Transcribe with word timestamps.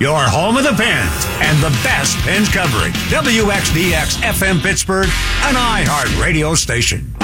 your 0.00 0.18
home 0.18 0.56
of 0.56 0.64
the 0.64 0.72
Pens 0.72 1.26
and 1.40 1.58
the 1.62 1.70
best 1.82 2.16
Pens 2.18 2.48
coverage. 2.48 2.94
WXDX 3.10 4.16
FM 4.22 4.60
Pittsburgh, 4.60 5.06
an 5.06 5.54
iHeart 5.54 6.20
radio 6.20 6.54
station. 6.54 7.14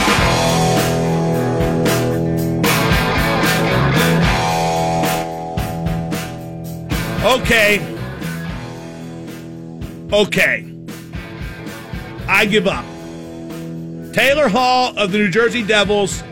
Okay. 7.22 7.78
Okay. 10.12 10.66
I 12.26 12.46
give 12.46 12.66
up. 12.66 12.84
Taylor 14.14 14.48
Hall 14.48 14.96
of 14.96 15.12
the 15.12 15.18
New 15.18 15.28
Jersey 15.28 15.62
Devils 15.62 16.22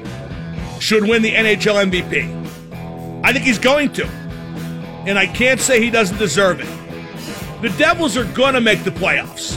should 0.80 1.02
win 1.02 1.22
the 1.22 1.32
NHL 1.32 1.90
MVP. 1.90 3.24
I 3.24 3.32
think 3.32 3.44
he's 3.44 3.58
going 3.58 3.92
to. 3.94 4.27
And 5.08 5.18
I 5.18 5.26
can't 5.26 5.58
say 5.58 5.82
he 5.82 5.88
doesn't 5.88 6.18
deserve 6.18 6.60
it. 6.60 7.62
The 7.62 7.70
Devils 7.78 8.14
are 8.18 8.24
going 8.34 8.52
to 8.52 8.60
make 8.60 8.84
the 8.84 8.90
playoffs. 8.90 9.56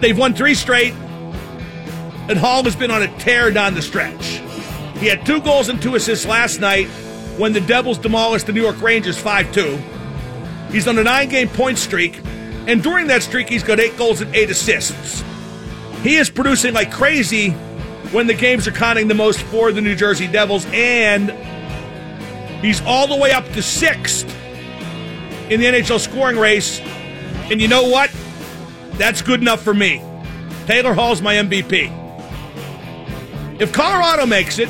They've 0.00 0.16
won 0.16 0.34
three 0.34 0.54
straight, 0.54 0.92
and 0.92 2.38
Hall 2.38 2.62
has 2.64 2.76
been 2.76 2.90
on 2.90 3.02
a 3.02 3.18
tear 3.18 3.50
down 3.50 3.72
the 3.72 3.80
stretch. 3.80 4.42
He 4.98 5.06
had 5.06 5.24
two 5.24 5.40
goals 5.40 5.70
and 5.70 5.80
two 5.80 5.94
assists 5.94 6.26
last 6.26 6.60
night 6.60 6.88
when 7.38 7.54
the 7.54 7.62
Devils 7.62 7.96
demolished 7.96 8.48
the 8.48 8.52
New 8.52 8.60
York 8.60 8.82
Rangers 8.82 9.18
5 9.18 9.50
2. 9.50 9.78
He's 10.70 10.86
on 10.86 10.98
a 10.98 11.02
nine 11.02 11.30
game 11.30 11.48
point 11.48 11.78
streak, 11.78 12.20
and 12.66 12.82
during 12.82 13.06
that 13.06 13.22
streak, 13.22 13.48
he's 13.48 13.62
got 13.62 13.80
eight 13.80 13.96
goals 13.96 14.20
and 14.20 14.36
eight 14.36 14.50
assists. 14.50 15.24
He 16.02 16.16
is 16.16 16.28
producing 16.28 16.74
like 16.74 16.92
crazy 16.92 17.52
when 18.12 18.26
the 18.26 18.34
games 18.34 18.68
are 18.68 18.72
counting 18.72 19.08
the 19.08 19.14
most 19.14 19.40
for 19.40 19.72
the 19.72 19.80
New 19.80 19.94
Jersey 19.94 20.26
Devils, 20.26 20.66
and 20.66 21.30
he's 22.60 22.80
all 22.82 23.06
the 23.06 23.16
way 23.16 23.32
up 23.32 23.46
to 23.52 23.62
sixth 23.62 24.24
in 25.50 25.60
the 25.60 25.66
NHL 25.66 25.98
scoring 25.98 26.36
race. 26.36 26.80
And 27.50 27.60
you 27.60 27.68
know 27.68 27.88
what? 27.88 28.10
That's 28.92 29.22
good 29.22 29.40
enough 29.40 29.62
for 29.62 29.74
me. 29.74 30.02
Taylor 30.66 30.92
Hall's 30.92 31.22
my 31.22 31.34
MVP. 31.34 31.96
If 33.60 33.72
Colorado 33.72 34.26
makes 34.26 34.58
it, 34.58 34.68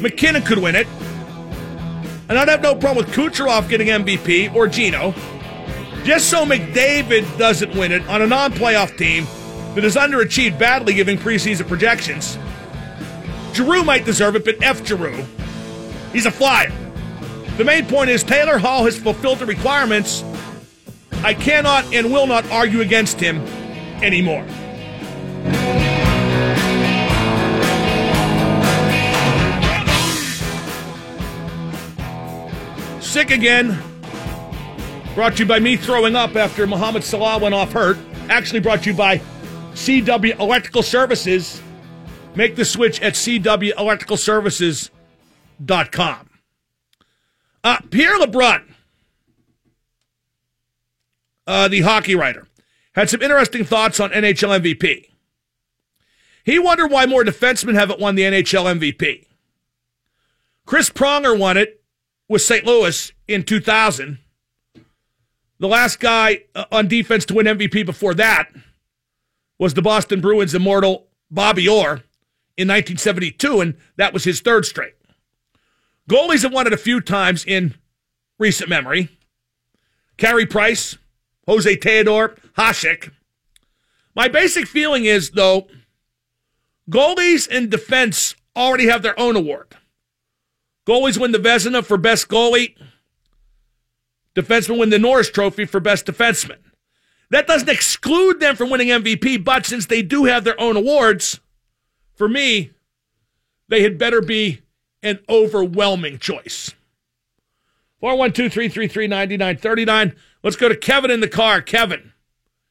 MacKinnon 0.00 0.42
could 0.42 0.58
win 0.58 0.76
it. 0.76 0.86
And 2.28 2.38
I'd 2.38 2.48
have 2.48 2.62
no 2.62 2.74
problem 2.74 3.04
with 3.04 3.14
Kucherov 3.14 3.68
getting 3.68 3.88
MVP 3.88 4.54
or 4.54 4.66
Gino. 4.66 5.14
Just 6.04 6.28
so 6.28 6.44
McDavid 6.44 7.38
doesn't 7.38 7.74
win 7.74 7.92
it 7.92 8.06
on 8.08 8.22
a 8.22 8.26
non 8.26 8.52
playoff 8.52 8.96
team 8.98 9.24
that 9.74 9.84
has 9.84 9.96
underachieved 9.96 10.58
badly 10.58 10.94
given 10.94 11.16
preseason 11.16 11.66
projections. 11.66 12.38
Giroux 13.54 13.84
might 13.84 14.04
deserve 14.04 14.36
it, 14.36 14.44
but 14.44 14.62
F 14.62 14.86
Giroux. 14.86 15.24
He's 16.14 16.26
a 16.26 16.30
flyer. 16.30 16.72
The 17.56 17.64
main 17.64 17.86
point 17.86 18.08
is 18.08 18.22
Taylor 18.22 18.56
Hall 18.56 18.84
has 18.84 18.96
fulfilled 18.96 19.40
the 19.40 19.46
requirements. 19.46 20.22
I 21.24 21.34
cannot 21.34 21.92
and 21.92 22.12
will 22.12 22.28
not 22.28 22.48
argue 22.52 22.80
against 22.80 23.18
him 23.18 23.40
anymore. 24.00 24.46
Sick 33.00 33.32
again. 33.32 33.76
Brought 35.16 35.34
to 35.34 35.38
you 35.40 35.46
by 35.46 35.58
me 35.58 35.76
throwing 35.76 36.14
up 36.14 36.36
after 36.36 36.64
Mohamed 36.66 37.02
Salah 37.02 37.38
went 37.38 37.56
off 37.56 37.72
hurt. 37.72 37.98
Actually 38.28 38.60
brought 38.60 38.84
to 38.84 38.90
you 38.90 38.96
by 38.96 39.18
CW 39.74 40.38
Electrical 40.38 40.84
Services. 40.84 41.60
Make 42.36 42.54
the 42.54 42.64
switch 42.64 43.00
at 43.00 43.14
CWElectricalServices.com. 45.62 46.30
Uh, 47.62 47.78
Pierre 47.90 48.18
LeBrun, 48.18 48.64
uh, 51.46 51.68
the 51.68 51.80
hockey 51.80 52.14
writer, 52.14 52.46
had 52.94 53.08
some 53.08 53.22
interesting 53.22 53.64
thoughts 53.64 54.00
on 54.00 54.10
NHL 54.10 54.60
MVP. 54.60 55.06
He 56.44 56.58
wondered 56.58 56.90
why 56.90 57.06
more 57.06 57.24
defensemen 57.24 57.74
haven't 57.74 58.00
won 58.00 58.16
the 58.16 58.22
NHL 58.22 58.78
MVP. 58.78 59.26
Chris 60.66 60.90
Pronger 60.90 61.38
won 61.38 61.56
it 61.56 61.82
with 62.28 62.42
St. 62.42 62.66
Louis 62.66 63.12
in 63.26 63.44
2000. 63.44 64.18
The 65.58 65.68
last 65.68 66.00
guy 66.00 66.44
uh, 66.54 66.66
on 66.70 66.88
defense 66.88 67.24
to 67.26 67.34
win 67.34 67.46
MVP 67.46 67.86
before 67.86 68.12
that 68.14 68.50
was 69.58 69.72
the 69.72 69.82
Boston 69.82 70.20
Bruins 70.20 70.54
immortal 70.54 71.06
Bobby 71.30 71.66
Orr 71.66 72.02
in 72.56 72.68
1972, 72.68 73.60
and 73.60 73.76
that 73.96 74.12
was 74.12 74.24
his 74.24 74.40
third 74.40 74.66
straight. 74.66 74.94
Goalies 76.08 76.42
have 76.42 76.52
won 76.52 76.66
it 76.66 76.72
a 76.72 76.78
few 76.78 77.00
times 77.00 77.44
in 77.44 77.74
recent 78.38 78.68
memory. 78.68 79.08
Carey 80.16 80.46
Price, 80.46 80.96
Jose 81.46 81.76
Theodore, 81.76 82.36
Hasek. 82.56 83.10
My 84.14 84.28
basic 84.28 84.66
feeling 84.66 85.06
is, 85.06 85.30
though, 85.30 85.66
goalies 86.90 87.48
and 87.50 87.70
defense 87.70 88.34
already 88.56 88.86
have 88.86 89.02
their 89.02 89.18
own 89.18 89.34
award. 89.34 89.76
Goalies 90.86 91.18
win 91.18 91.32
the 91.32 91.38
Vezina 91.38 91.84
for 91.84 91.96
best 91.96 92.28
goalie. 92.28 92.76
Defensemen 94.36 94.78
win 94.78 94.90
the 94.90 94.98
Norris 94.98 95.30
Trophy 95.30 95.64
for 95.64 95.80
best 95.80 96.06
defenseman. 96.06 96.58
That 97.30 97.46
doesn't 97.46 97.68
exclude 97.68 98.38
them 98.38 98.54
from 98.54 98.70
winning 98.70 98.88
MVP, 98.88 99.42
but 99.42 99.64
since 99.64 99.86
they 99.86 100.02
do 100.02 100.24
have 100.24 100.44
their 100.44 100.60
own 100.60 100.76
awards, 100.76 101.40
for 102.14 102.28
me, 102.28 102.70
they 103.68 103.82
had 103.82 103.98
better 103.98 104.20
be 104.20 104.60
an 105.04 105.20
overwhelming 105.28 106.18
choice. 106.18 106.72
412 108.00 110.14
Let's 110.42 110.56
go 110.56 110.68
to 110.68 110.76
Kevin 110.76 111.10
in 111.10 111.20
the 111.20 111.28
car. 111.28 111.62
Kevin, 111.62 112.12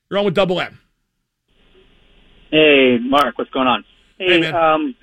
you're 0.10 0.20
on 0.20 0.26
with 0.26 0.36
Double 0.36 0.60
M. 0.60 0.80
Hey, 2.52 2.98
Mark, 3.02 3.38
what's 3.38 3.50
going 3.50 3.68
on? 3.68 3.84
Hey, 4.20 4.42
man. 4.42 4.56
um, 4.56 4.96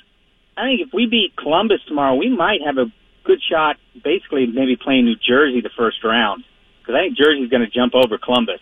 I 0.56 0.64
think 0.64 0.82
if 0.82 0.92
we 0.92 1.06
beat 1.06 1.34
Columbus 1.36 1.80
tomorrow, 1.88 2.14
we 2.14 2.28
might 2.28 2.60
have 2.64 2.78
a 2.78 2.86
good 3.24 3.40
shot, 3.50 3.76
basically 4.04 4.46
maybe 4.46 4.76
playing 4.76 5.06
New 5.06 5.16
Jersey 5.16 5.60
the 5.60 5.70
first 5.76 6.04
round, 6.04 6.44
because 6.80 6.94
I 6.94 7.06
think 7.06 7.16
Jersey's 7.16 7.50
going 7.50 7.62
to 7.62 7.70
jump 7.70 7.94
over 7.94 8.18
Columbus. 8.18 8.60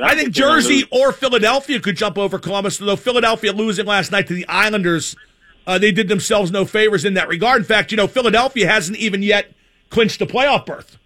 I 0.00 0.14
think 0.14 0.34
they're 0.34 0.48
Jersey 0.48 0.86
or 0.90 1.12
Philadelphia 1.12 1.80
could 1.80 1.96
jump 1.96 2.18
over 2.18 2.38
Columbus, 2.38 2.78
though 2.78 2.96
Philadelphia 2.96 3.52
losing 3.52 3.86
last 3.86 4.12
night 4.12 4.26
to 4.28 4.34
the 4.34 4.46
Islanders, 4.46 5.16
uh, 5.68 5.78
they 5.78 5.92
did 5.92 6.08
themselves 6.08 6.50
no 6.50 6.64
favors 6.64 7.04
in 7.04 7.14
that 7.14 7.28
regard. 7.28 7.58
In 7.60 7.64
fact, 7.64 7.90
you 7.92 7.96
know, 7.96 8.06
Philadelphia 8.08 8.66
hasn't 8.66 8.98
even 8.98 9.22
yet 9.22 9.52
clinched 9.90 10.20
a 10.22 10.26
playoff 10.26 10.64
berth. 10.66 10.96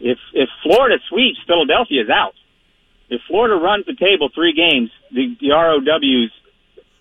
If 0.00 0.18
if 0.34 0.48
Florida 0.64 0.96
sweeps, 1.08 1.38
Philadelphia 1.46 2.02
is 2.02 2.10
out. 2.10 2.34
If 3.08 3.20
Florida 3.28 3.54
runs 3.54 3.86
the 3.86 3.94
table 3.94 4.28
three 4.34 4.52
games, 4.52 4.90
the, 5.12 5.36
the 5.40 5.50
ROWs, 5.50 6.30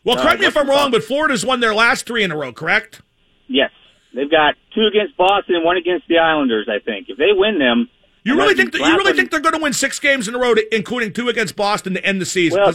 Well, 0.04 0.18
Uh, 0.20 0.22
correct 0.24 0.42
me 0.42 0.46
if 0.46 0.56
I'm 0.58 0.70
wrong, 0.70 0.92
but 0.92 1.04
Florida's 1.04 1.46
won 1.46 1.60
their 1.62 1.74
last 1.74 2.06
three 2.06 2.24
in 2.24 2.32
a 2.32 2.38
row, 2.38 2.52
correct? 2.54 3.02
yes, 3.48 3.72
they've 4.14 4.30
got 4.30 4.56
two 4.76 4.86
against 4.86 5.16
Boston 5.18 5.56
and 5.56 5.64
one 5.66 5.78
against 5.78 6.08
the 6.08 6.18
Islanders. 6.20 6.68
I 6.70 6.80
think 6.80 7.08
if 7.10 7.18
they 7.18 7.32
win 7.34 7.60
them, 7.60 7.90
You 8.24 8.38
really 8.38 8.54
think 8.56 8.74
that, 8.74 8.82
you 8.82 8.98
really 8.98 9.14
think 9.14 9.32
they're 9.32 9.40
going 9.40 9.56
to 9.56 9.62
win 9.62 9.74
six 9.74 10.00
games 10.00 10.28
in 10.28 10.36
a 10.36 10.38
row, 10.38 10.54
to, 10.54 10.76
including 10.76 11.14
two 11.14 11.30
against 11.30 11.56
Boston 11.56 11.94
to 11.96 12.06
end 12.06 12.22
the 12.22 12.26
season? 12.26 12.60
Well, 12.62 12.74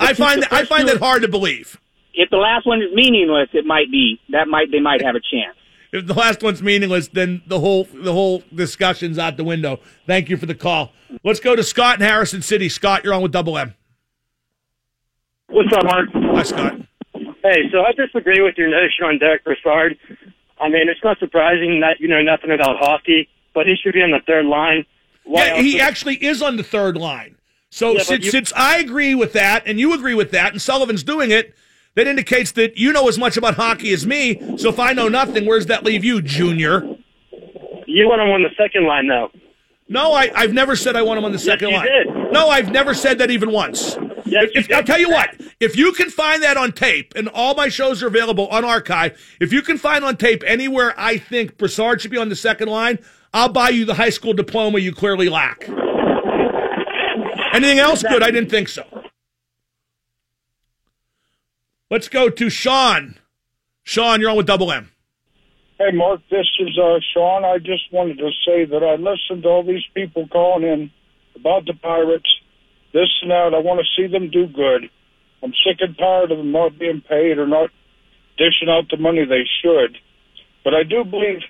I 0.00 0.14
find 0.14 0.42
that 0.42 0.52
I 0.52 0.64
find 0.64 0.88
that 0.88 0.98
hard 0.98 1.22
to 1.22 1.28
believe. 1.28 1.78
If 2.16 2.30
the 2.30 2.36
last 2.38 2.66
one 2.66 2.80
is 2.82 2.88
meaningless, 2.94 3.48
it 3.52 3.64
might 3.66 3.90
be 3.90 4.18
that 4.30 4.48
might 4.48 4.70
they 4.72 4.80
might 4.80 5.02
have 5.04 5.14
a 5.14 5.20
chance. 5.20 5.56
If 5.92 6.06
the 6.06 6.14
last 6.14 6.42
one's 6.42 6.62
meaningless, 6.62 7.08
then 7.08 7.42
the 7.46 7.60
whole 7.60 7.84
the 7.94 8.12
whole 8.12 8.42
discussion's 8.52 9.18
out 9.18 9.36
the 9.36 9.44
window. 9.44 9.78
Thank 10.06 10.28
you 10.28 10.36
for 10.36 10.44
the 10.44 10.54
call. 10.54 10.92
Let's 11.22 11.38
go 11.40 11.54
to 11.54 11.62
Scott 11.62 12.00
in 12.00 12.04
Harrison 12.06 12.42
City. 12.42 12.68
Scott, 12.68 13.04
you're 13.04 13.14
on 13.14 13.22
with 13.22 13.30
Double 13.32 13.56
M. 13.56 13.74
What's 15.48 15.72
up, 15.72 15.84
Mark? 15.84 16.08
Hi, 16.12 16.42
Scott. 16.42 16.74
Hey, 17.14 17.70
so 17.70 17.82
I 17.82 17.92
disagree 17.92 18.42
with 18.42 18.56
your 18.58 18.68
notion 18.68 19.04
on 19.04 19.18
Derek 19.18 19.44
Brassard. 19.44 19.96
I 20.60 20.68
mean, 20.68 20.88
it's 20.88 21.02
not 21.04 21.18
surprising 21.18 21.80
that 21.80 22.00
you 22.00 22.08
know 22.08 22.20
nothing 22.20 22.50
about 22.50 22.76
hockey, 22.78 23.28
but 23.54 23.66
he 23.66 23.76
should 23.80 23.94
be 23.94 24.02
on 24.02 24.10
the 24.10 24.20
third 24.26 24.44
line. 24.46 24.84
Why 25.24 25.46
Yeah, 25.46 25.62
he 25.62 25.72
would- 25.74 25.82
actually 25.82 26.16
is 26.16 26.42
on 26.42 26.56
the 26.56 26.62
third 26.64 26.96
line. 26.96 27.36
So 27.70 27.92
Yeah, 27.92 28.02
since, 28.02 28.24
you- 28.24 28.30
since 28.32 28.52
I 28.56 28.78
agree 28.78 29.14
with 29.14 29.32
that 29.34 29.62
and 29.66 29.78
you 29.78 29.94
agree 29.94 30.14
with 30.14 30.32
that 30.32 30.52
and 30.52 30.60
Sullivan's 30.60 31.04
doing 31.04 31.30
it, 31.30 31.54
that 31.96 32.06
indicates 32.06 32.52
that 32.52 32.76
you 32.78 32.92
know 32.92 33.08
as 33.08 33.18
much 33.18 33.36
about 33.36 33.54
hockey 33.56 33.92
as 33.92 34.06
me. 34.06 34.40
So 34.58 34.68
if 34.68 34.78
I 34.78 34.92
know 34.92 35.08
nothing, 35.08 35.44
where 35.46 35.58
does 35.58 35.66
that 35.66 35.82
leave 35.84 36.04
you, 36.04 36.22
Junior? 36.22 36.82
you 37.88 38.08
want 38.08 38.20
him 38.20 38.28
on 38.30 38.42
the 38.42 38.50
second 38.56 38.84
line, 38.86 39.08
though. 39.08 39.30
No, 39.88 40.12
I, 40.12 40.30
I've 40.34 40.52
never 40.52 40.74
said 40.74 40.96
I 40.96 41.02
want 41.02 41.18
him 41.18 41.24
on 41.24 41.30
the 41.32 41.38
second 41.38 41.68
you 41.70 41.76
line. 41.76 41.86
did. 41.86 42.32
No, 42.32 42.48
I've 42.48 42.72
never 42.72 42.92
said 42.94 43.18
that 43.18 43.30
even 43.30 43.52
once. 43.52 43.96
Yes, 44.24 44.46
If- 44.54 44.72
I'll 44.72 44.82
tell 44.82 44.98
you 44.98 45.08
what, 45.08 45.30
if 45.60 45.76
you 45.76 45.92
can 45.92 46.10
find 46.10 46.42
that 46.42 46.56
on 46.56 46.72
tape, 46.72 47.12
and 47.14 47.28
all 47.28 47.54
my 47.54 47.68
shows 47.68 48.02
are 48.02 48.08
available 48.08 48.48
on 48.48 48.64
archive, 48.64 49.16
if 49.40 49.52
you 49.52 49.62
can 49.62 49.78
find 49.78 50.04
on 50.04 50.16
tape 50.16 50.42
anywhere 50.44 50.92
I 50.98 51.16
think 51.18 51.56
Brassard 51.56 52.00
should 52.00 52.10
be 52.10 52.16
on 52.16 52.28
the 52.28 52.34
second 52.36 52.68
line, 52.68 52.98
I'll 53.32 53.48
buy 53.52 53.68
you 53.68 53.84
the 53.84 53.94
high 53.94 54.10
school 54.10 54.32
diploma 54.32 54.80
you 54.80 54.92
clearly 54.92 55.28
lack. 55.28 55.68
Anything 57.52 57.78
else? 57.78 58.02
Good. 58.02 58.22
I 58.22 58.30
didn't 58.32 58.50
think 58.50 58.68
so. 58.68 58.84
Let's 61.88 62.08
go 62.08 62.28
to 62.28 62.50
Sean. 62.50 63.16
Sean, 63.84 64.20
you're 64.20 64.30
on 64.30 64.36
with 64.36 64.46
Double 64.46 64.72
M. 64.72 64.90
Hey, 65.78 65.92
Mark, 65.92 66.20
this 66.30 66.46
is 66.58 66.76
uh, 66.76 66.98
Sean. 67.14 67.44
I 67.44 67.58
just 67.58 67.92
wanted 67.92 68.18
to 68.18 68.30
say 68.44 68.64
that 68.64 68.82
I 68.82 68.96
listened 68.96 69.44
to 69.44 69.48
all 69.48 69.62
these 69.62 69.84
people 69.94 70.26
calling 70.26 70.64
in 70.64 70.90
about 71.36 71.64
the 71.66 71.74
Pirates, 71.74 72.28
this 72.92 73.08
and 73.22 73.30
that. 73.30 73.54
I 73.54 73.60
want 73.60 73.78
to 73.78 73.86
see 73.96 74.10
them 74.10 74.30
do 74.30 74.48
good. 74.48 74.90
I'm 75.44 75.52
sick 75.64 75.76
and 75.78 75.96
tired 75.96 76.32
of 76.32 76.38
them 76.38 76.50
not 76.50 76.76
being 76.76 77.02
paid 77.08 77.38
or 77.38 77.46
not 77.46 77.70
dishing 78.36 78.68
out 78.68 78.90
the 78.90 78.96
money 78.96 79.24
they 79.24 79.44
should. 79.62 79.96
But 80.64 80.74
I 80.74 80.82
do 80.82 81.04
believe 81.04 81.42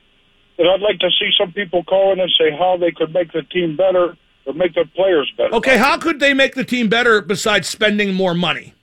that 0.58 0.66
I'd 0.66 0.82
like 0.82 0.98
to 0.98 1.08
see 1.18 1.30
some 1.40 1.52
people 1.52 1.82
call 1.84 2.12
in 2.12 2.20
and 2.20 2.30
say 2.38 2.50
how 2.50 2.76
they 2.76 2.90
could 2.90 3.14
make 3.14 3.32
the 3.32 3.42
team 3.42 3.74
better 3.74 4.18
or 4.44 4.52
make 4.52 4.74
their 4.74 4.84
players 4.84 5.32
better. 5.38 5.54
Okay, 5.54 5.78
how 5.78 5.96
could 5.96 6.20
they 6.20 6.34
make 6.34 6.54
the 6.54 6.64
team 6.64 6.90
better 6.90 7.22
besides 7.22 7.68
spending 7.68 8.12
more 8.12 8.34
money? 8.34 8.74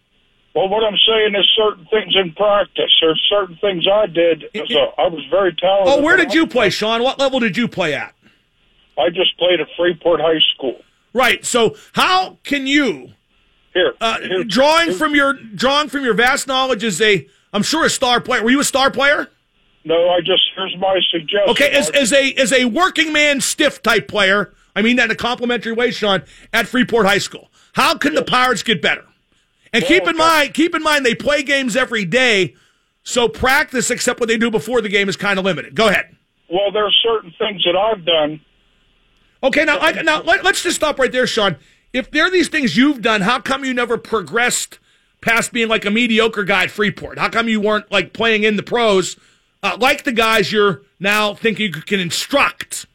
Well, 0.56 0.70
what 0.70 0.84
I'm 0.84 0.98
saying 1.08 1.34
is 1.36 1.46
certain 1.58 1.86
things 1.88 2.16
in 2.16 2.32
practice. 2.34 2.92
There's 3.02 3.22
certain 3.30 3.58
things 3.58 3.88
I 3.92 4.06
did. 4.06 4.46
So 4.70 4.94
I 4.98 5.08
was 5.08 5.26
very 5.32 5.54
talented. 5.56 5.94
Oh, 5.94 6.02
where 6.02 6.16
did 6.16 6.34
you 6.34 6.46
play, 6.46 6.70
Sean? 6.70 7.02
What 7.02 7.18
level 7.18 7.40
did 7.40 7.58
you 7.58 7.68
play 7.68 7.96
at? 7.96 8.14
I 8.98 9.10
just 9.10 9.36
played 9.40 9.60
at 9.60 9.68
Freeport 9.76 10.22
High 10.22 10.40
School. 10.56 10.80
Right. 11.14 11.44
So 11.44 11.76
how 11.94 12.38
can 12.44 12.68
you, 12.68 13.14
Here, 13.74 13.94
uh, 14.00 14.20
here- 14.20 14.44
drawing 14.44 14.90
here- 14.90 14.98
from 14.98 15.16
your 15.16 15.34
drawing 15.34 15.90
from 15.90 16.04
your 16.04 16.14
vast 16.14 16.48
knowledge 16.48 16.84
as 16.84 17.02
a, 17.02 17.28
I'm 17.52 17.64
sure 17.64 17.86
a 17.86 17.90
star 17.90 18.22
player. 18.22 18.44
Were 18.44 18.52
you 18.52 18.60
a 18.60 18.64
star 18.64 18.92
player? 18.92 19.30
No, 19.86 20.10
I 20.10 20.20
just 20.20 20.44
here's 20.56 20.78
my 20.78 21.00
suggestion. 21.12 21.50
Okay, 21.50 21.70
as, 21.72 21.90
as 21.90 22.14
a 22.14 22.32
as 22.34 22.54
a 22.54 22.66
working 22.66 23.12
man 23.12 23.42
stiff 23.42 23.82
type 23.82 24.08
player, 24.08 24.54
I 24.76 24.82
mean 24.84 24.96
that 24.98 25.06
in 25.06 25.12
a 25.12 25.16
complimentary 25.16 25.74
way, 25.74 25.90
Sean, 25.92 26.24
at 26.54 26.68
Freeport 26.68 27.06
High 27.08 27.18
School. 27.18 27.50
How 27.74 27.98
can 27.98 28.14
the 28.14 28.24
Pirates 28.24 28.62
get 28.64 28.82
better? 28.82 29.06
And 29.74 29.84
keep 29.84 30.08
in 30.08 30.16
mind, 30.16 30.54
keep 30.54 30.76
in 30.76 30.84
mind 30.84 31.06
they 31.06 31.16
play 31.16 31.42
games 31.42 31.76
every 31.76 32.06
day, 32.06 32.56
so 33.02 33.28
practice, 33.28 33.90
except 33.90 34.20
what 34.20 34.30
they 34.30 34.38
do 34.38 34.52
before 34.52 34.82
the 34.82 34.90
game, 34.90 35.10
is 35.10 35.18
kind 35.18 35.40
of 35.40 35.46
limited. 35.46 35.76
Go 35.76 35.88
ahead. 35.88 36.16
well, 36.50 36.72
there 36.72 36.86
are 36.86 36.92
certain 37.04 37.34
things 37.38 37.64
that 37.66 37.76
I've 37.76 38.06
done. 38.06 38.40
Okay, 39.42 39.66
now, 39.66 39.80
I, 39.80 40.02
now 40.04 40.22
let, 40.22 40.46
us 40.46 40.64
just 40.64 40.78
stop 40.78 40.98
right 41.00 41.12
there, 41.12 41.28
Sean. 41.28 41.58
If 41.92 42.12
there 42.12 42.26
are 42.26 42.32
these 42.32 42.48
things 42.48 42.78
you've 42.78 43.02
done, 43.02 43.22
how 43.22 43.40
come 43.42 43.66
you 43.66 43.74
never 43.74 43.98
progressed 43.98 44.80
past 45.22 45.52
being 45.52 45.68
like 45.68 45.86
a 45.86 45.92
mediocre 45.92 46.44
guy 46.44 46.64
at 46.64 46.72
Freeport? 46.72 47.18
How 47.18 47.30
come 47.30 47.50
you 47.50 47.60
weren't 47.60 47.92
like 47.92 48.14
playing 48.14 48.44
in 48.44 48.56
the 48.56 48.64
pros, 48.64 49.18
uh, 49.62 49.76
like 49.80 50.04
the 50.04 50.12
guys 50.12 50.52
you're 50.52 50.84
now 51.00 51.34
thinking 51.34 51.74
you 51.74 51.82
can 51.82 52.00
instruct? 52.00 52.86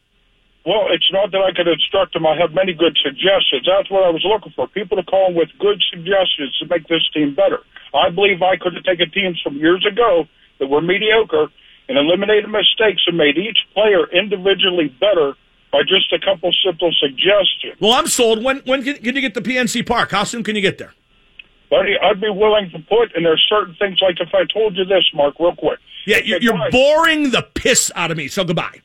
Well, 0.69 0.93
it's 0.93 1.09
not 1.11 1.33
that 1.33 1.41
I 1.41 1.57
could 1.57 1.65
instruct 1.67 2.13
them. 2.13 2.27
I 2.29 2.37
have 2.37 2.53
many 2.53 2.75
good 2.75 2.93
suggestions. 3.01 3.65
That's 3.65 3.89
what 3.89 4.05
I 4.05 4.13
was 4.13 4.21
looking 4.21 4.53
for. 4.53 4.69
People 4.69 5.01
to 5.01 5.03
call 5.03 5.33
in 5.33 5.35
with 5.35 5.49
good 5.59 5.81
suggestions 5.89 6.53
to 6.61 6.69
make 6.69 6.87
this 6.93 7.01
team 7.17 7.35
better. 7.35 7.65
I 7.97 8.11
believe 8.11 8.43
I 8.43 8.61
could 8.61 8.75
have 8.75 8.85
taken 8.85 9.11
teams 9.11 9.41
from 9.41 9.57
years 9.57 9.89
ago 9.89 10.29
that 10.61 10.67
were 10.69 10.83
mediocre 10.83 11.49
and 11.89 11.97
eliminated 11.97 12.53
mistakes 12.53 13.01
and 13.09 13.17
made 13.17 13.39
each 13.39 13.65
player 13.73 14.13
individually 14.13 14.93
better 15.01 15.33
by 15.73 15.89
just 15.89 16.13
a 16.13 16.21
couple 16.21 16.53
simple 16.61 16.93
suggestions. 17.01 17.81
Well, 17.81 17.93
I'm 17.93 18.07
sold. 18.07 18.45
When 18.45 18.59
when 18.69 18.85
can, 18.85 18.97
can 18.97 19.17
you 19.17 19.23
get 19.23 19.33
to 19.35 19.41
PNC 19.41 19.87
Park? 19.87 20.11
How 20.11 20.25
soon 20.25 20.45
can 20.45 20.55
you 20.55 20.61
get 20.61 20.77
there? 20.77 20.93
Buddy, 21.71 21.97
I'd 21.97 22.21
be 22.21 22.29
willing 22.29 22.69
to 22.77 22.79
put, 22.81 23.17
and 23.17 23.25
there's 23.25 23.45
certain 23.49 23.75
things 23.79 24.01
like 24.03 24.21
if 24.21 24.35
I 24.35 24.45
told 24.53 24.77
you 24.77 24.85
this, 24.85 25.05
Mark, 25.15 25.41
real 25.41 25.57
quick. 25.57 25.79
Yeah, 26.05 26.19
you're 26.25 26.71
boring 26.71 27.31
the 27.31 27.43
piss 27.43 27.91
out 27.95 28.11
of 28.11 28.19
me. 28.19 28.29
So 28.29 28.45
goodbye. 28.45 28.83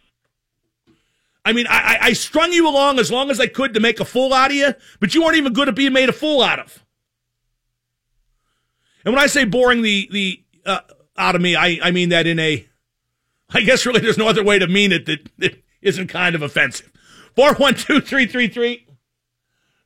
I 1.53 1.55
mean, 1.55 1.67
I, 1.69 1.97
I 2.01 2.13
strung 2.13 2.51
you 2.51 2.67
along 2.67 2.97
as 2.97 3.11
long 3.11 3.29
as 3.29 3.39
I 3.39 3.45
could 3.45 3.75
to 3.75 3.79
make 3.79 4.00
a 4.00 4.05
fool 4.05 4.33
out 4.33 4.50
of 4.50 4.57
you, 4.57 4.73
but 5.00 5.13
you 5.13 5.21
weren't 5.21 5.38
even 5.38 5.53
good 5.53 5.69
at 5.69 5.75
being 5.75 5.94
made 5.94 6.09
a 6.09 6.13
fool 6.13 6.41
out 6.41 6.57
of. 6.57 6.83
And 9.05 9.13
when 9.13 9.23
I 9.23 9.27
say 9.27 9.45
boring 9.45 9.83
the 9.83 10.09
the 10.11 10.44
uh, 10.65 10.79
out 11.15 11.35
of 11.35 11.41
me, 11.41 11.55
I 11.55 11.79
I 11.83 11.91
mean 11.91 12.09
that 12.09 12.25
in 12.25 12.39
a, 12.39 12.65
I 13.51 13.61
guess 13.61 13.85
really 13.85 14.00
there's 14.00 14.17
no 14.17 14.27
other 14.27 14.44
way 14.44 14.57
to 14.57 14.67
mean 14.67 14.91
it 14.91 15.05
that, 15.05 15.29
that 15.38 15.63
isn't 15.83 16.07
kind 16.07 16.33
of 16.33 16.41
offensive. 16.41 16.91
Four 17.35 17.53
one 17.53 17.75
two 17.75 18.01
three 18.01 18.25
three 18.25 18.47
three. 18.47 18.88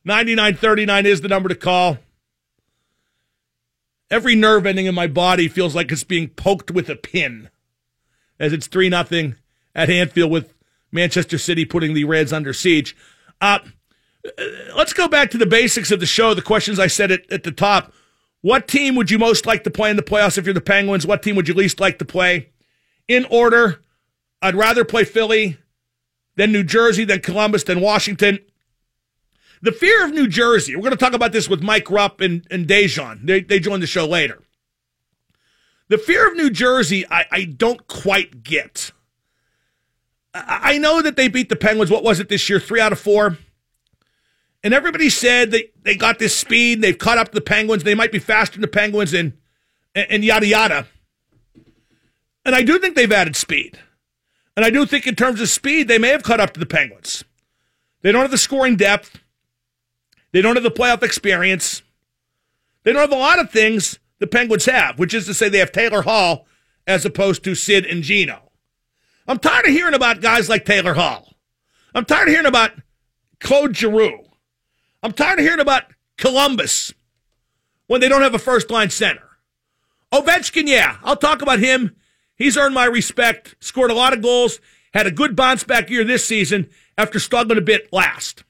9939 0.06 1.04
is 1.04 1.20
the 1.20 1.28
number 1.28 1.50
to 1.50 1.54
call. 1.54 1.98
Every 4.10 4.34
nerve 4.34 4.64
ending 4.64 4.86
in 4.86 4.94
my 4.94 5.06
body 5.06 5.48
feels 5.48 5.74
like 5.74 5.92
it's 5.92 6.04
being 6.04 6.28
poked 6.28 6.70
with 6.70 6.88
a 6.88 6.96
pin 6.96 7.50
as 8.40 8.54
it's 8.54 8.68
3 8.68 8.88
nothing 8.88 9.34
at 9.74 9.90
Anfield 9.90 10.30
with 10.30 10.54
Manchester 10.92 11.38
City 11.38 11.64
putting 11.64 11.94
the 11.94 12.04
Reds 12.04 12.32
under 12.32 12.52
siege. 12.52 12.96
Uh, 13.40 13.58
let's 14.76 14.92
go 14.92 15.08
back 15.08 15.30
to 15.30 15.38
the 15.38 15.46
basics 15.46 15.90
of 15.90 16.00
the 16.00 16.06
show, 16.06 16.34
the 16.34 16.42
questions 16.42 16.78
I 16.78 16.86
said 16.86 17.10
at, 17.10 17.30
at 17.30 17.42
the 17.42 17.52
top. 17.52 17.92
What 18.40 18.68
team 18.68 18.94
would 18.94 19.10
you 19.10 19.18
most 19.18 19.46
like 19.46 19.64
to 19.64 19.70
play 19.70 19.90
in 19.90 19.96
the 19.96 20.02
playoffs 20.02 20.38
if 20.38 20.44
you're 20.44 20.54
the 20.54 20.60
Penguins? 20.60 21.06
What 21.06 21.22
team 21.22 21.36
would 21.36 21.48
you 21.48 21.54
least 21.54 21.80
like 21.80 21.98
to 21.98 22.04
play? 22.04 22.50
In 23.08 23.26
order, 23.30 23.82
I'd 24.40 24.54
rather 24.54 24.84
play 24.84 25.04
Philly, 25.04 25.58
then 26.36 26.52
New 26.52 26.62
Jersey, 26.62 27.04
then 27.04 27.20
Columbus, 27.20 27.64
then 27.64 27.80
Washington. 27.80 28.38
The 29.60 29.72
fear 29.72 30.04
of 30.04 30.12
New 30.12 30.28
Jersey, 30.28 30.76
we're 30.76 30.82
going 30.82 30.92
to 30.92 30.96
talk 30.96 31.14
about 31.14 31.32
this 31.32 31.48
with 31.48 31.62
Mike 31.62 31.90
Rupp 31.90 32.20
and, 32.20 32.46
and 32.48 32.68
Dejan. 32.68 33.26
They, 33.26 33.40
they 33.40 33.58
join 33.58 33.80
the 33.80 33.88
show 33.88 34.06
later. 34.06 34.40
The 35.88 35.98
fear 35.98 36.28
of 36.28 36.36
New 36.36 36.50
Jersey, 36.50 37.04
I, 37.10 37.24
I 37.32 37.44
don't 37.44 37.86
quite 37.88 38.44
get. 38.44 38.92
I, 40.34 40.78
know 40.78 41.02
that 41.02 41.16
they 41.16 41.28
beat 41.28 41.48
the 41.48 41.56
Penguins, 41.56 41.90
what 41.90 42.04
was 42.04 42.20
it 42.20 42.28
this 42.28 42.48
year? 42.48 42.60
Three 42.60 42.80
out 42.80 42.92
of 42.92 43.00
four. 43.00 43.38
And 44.62 44.74
everybody 44.74 45.08
said 45.08 45.50
they, 45.50 45.70
they 45.82 45.96
got 45.96 46.18
this 46.18 46.36
speed, 46.36 46.82
they've 46.82 46.98
caught 46.98 47.18
up 47.18 47.28
to 47.28 47.34
the 47.34 47.40
Penguins, 47.40 47.84
they 47.84 47.94
might 47.94 48.12
be 48.12 48.18
faster 48.18 48.54
than 48.54 48.62
the 48.62 48.68
Penguins, 48.68 49.14
and, 49.14 49.34
and, 49.94 50.06
and 50.10 50.24
yada 50.24 50.46
yada. 50.46 50.86
And 52.44 52.54
I 52.54 52.62
do 52.62 52.78
think 52.78 52.94
they've 52.94 53.10
added 53.10 53.36
speed. 53.36 53.78
And 54.56 54.64
I 54.64 54.70
do 54.70 54.84
think, 54.86 55.06
in 55.06 55.14
terms 55.14 55.40
of 55.40 55.48
speed, 55.48 55.86
they 55.86 55.98
may 55.98 56.08
have 56.08 56.24
caught 56.24 56.40
up 56.40 56.52
to 56.54 56.60
the 56.60 56.66
Penguins. 56.66 57.24
They 58.02 58.10
don't 58.10 58.22
have 58.22 58.30
the 58.30 58.38
scoring 58.38 58.76
depth. 58.76 59.20
They 60.32 60.42
don't 60.42 60.56
have 60.56 60.64
the 60.64 60.70
playoff 60.70 61.02
experience. 61.02 61.82
They 62.82 62.92
don't 62.92 63.02
have 63.02 63.12
a 63.12 63.16
lot 63.16 63.38
of 63.38 63.50
things 63.50 63.98
the 64.18 64.26
Penguins 64.26 64.66
have, 64.66 64.98
which 64.98 65.14
is 65.14 65.26
to 65.26 65.34
say 65.34 65.48
they 65.48 65.58
have 65.58 65.72
Taylor 65.72 66.02
Hall 66.02 66.46
as 66.86 67.04
opposed 67.04 67.44
to 67.44 67.54
Sid 67.54 67.86
and 67.86 68.02
Gino. 68.02 68.47
I'm 69.28 69.38
tired 69.38 69.66
of 69.66 69.72
hearing 69.72 69.94
about 69.94 70.22
guys 70.22 70.48
like 70.48 70.64
Taylor 70.64 70.94
Hall. 70.94 71.34
I'm 71.94 72.06
tired 72.06 72.28
of 72.28 72.32
hearing 72.32 72.46
about 72.46 72.72
Claude 73.40 73.76
Giroux. 73.76 74.24
I'm 75.02 75.12
tired 75.12 75.38
of 75.38 75.44
hearing 75.44 75.60
about 75.60 75.84
Columbus 76.16 76.94
when 77.86 78.00
they 78.00 78.08
don't 78.08 78.22
have 78.22 78.34
a 78.34 78.38
first 78.38 78.70
line 78.70 78.88
center. 78.88 79.28
Ovechkin, 80.12 80.66
yeah, 80.66 80.96
I'll 81.04 81.16
talk 81.16 81.42
about 81.42 81.58
him. 81.58 81.94
He's 82.36 82.56
earned 82.56 82.74
my 82.74 82.86
respect, 82.86 83.56
scored 83.60 83.90
a 83.90 83.94
lot 83.94 84.14
of 84.14 84.22
goals, 84.22 84.60
had 84.94 85.06
a 85.06 85.10
good 85.10 85.36
bounce 85.36 85.62
back 85.62 85.90
year 85.90 86.04
this 86.04 86.26
season 86.26 86.70
after 86.96 87.20
struggling 87.20 87.58
a 87.58 87.62
bit 87.62 87.92
last. 87.92 88.44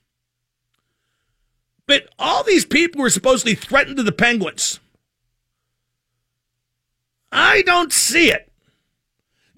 But 1.87 2.09
all 2.19 2.45
these 2.45 2.65
people 2.65 3.01
were 3.03 3.11
supposedly 3.11 3.55
threatened 3.55 3.97
to 3.97 4.03
the 4.03 4.13
Penguins. 4.13 4.79
I 7.33 7.63
don't 7.63 7.93
see 7.93 8.31
it. 8.31 8.48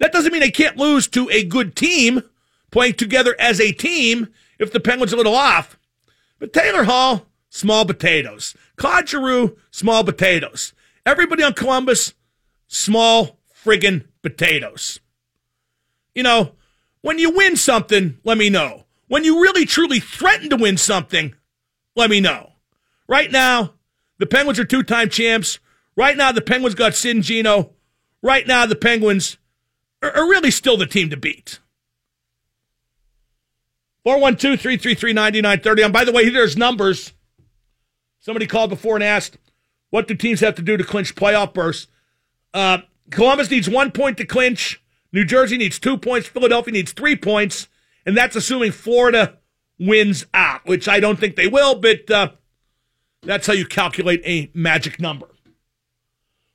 That 0.01 0.11
doesn't 0.11 0.33
mean 0.33 0.41
they 0.41 0.49
can't 0.49 0.77
lose 0.77 1.07
to 1.09 1.29
a 1.29 1.43
good 1.43 1.75
team 1.75 2.23
playing 2.71 2.95
together 2.95 3.35
as 3.37 3.61
a 3.61 3.71
team 3.71 4.29
if 4.57 4.73
the 4.73 4.79
Penguins 4.79 5.13
are 5.13 5.15
a 5.15 5.17
little 5.17 5.35
off. 5.35 5.77
But 6.39 6.53
Taylor 6.53 6.85
Hall, 6.85 7.27
small 7.49 7.85
potatoes. 7.85 8.55
Claude 8.77 9.07
Giroux, 9.07 9.55
small 9.69 10.03
potatoes. 10.03 10.73
Everybody 11.05 11.43
on 11.43 11.53
Columbus, 11.53 12.15
small 12.67 13.37
friggin' 13.63 14.05
potatoes. 14.23 14.99
You 16.15 16.23
know, 16.23 16.53
when 17.01 17.19
you 17.19 17.29
win 17.29 17.55
something, 17.55 18.17
let 18.23 18.39
me 18.39 18.49
know. 18.49 18.85
When 19.07 19.23
you 19.23 19.39
really 19.39 19.67
truly 19.67 19.99
threaten 19.99 20.49
to 20.49 20.55
win 20.55 20.77
something, 20.77 21.35
let 21.95 22.09
me 22.09 22.19
know. 22.21 22.53
Right 23.07 23.31
now, 23.31 23.75
the 24.17 24.25
Penguins 24.25 24.57
are 24.57 24.65
two 24.65 24.81
time 24.81 25.09
champs. 25.09 25.59
Right 25.95 26.17
now, 26.17 26.31
the 26.31 26.41
Penguins 26.41 26.73
got 26.73 26.95
Sid 26.95 27.17
and 27.17 27.23
Gino. 27.23 27.73
Right 28.23 28.47
now, 28.47 28.65
the 28.65 28.75
Penguins 28.75 29.37
are, 30.01 30.11
are 30.11 30.29
really 30.29 30.51
still 30.51 30.77
the 30.77 30.85
team 30.85 31.09
to 31.09 31.17
beat. 31.17 31.59
412 34.03 34.59
333 34.59 35.13
9930. 35.13 35.83
And 35.83 35.93
by 35.93 36.03
the 36.03 36.11
way, 36.11 36.29
there's 36.29 36.57
numbers. 36.57 37.13
Somebody 38.19 38.47
called 38.47 38.69
before 38.69 38.95
and 38.95 39.03
asked, 39.03 39.37
what 39.89 40.07
do 40.07 40.15
teams 40.15 40.39
have 40.39 40.55
to 40.55 40.61
do 40.61 40.77
to 40.77 40.83
clinch 40.83 41.15
playoff 41.15 41.53
berths? 41.53 41.87
Uh, 42.53 42.79
Columbus 43.09 43.51
needs 43.51 43.69
one 43.69 43.91
point 43.91 44.17
to 44.17 44.25
clinch. 44.25 44.81
New 45.11 45.25
Jersey 45.25 45.57
needs 45.57 45.77
two 45.79 45.97
points. 45.97 46.27
Philadelphia 46.27 46.73
needs 46.73 46.93
three 46.93 47.15
points. 47.15 47.67
And 48.05 48.17
that's 48.17 48.35
assuming 48.35 48.71
Florida 48.71 49.37
wins 49.79 50.25
out, 50.33 50.65
which 50.65 50.87
I 50.87 50.99
don't 50.99 51.19
think 51.19 51.35
they 51.35 51.47
will, 51.47 51.75
but 51.75 52.09
uh, 52.09 52.29
that's 53.23 53.47
how 53.47 53.53
you 53.53 53.65
calculate 53.65 54.21
a 54.25 54.49
magic 54.53 54.99
number. 54.99 55.27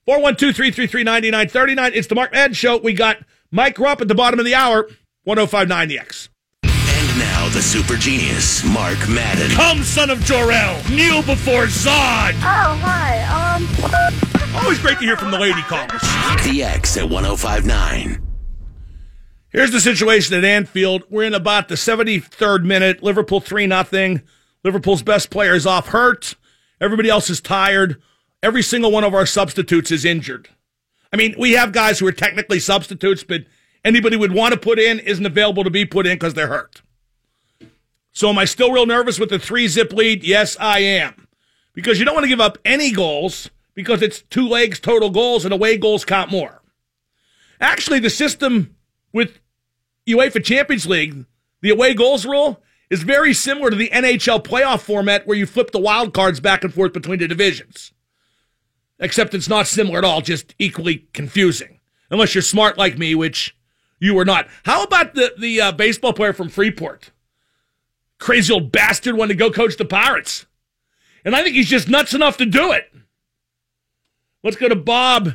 412 0.06 0.54
333 0.54 1.04
9939. 1.04 1.92
It's 1.94 2.06
the 2.06 2.14
Mark 2.14 2.32
Madden 2.32 2.54
Show. 2.54 2.78
We 2.78 2.92
got 2.92 3.18
Mike 3.50 3.78
Rupp 3.78 4.00
at 4.00 4.08
the 4.08 4.14
bottom 4.14 4.38
of 4.38 4.44
the 4.44 4.54
hour, 4.54 4.88
1059 5.24 5.88
The 5.88 5.98
X. 5.98 6.28
And 6.62 7.18
now 7.18 7.48
the 7.50 7.62
super 7.62 7.96
genius, 7.96 8.64
Mark 8.64 8.98
Madden. 9.08 9.50
Come, 9.50 9.82
son 9.82 10.10
of 10.10 10.20
Jor-El, 10.20 10.82
kneel 10.90 11.22
before 11.22 11.66
Zod. 11.66 12.32
Oh, 12.34 12.78
hi. 12.82 13.22
Um, 13.54 14.56
Always 14.62 14.78
great 14.78 14.98
to 14.98 15.04
hear 15.04 15.16
from 15.16 15.30
the 15.30 15.38
lady 15.38 15.60
callers. 15.62 16.00
The 16.44 16.62
X 16.62 16.96
at 16.96 17.08
1059. 17.10 18.22
Here's 19.50 19.70
the 19.70 19.80
situation 19.80 20.36
at 20.36 20.44
Anfield. 20.44 21.04
We're 21.08 21.24
in 21.24 21.34
about 21.34 21.68
the 21.68 21.74
73rd 21.76 22.64
minute. 22.64 23.02
Liverpool 23.02 23.40
3 23.40 23.66
nothing. 23.66 24.22
Liverpool's 24.64 25.02
best 25.02 25.30
player 25.30 25.54
is 25.54 25.66
off 25.66 25.88
hurt. 25.88 26.34
Everybody 26.80 27.08
else 27.08 27.30
is 27.30 27.40
tired. 27.40 28.02
Every 28.42 28.62
single 28.62 28.90
one 28.90 29.04
of 29.04 29.14
our 29.14 29.26
substitutes 29.26 29.90
is 29.90 30.04
injured. 30.04 30.48
I 31.16 31.18
mean, 31.18 31.35
we 31.38 31.52
have 31.52 31.73
guys 31.73 31.99
who 31.99 32.06
are 32.06 32.12
technically 32.12 32.61
substitutes, 32.61 33.25
but 33.25 33.46
anybody 33.82 34.18
would 34.18 34.32
want 34.32 34.52
to 34.52 34.61
put 34.61 34.78
in 34.78 34.99
isn't 34.99 35.25
available 35.25 35.64
to 35.64 35.70
be 35.70 35.87
put 35.87 36.06
in 36.06 36.16
because 36.16 36.35
they're 36.35 36.49
hurt. 36.49 36.82
So 38.12 38.28
am 38.28 38.37
I 38.37 38.44
still 38.44 38.70
real 38.70 38.85
nervous 38.85 39.18
with 39.18 39.30
the 39.30 39.38
three 39.38 39.66
zip 39.66 39.94
lead? 39.94 40.23
Yes, 40.23 40.58
I 40.61 40.80
am. 40.80 41.26
Because 41.73 41.99
you 41.99 42.04
don't 42.04 42.12
want 42.12 42.25
to 42.25 42.28
give 42.28 42.38
up 42.38 42.58
any 42.66 42.92
goals 42.92 43.49
because 43.73 44.02
it's 44.02 44.20
two 44.28 44.46
legs 44.46 44.78
total 44.78 45.08
goals 45.08 45.46
and 45.46 45.54
away 45.54 45.78
goals 45.78 46.04
count 46.04 46.30
more. 46.30 46.61
Actually, 47.62 48.00
the 48.00 48.11
system 48.11 48.76
with 49.11 49.38
UEFA 50.06 50.44
Champions 50.44 50.87
League, 50.87 51.25
the 51.62 51.70
away 51.70 51.94
goals 51.94 52.26
rule, 52.26 52.62
is 52.90 53.04
very 53.04 53.32
similar 53.32 53.70
to 53.70 53.76
the 53.76 53.88
NHL 53.88 54.44
playoff 54.44 54.80
format 54.80 55.26
where 55.26 55.38
you 55.38 55.46
flip 55.46 55.70
the 55.70 55.78
wild 55.78 56.12
cards 56.12 56.40
back 56.40 56.62
and 56.62 56.75
forth 56.75 56.92
between 56.92 57.20
the 57.20 57.26
divisions. 57.26 57.92
Except 58.98 59.34
it's 59.34 59.48
not 59.48 59.66
similar 59.66 59.98
at 59.98 60.04
all, 60.04 60.20
just 60.20 60.54
equally 60.58 61.06
confusing. 61.12 61.80
Unless 62.10 62.34
you're 62.34 62.42
smart 62.42 62.78
like 62.78 62.96
me, 62.98 63.14
which 63.14 63.56
you 63.98 64.18
are 64.18 64.24
not. 64.24 64.48
How 64.64 64.82
about 64.82 65.14
the, 65.14 65.34
the 65.38 65.60
uh, 65.60 65.72
baseball 65.72 66.12
player 66.12 66.32
from 66.32 66.48
Freeport? 66.48 67.10
Crazy 68.18 68.52
old 68.52 68.72
bastard 68.72 69.16
wanted 69.16 69.34
to 69.34 69.38
go 69.38 69.50
coach 69.50 69.76
the 69.76 69.84
Pirates. 69.84 70.46
And 71.24 71.34
I 71.34 71.42
think 71.42 71.56
he's 71.56 71.68
just 71.68 71.88
nuts 71.88 72.14
enough 72.14 72.36
to 72.38 72.46
do 72.46 72.72
it. 72.72 72.90
Let's 74.42 74.56
go 74.56 74.68
to 74.68 74.76
Bob 74.76 75.34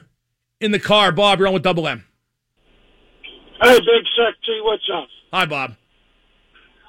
in 0.59 0.71
the 0.71 0.79
car. 0.79 1.11
Bob, 1.11 1.39
you're 1.39 1.47
on 1.47 1.53
with 1.53 1.63
Double 1.63 1.87
M. 1.87 2.05
Hey, 3.61 3.77
Big 3.77 4.05
Sexy, 4.17 4.59
what's 4.63 4.89
up? 4.91 5.07
Hi, 5.33 5.45
Bob. 5.45 5.75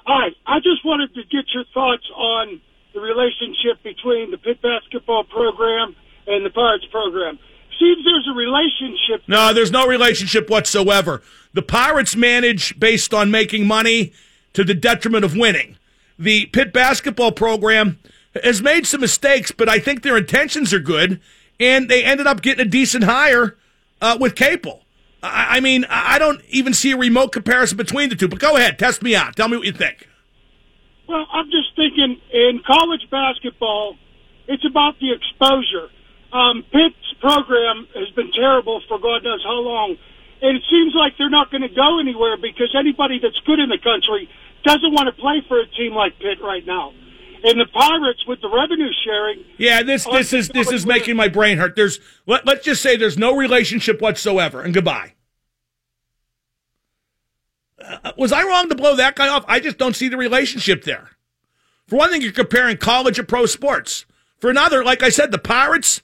Hi, 0.05 0.29
I 0.47 0.57
just 0.59 0.83
wanted 0.83 1.13
to 1.13 1.21
get 1.23 1.45
your 1.53 1.65
thoughts 1.73 2.03
on 2.15 2.61
the 2.93 2.99
relationship 2.99 3.83
between 3.83 4.31
the 4.31 4.37
Pitt 4.37 4.61
basketball 4.61 5.23
program 5.25 5.95
and 6.27 6.45
the 6.45 6.49
Pirates 6.49 6.85
program. 6.91 7.39
Seems 7.79 8.03
there's 8.05 8.27
a 8.29 8.37
relationship. 8.37 9.23
No, 9.27 9.53
there's 9.53 9.71
no 9.71 9.87
relationship 9.87 10.49
whatsoever. 10.49 11.21
The 11.53 11.61
Pirates 11.61 12.15
manage 12.15 12.79
based 12.79 13.13
on 13.13 13.31
making 13.31 13.67
money 13.67 14.13
to 14.53 14.63
the 14.63 14.73
detriment 14.73 15.25
of 15.25 15.35
winning. 15.35 15.77
The 16.17 16.45
Pitt 16.47 16.71
basketball 16.71 17.31
program 17.31 17.99
has 18.43 18.61
made 18.61 18.85
some 18.85 19.01
mistakes, 19.01 19.51
but 19.51 19.67
I 19.69 19.79
think 19.79 20.03
their 20.03 20.17
intentions 20.17 20.73
are 20.73 20.79
good, 20.79 21.19
and 21.59 21.89
they 21.89 22.03
ended 22.03 22.27
up 22.27 22.41
getting 22.41 22.65
a 22.65 22.69
decent 22.69 23.03
hire 23.03 23.57
uh, 24.01 24.17
with 24.19 24.35
Capel. 24.35 24.83
I, 25.21 25.57
I 25.57 25.59
mean, 25.59 25.85
I 25.89 26.19
don't 26.19 26.41
even 26.49 26.73
see 26.73 26.91
a 26.91 26.97
remote 26.97 27.31
comparison 27.31 27.77
between 27.77 28.09
the 28.09 28.15
two. 28.15 28.27
But 28.27 28.39
go 28.39 28.55
ahead, 28.55 28.77
test 28.77 29.01
me 29.01 29.15
out. 29.15 29.35
Tell 29.35 29.47
me 29.47 29.57
what 29.57 29.65
you 29.65 29.71
think. 29.71 30.07
Well, 31.07 31.25
I'm 31.31 31.45
just 31.45 31.75
thinking 31.75 32.19
in 32.31 32.61
college 32.65 33.07
basketball, 33.09 33.95
it's 34.47 34.65
about 34.65 34.99
the 34.99 35.13
exposure. 35.13 35.89
Um, 36.33 36.63
Pitt's 36.71 37.13
program 37.21 37.87
has 37.93 38.09
been 38.15 38.31
terrible 38.33 38.81
for 38.87 38.97
God 38.97 39.23
knows 39.23 39.43
how 39.43 39.61
long. 39.61 39.95
And 40.41 40.57
it 40.57 40.63
seems 40.69 40.93
like 40.95 41.13
they're 41.17 41.29
not 41.29 41.51
going 41.51 41.61
to 41.61 41.69
go 41.69 41.99
anywhere 41.99 42.35
because 42.35 42.75
anybody 42.77 43.19
that's 43.21 43.39
good 43.45 43.59
in 43.59 43.69
the 43.69 43.77
country 43.77 44.27
doesn't 44.65 44.91
want 44.91 45.07
to 45.07 45.21
play 45.21 45.45
for 45.47 45.59
a 45.59 45.67
team 45.77 45.93
like 45.93 46.17
Pitt 46.19 46.41
right 46.41 46.65
now. 46.65 46.91
And 47.45 47.59
the 47.59 47.67
Pirates 47.71 48.25
with 48.27 48.41
the 48.41 48.49
revenue 48.49 48.89
sharing. 49.05 49.43
Yeah, 49.57 49.83
this 49.83 50.05
this 50.05 50.31
is 50.31 50.47
this 50.47 50.71
is 50.71 50.85
making 50.85 51.17
my 51.17 51.27
brain 51.27 51.57
hurt. 51.57 51.75
There's 51.75 51.99
let, 52.25 52.45
let's 52.45 52.63
just 52.63 52.81
say 52.81 52.95
there's 52.95 53.17
no 53.17 53.35
relationship 53.35 54.01
whatsoever, 54.01 54.61
and 54.61 54.73
goodbye. 54.73 55.13
Uh, 57.77 58.13
was 58.17 58.31
I 58.31 58.43
wrong 58.43 58.69
to 58.69 58.75
blow 58.75 58.95
that 58.95 59.17
guy 59.17 59.27
off? 59.27 59.43
I 59.45 59.59
just 59.59 59.77
don't 59.77 59.93
see 59.93 60.07
the 60.07 60.15
relationship 60.15 60.85
there. 60.85 61.09
For 61.87 61.97
one 61.97 62.11
thing, 62.11 62.21
you're 62.21 62.31
comparing 62.31 62.77
college 62.77 63.19
and 63.19 63.27
pro 63.27 63.45
sports. 63.45 64.05
For 64.39 64.49
another, 64.49 64.83
like 64.83 65.03
I 65.03 65.09
said, 65.09 65.31
the 65.31 65.37
Pirates, 65.37 66.01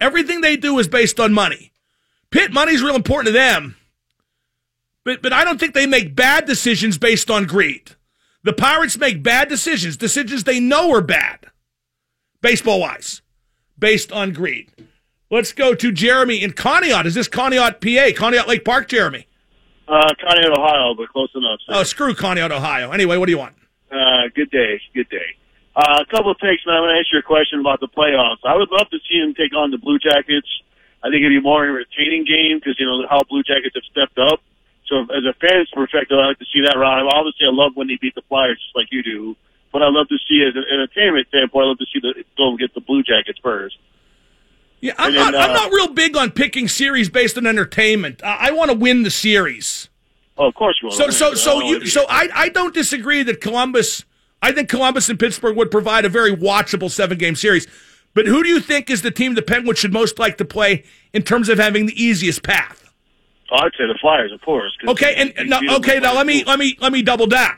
everything 0.00 0.40
they 0.40 0.56
do 0.56 0.78
is 0.78 0.88
based 0.88 1.20
on 1.20 1.32
money. 1.32 1.72
Pitt 2.30 2.52
money's 2.52 2.82
real 2.82 2.96
important 2.96 3.26
to 3.26 3.32
them, 3.32 3.76
but 5.04 5.22
but 5.22 5.32
I 5.32 5.44
don't 5.44 5.58
think 5.58 5.74
they 5.74 5.86
make 5.86 6.16
bad 6.16 6.46
decisions 6.46 6.98
based 6.98 7.30
on 7.30 7.44
greed. 7.46 7.92
The 8.42 8.52
Pirates 8.52 8.98
make 8.98 9.22
bad 9.22 9.48
decisions, 9.48 9.96
decisions 9.96 10.44
they 10.44 10.60
know 10.60 10.92
are 10.92 11.00
bad, 11.00 11.46
baseball 12.40 12.80
wise, 12.80 13.22
based 13.78 14.12
on 14.12 14.32
greed. 14.32 14.70
Let's 15.30 15.52
go 15.52 15.74
to 15.74 15.90
Jeremy 15.90 16.42
in 16.42 16.52
Conneaut. 16.52 17.06
Is 17.06 17.14
this 17.14 17.28
Conneaut, 17.28 17.80
PA? 17.80 18.16
Conneaut 18.16 18.46
Lake 18.46 18.64
Park, 18.64 18.88
Jeremy? 18.88 19.26
Uh, 19.88 20.12
Conneaut, 20.22 20.56
Ohio, 20.56 20.94
but 20.94 21.08
close 21.08 21.30
enough. 21.34 21.58
Sir. 21.66 21.72
Oh, 21.74 21.82
screw 21.82 22.14
Conneaut, 22.14 22.52
Ohio. 22.52 22.92
Anyway, 22.92 23.16
what 23.16 23.26
do 23.26 23.32
you 23.32 23.38
want? 23.38 23.56
Uh, 23.90 24.28
good 24.34 24.50
day, 24.50 24.80
good 24.94 25.08
day. 25.08 25.35
Uh, 25.76 26.00
a 26.00 26.08
couple 26.08 26.32
of 26.32 26.38
takes, 26.40 26.64
man. 26.64 26.76
I'm 26.76 26.88
going 26.88 26.96
to 26.96 27.00
ask 27.04 27.12
you 27.12 27.18
a 27.18 27.22
question 27.22 27.60
about 27.60 27.80
the 27.80 27.88
playoffs. 27.92 28.40
I 28.48 28.56
would 28.56 28.72
love 28.72 28.88
to 28.88 28.98
see 29.04 29.20
them 29.20 29.34
take 29.36 29.54
on 29.54 29.70
the 29.70 29.76
Blue 29.76 29.98
Jackets. 29.98 30.48
I 31.04 31.12
think 31.12 31.20
it'd 31.20 31.36
be 31.36 31.44
more 31.44 31.68
entertaining 31.68 32.24
game 32.24 32.56
because 32.56 32.80
you 32.80 32.86
know 32.86 33.04
how 33.06 33.20
Blue 33.28 33.42
Jackets 33.44 33.76
have 33.76 33.84
stepped 33.92 34.18
up. 34.18 34.40
So 34.88 35.04
as 35.12 35.28
a 35.28 35.34
fan's 35.36 35.68
perspective, 35.76 36.16
I 36.16 36.32
like 36.32 36.38
to 36.38 36.46
see 36.48 36.64
that 36.64 36.78
round. 36.78 37.06
Obviously, 37.12 37.46
I 37.46 37.52
love 37.52 37.72
when 37.74 37.88
they 37.88 37.98
beat 38.00 38.14
the 38.14 38.22
Flyers 38.24 38.56
just 38.56 38.74
like 38.74 38.88
you 38.90 39.02
do. 39.02 39.36
But 39.70 39.82
I 39.82 39.88
love 39.90 40.08
to 40.08 40.16
see 40.26 40.40
as 40.48 40.56
an 40.56 40.64
entertainment 40.64 41.28
standpoint, 41.28 41.64
I 41.64 41.68
love 41.68 41.78
to 41.78 41.86
see 41.92 42.00
the 42.00 42.24
go 42.38 42.48
and 42.48 42.58
get 42.58 42.72
the 42.72 42.80
Blue 42.80 43.02
Jackets 43.02 43.38
first. 43.42 43.76
Yeah, 44.80 44.94
I'm 44.96 45.12
then, 45.12 45.32
not. 45.32 45.34
I'm 45.34 45.50
uh, 45.50 45.54
not 45.54 45.72
real 45.72 45.88
big 45.92 46.16
on 46.16 46.30
picking 46.30 46.68
series 46.68 47.10
based 47.10 47.36
on 47.36 47.46
entertainment. 47.46 48.22
I, 48.24 48.48
I 48.48 48.50
want 48.52 48.70
to 48.70 48.76
win 48.76 49.02
the 49.02 49.10
series. 49.10 49.90
Oh, 50.38 50.46
of 50.48 50.54
course 50.54 50.78
you 50.80 50.88
want. 50.88 50.98
So, 50.98 51.10
so, 51.10 51.34
so 51.34 51.60
but 51.60 51.66
you, 51.66 51.86
so 51.86 52.06
I, 52.08 52.28
I 52.34 52.48
don't 52.48 52.72
disagree 52.72 53.22
that 53.24 53.40
Columbus. 53.40 54.04
I 54.42 54.52
think 54.52 54.68
Columbus 54.68 55.08
and 55.08 55.18
Pittsburgh 55.18 55.56
would 55.56 55.70
provide 55.70 56.04
a 56.04 56.08
very 56.08 56.34
watchable 56.34 56.90
seven 56.90 57.18
game 57.18 57.34
series. 57.34 57.66
But 58.14 58.26
who 58.26 58.42
do 58.42 58.48
you 58.48 58.60
think 58.60 58.88
is 58.88 59.02
the 59.02 59.10
team 59.10 59.34
the 59.34 59.42
Penguins 59.42 59.78
should 59.78 59.92
most 59.92 60.18
like 60.18 60.38
to 60.38 60.44
play 60.44 60.84
in 61.12 61.22
terms 61.22 61.48
of 61.48 61.58
having 61.58 61.86
the 61.86 62.02
easiest 62.02 62.42
path? 62.42 62.90
Oh, 63.50 63.56
I'd 63.56 63.72
say 63.72 63.86
the 63.86 63.98
Flyers, 64.00 64.32
of 64.32 64.40
course. 64.40 64.76
Okay, 64.88 65.14
and 65.14 65.52
okay, 65.52 66.00
now 66.00 66.14
let 66.14 66.26
me 66.26 66.42
let 66.44 66.58
me 66.58 66.76
let 66.80 66.92
me 66.92 67.02
double 67.02 67.26
down. 67.26 67.56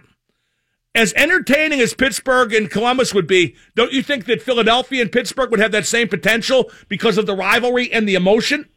As 0.95 1.15
entertaining 1.15 1.81
as 1.81 1.95
Pittsburgh 1.95 2.53
and 2.53 2.71
Columbus 2.71 3.15
would 3.15 3.27
be, 3.27 3.55
don't 3.77 3.93
you 3.93 4.03
think 4.03 4.25
that 4.25 4.43
Philadelphia 4.43 5.01
and 5.01 5.13
Pittsburgh 5.13 5.51
would 5.51 5.61
have 5.61 5.73
that 5.73 5.87
same 5.87 6.09
potential 6.09 6.71
because 6.89 7.19
of 7.19 7.27
the 7.27 7.37
rivalry 7.37 7.93
and 7.93 8.09
the 8.09 8.17
emotion? 8.17 8.69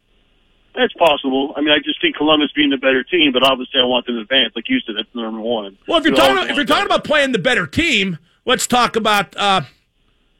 That's 0.74 0.92
possible. 0.94 1.52
I 1.56 1.60
mean, 1.60 1.70
I 1.70 1.78
just 1.84 2.00
think 2.00 2.16
Columbus 2.16 2.50
being 2.56 2.70
the 2.70 2.78
better 2.78 3.04
team, 3.04 3.32
but 3.32 3.42
obviously 3.42 3.80
I 3.80 3.84
want 3.84 4.06
them 4.06 4.16
to 4.16 4.22
advance. 4.22 4.54
Like 4.56 4.68
you 4.68 4.80
said, 4.80 4.94
that's 4.96 5.14
number 5.14 5.40
one. 5.40 5.76
Well, 5.86 5.98
if 5.98 6.04
you're 6.04 6.12
You 6.12 6.16
talking 6.16 6.36
about, 6.38 6.50
if 6.50 6.56
you're 6.56 6.64
talking 6.64 6.86
about 6.86 7.04
playing 7.04 7.32
the 7.32 7.38
better 7.38 7.66
team, 7.66 8.18
let's 8.46 8.66
talk 8.66 8.96
about 8.96 9.36
uh, 9.36 9.62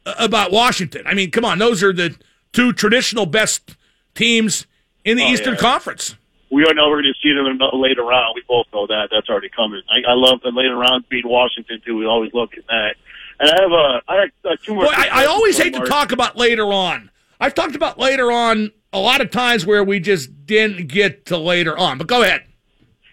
about 0.07 0.51
Washington. 0.51 1.03
I 1.07 1.15
mean, 1.15 1.31
come 1.31 1.45
on, 1.45 1.59
those 1.59 1.83
are 1.83 1.93
the 1.93 2.17
two 2.53 2.73
traditional 2.73 3.27
best 3.27 3.77
teams 4.15 4.67
in 5.05 5.17
the 5.17 5.25
Oh, 5.25 5.29
Eastern 5.29 5.55
yeah. 5.55 5.61
Conference. 5.61 6.17
we 6.51 6.65
all 6.65 6.75
know 6.75 6.89
we're 6.89 7.03
going 7.03 7.13
to 7.15 7.21
see 7.23 7.35
them 7.35 7.47
in 7.47 7.59
the 7.59 7.69
later 7.77 8.03
round. 8.03 8.33
We 8.35 8.43
both 8.49 8.67
know 8.73 8.87
that. 8.87 9.09
That's 9.11 9.29
already 9.29 9.49
coming. 9.51 9.83
I, 9.91 10.11
I 10.11 10.15
love 10.15 10.41
the 10.43 10.51
later 10.51 10.77
round 10.77 11.09
beat 11.09 11.27
Washington 11.27 11.81
too. 11.85 11.97
We 11.97 12.07
always 12.07 12.33
look 12.35 12.57
at 12.57 12.67
that. 12.69 12.95
And 13.41 13.51
I 13.51 13.63
have 13.63 13.73
a, 13.73 14.03
I 14.09 14.15
have 14.21 14.31
uh, 14.45 14.57
two 14.65 14.75
more. 14.75 14.85
Boy, 14.85 14.93
I, 14.95 15.09
I 15.23 15.25
always 15.27 15.59
hate 15.59 15.75
to 15.75 15.85
talk 15.87 16.13
about 16.13 16.37
later 16.37 16.67
on. 16.73 17.11
I've 17.43 17.55
talked 17.55 17.75
about 17.75 17.99
later 17.99 18.31
on 18.31 18.71
a 18.93 19.01
lot 19.01 19.21
of 19.21 19.33
times 19.33 19.67
where 19.67 19.83
we 19.83 19.99
just 19.99 20.47
didn't 20.47 20.87
get 20.87 21.27
to 21.27 21.37
later 21.37 21.77
on. 21.77 21.99
But 21.99 22.07
go 22.07 22.23
ahead. 22.23 22.45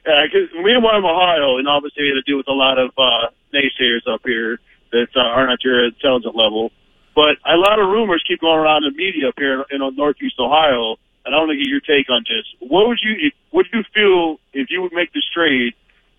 Yeah, 0.06 0.24
because 0.26 0.50
we 0.64 0.72
are 0.72 0.82
from 0.82 1.04
Ohio, 1.04 1.58
and 1.58 1.68
obviously 1.68 2.04
we 2.04 2.10
had 2.10 2.22
to 2.24 2.30
deal 2.30 2.38
with 2.38 2.48
a 2.48 2.54
lot 2.54 2.78
of 2.78 2.92
uh, 2.96 3.34
naysayers 3.52 4.06
up 4.08 4.22
here 4.24 4.60
that 4.92 5.08
uh, 5.16 5.20
aren't 5.20 5.52
at 5.52 5.64
your 5.64 5.84
intelligent 5.84 6.36
level. 6.36 6.72
But 7.16 7.38
a 7.44 7.58
lot 7.58 7.80
of 7.80 7.90
rumors 7.90 8.24
keep 8.28 8.42
going 8.42 8.60
around 8.60 8.84
in 8.84 8.94
the 8.94 8.98
media 8.98 9.30
up 9.30 9.34
here 9.36 9.66
in, 9.72 9.82
in 9.82 9.96
Northeast 9.96 10.36
Ohio, 10.40 10.98
and 11.26 11.34
I 11.34 11.38
want 11.40 11.50
to 11.50 11.58
get 11.58 11.66
your 11.66 11.82
take 11.82 12.08
on 12.12 12.24
this. 12.30 12.46
What 12.60 12.88
would 12.88 13.00
you, 13.02 13.32
what 13.50 13.66
do 13.72 13.80
you 13.80 13.84
feel 13.96 14.40
if 14.54 14.70
you 14.70 14.84
would 14.84 14.94
make 14.94 15.12
this 15.12 15.26
trade, 15.34 15.74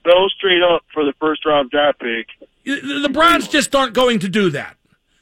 go 0.05 0.27
straight 0.37 0.63
up 0.63 0.83
for 0.93 1.05
the 1.05 1.13
first 1.21 1.47
round 1.47 1.71
draft 1.71 2.01
pick? 2.01 2.27
The 2.65 3.03
the 3.03 3.09
Browns 3.09 3.47
just 3.47 3.75
aren't 3.75 3.95
going 3.95 4.19
to 4.19 4.29
do 4.29 4.51
that. 4.51 4.77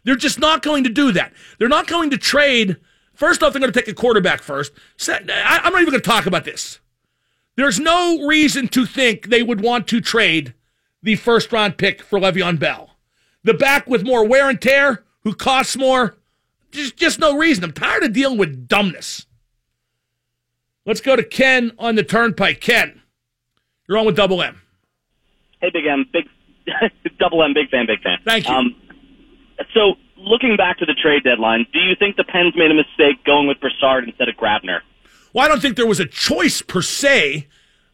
They're 0.04 0.16
just 0.16 0.38
not 0.38 0.62
going 0.62 0.84
to 0.84 0.90
do 0.90 1.12
that. 1.12 1.32
They're 1.58 1.68
not 1.68 1.86
going 1.86 2.10
to 2.10 2.18
trade. 2.18 2.76
First 3.14 3.42
off, 3.42 3.52
they're 3.52 3.60
going 3.60 3.72
to 3.72 3.78
take 3.78 3.88
a 3.88 3.94
quarterback 3.94 4.42
first. 4.42 4.72
I, 5.08 5.60
I'm 5.62 5.72
not 5.72 5.82
even 5.82 5.92
going 5.92 6.00
to 6.02 6.08
talk 6.08 6.26
about 6.26 6.44
this. 6.44 6.80
There's 7.56 7.80
no 7.80 8.24
reason 8.26 8.68
to 8.68 8.86
think 8.86 9.26
they 9.26 9.42
would 9.42 9.60
want 9.60 9.88
to 9.88 10.00
trade 10.00 10.54
the 11.02 11.16
first 11.16 11.52
round 11.52 11.76
pick 11.76 12.02
for 12.02 12.18
Le'Veon 12.18 12.58
Bell. 12.58 12.96
The 13.42 13.54
back 13.54 13.88
with 13.88 14.04
more 14.04 14.24
wear 14.24 14.48
and 14.48 14.60
tear, 14.60 15.04
who 15.24 15.34
costs 15.34 15.76
more, 15.76 16.16
just, 16.70 16.96
just 16.96 17.18
no 17.18 17.36
reason. 17.36 17.64
I'm 17.64 17.72
tired 17.72 18.04
of 18.04 18.12
dealing 18.12 18.38
with 18.38 18.68
dumbness. 18.68 19.26
Let's 20.86 21.00
go 21.00 21.16
to 21.16 21.22
Ken 21.22 21.72
on 21.78 21.96
the 21.96 22.02
turnpike. 22.02 22.60
Ken, 22.60 23.02
you're 23.88 23.98
on 23.98 24.06
with 24.06 24.16
Double 24.16 24.42
M. 24.42 24.62
Hey, 25.60 25.70
Big 25.72 25.84
M, 25.86 26.06
big 26.12 26.24
double 27.18 27.42
M, 27.42 27.52
big 27.54 27.68
fan, 27.70 27.86
big 27.86 28.00
fan. 28.02 28.18
Thank 28.24 28.48
you. 28.48 28.54
Um, 28.54 28.74
so, 29.74 29.94
looking 30.16 30.56
back 30.56 30.78
to 30.78 30.86
the 30.86 30.94
trade 30.94 31.24
deadline, 31.24 31.66
do 31.72 31.78
you 31.80 31.94
think 31.98 32.16
the 32.16 32.24
Pens 32.24 32.54
made 32.56 32.70
a 32.70 32.74
mistake 32.74 33.24
going 33.24 33.46
with 33.48 33.60
Brassard 33.60 34.04
instead 34.04 34.28
of 34.28 34.36
Grabner? 34.36 34.80
Well, 35.32 35.44
I 35.44 35.48
don't 35.48 35.60
think 35.60 35.76
there 35.76 35.86
was 35.86 36.00
a 36.00 36.06
choice 36.06 36.62
per 36.62 36.82
se. 36.82 37.46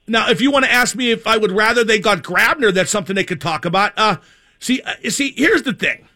Now, 0.07 0.29
if 0.29 0.41
you 0.41 0.51
want 0.51 0.65
to 0.67 0.71
ask 0.73 0.95
me 0.95 1.11
if 1.11 1.27
I 1.27 1.37
would 1.37 1.53
rather 1.53 1.85
they 1.85 1.99
got 1.99 2.23
Grabner, 2.23 2.73
that's 2.73 2.91
something 2.91 3.17
they 3.17 3.25
could 3.25 3.41
talk 3.41 3.65
about. 3.65 3.93
Uh, 3.97 4.17
see, 4.59 4.83
uh, 4.83 5.11
see, 5.11 5.33
here's 5.37 5.63
the 5.63 5.73
thing. 5.73 6.07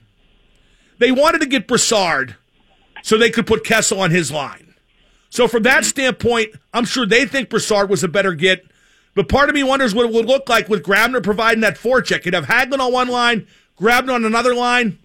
They 0.98 1.12
wanted 1.12 1.40
to 1.40 1.46
get 1.46 1.66
Brassard 1.66 2.36
so 3.02 3.16
they 3.16 3.30
could 3.30 3.46
put 3.46 3.64
Kessel 3.64 4.00
on 4.00 4.10
his 4.10 4.30
line. 4.30 4.74
So 5.30 5.46
from 5.46 5.62
that 5.64 5.84
standpoint, 5.84 6.54
I'm 6.72 6.84
sure 6.84 7.06
they 7.06 7.26
think 7.26 7.50
Brassard 7.50 7.90
was 7.90 8.02
a 8.02 8.08
better 8.08 8.34
get. 8.34 8.64
But 9.14 9.28
part 9.28 9.48
of 9.48 9.54
me 9.54 9.62
wonders 9.62 9.94
what 9.94 10.06
it 10.06 10.12
would 10.12 10.26
look 10.26 10.48
like 10.48 10.68
with 10.68 10.84
Grabner 10.84 11.22
providing 11.22 11.60
that 11.62 11.76
forecheck. 11.76 12.24
You'd 12.24 12.34
have 12.34 12.46
Hagelin 12.46 12.78
on 12.78 12.92
one 12.92 13.08
line, 13.08 13.46
Grabner 13.78 14.14
on 14.14 14.24
another 14.24 14.54
line. 14.54 14.98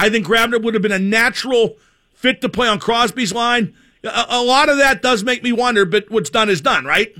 I 0.00 0.08
think 0.10 0.26
Grabner 0.26 0.62
would 0.62 0.74
have 0.74 0.82
been 0.82 0.92
a 0.92 0.98
natural 0.98 1.76
fit 2.14 2.40
to 2.40 2.48
play 2.48 2.66
on 2.68 2.78
Crosby's 2.80 3.32
line. 3.32 3.74
A, 4.02 4.26
a 4.30 4.42
lot 4.42 4.68
of 4.68 4.78
that 4.78 5.02
does 5.02 5.22
make 5.22 5.42
me 5.42 5.52
wonder, 5.52 5.84
but 5.84 6.10
what's 6.10 6.30
done 6.30 6.48
is 6.48 6.60
done, 6.60 6.84
right? 6.86 7.14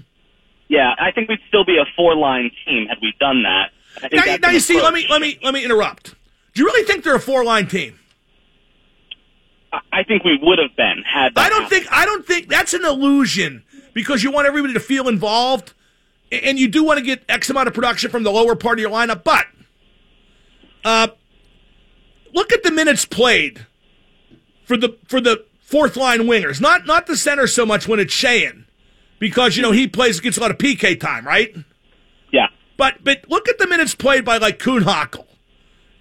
Yeah, 0.68 0.94
I 0.98 1.10
think 1.12 1.28
we'd 1.28 1.40
still 1.48 1.64
be 1.64 1.76
a 1.76 1.84
four-line 1.96 2.50
team 2.64 2.86
had 2.86 2.98
we 3.02 3.12
done 3.20 3.42
that. 3.42 3.70
Now, 4.12 4.22
that's 4.24 4.40
now 4.42 4.50
you 4.50 4.60
see, 4.60 4.80
let 4.80 4.94
me 4.94 5.04
let 5.10 5.20
me 5.20 5.38
let 5.42 5.52
me 5.52 5.64
interrupt. 5.64 6.14
Do 6.54 6.62
you 6.62 6.66
really 6.66 6.84
think 6.86 7.04
they're 7.04 7.16
a 7.16 7.20
four 7.20 7.44
line 7.44 7.66
team? 7.66 7.98
I- 9.92 10.04
think 10.04 10.24
we 10.24 10.38
would 10.42 10.58
have 10.58 10.74
been 10.76 11.02
had. 11.06 11.34
That 11.34 11.46
I 11.46 11.48
don't 11.48 11.62
happened. 11.62 11.82
think 11.82 11.92
I 11.92 12.04
don't 12.04 12.26
think 12.26 12.48
that's 12.48 12.72
an 12.74 12.84
illusion 12.84 13.62
because 13.92 14.22
you 14.24 14.30
want 14.30 14.46
everybody 14.46 14.72
to 14.74 14.80
feel 14.80 15.06
involved, 15.08 15.74
and 16.32 16.58
you 16.58 16.66
do 16.68 16.82
want 16.82 16.98
to 16.98 17.04
get 17.04 17.22
X 17.28 17.50
amount 17.50 17.68
of 17.68 17.74
production 17.74 18.10
from 18.10 18.22
the 18.22 18.30
lower 18.32 18.56
part 18.56 18.78
of 18.78 18.80
your 18.82 18.90
lineup. 18.90 19.22
But 19.22 19.46
uh, 20.84 21.08
look 22.32 22.52
at 22.52 22.62
the 22.62 22.70
minutes 22.70 23.04
played 23.04 23.66
for 24.64 24.76
the 24.76 24.96
for 25.06 25.20
the 25.20 25.44
fourth 25.60 25.96
line 25.96 26.20
wingers, 26.20 26.60
not 26.60 26.86
not 26.86 27.06
the 27.06 27.16
center 27.16 27.46
so 27.46 27.64
much 27.64 27.86
when 27.86 28.00
it's 28.00 28.14
Sheahan, 28.14 28.64
because 29.18 29.56
you 29.56 29.62
know 29.62 29.72
he 29.72 29.86
plays 29.86 30.20
gets 30.20 30.36
a 30.36 30.40
lot 30.40 30.50
of 30.50 30.58
PK 30.58 30.98
time, 30.98 31.26
right? 31.26 31.54
Yeah. 32.32 32.48
But 32.76 33.04
but 33.04 33.24
look 33.28 33.48
at 33.48 33.58
the 33.58 33.66
minutes 33.66 33.94
played 33.94 34.24
by 34.24 34.38
like 34.38 34.58
Kuhnhackl 34.58 35.26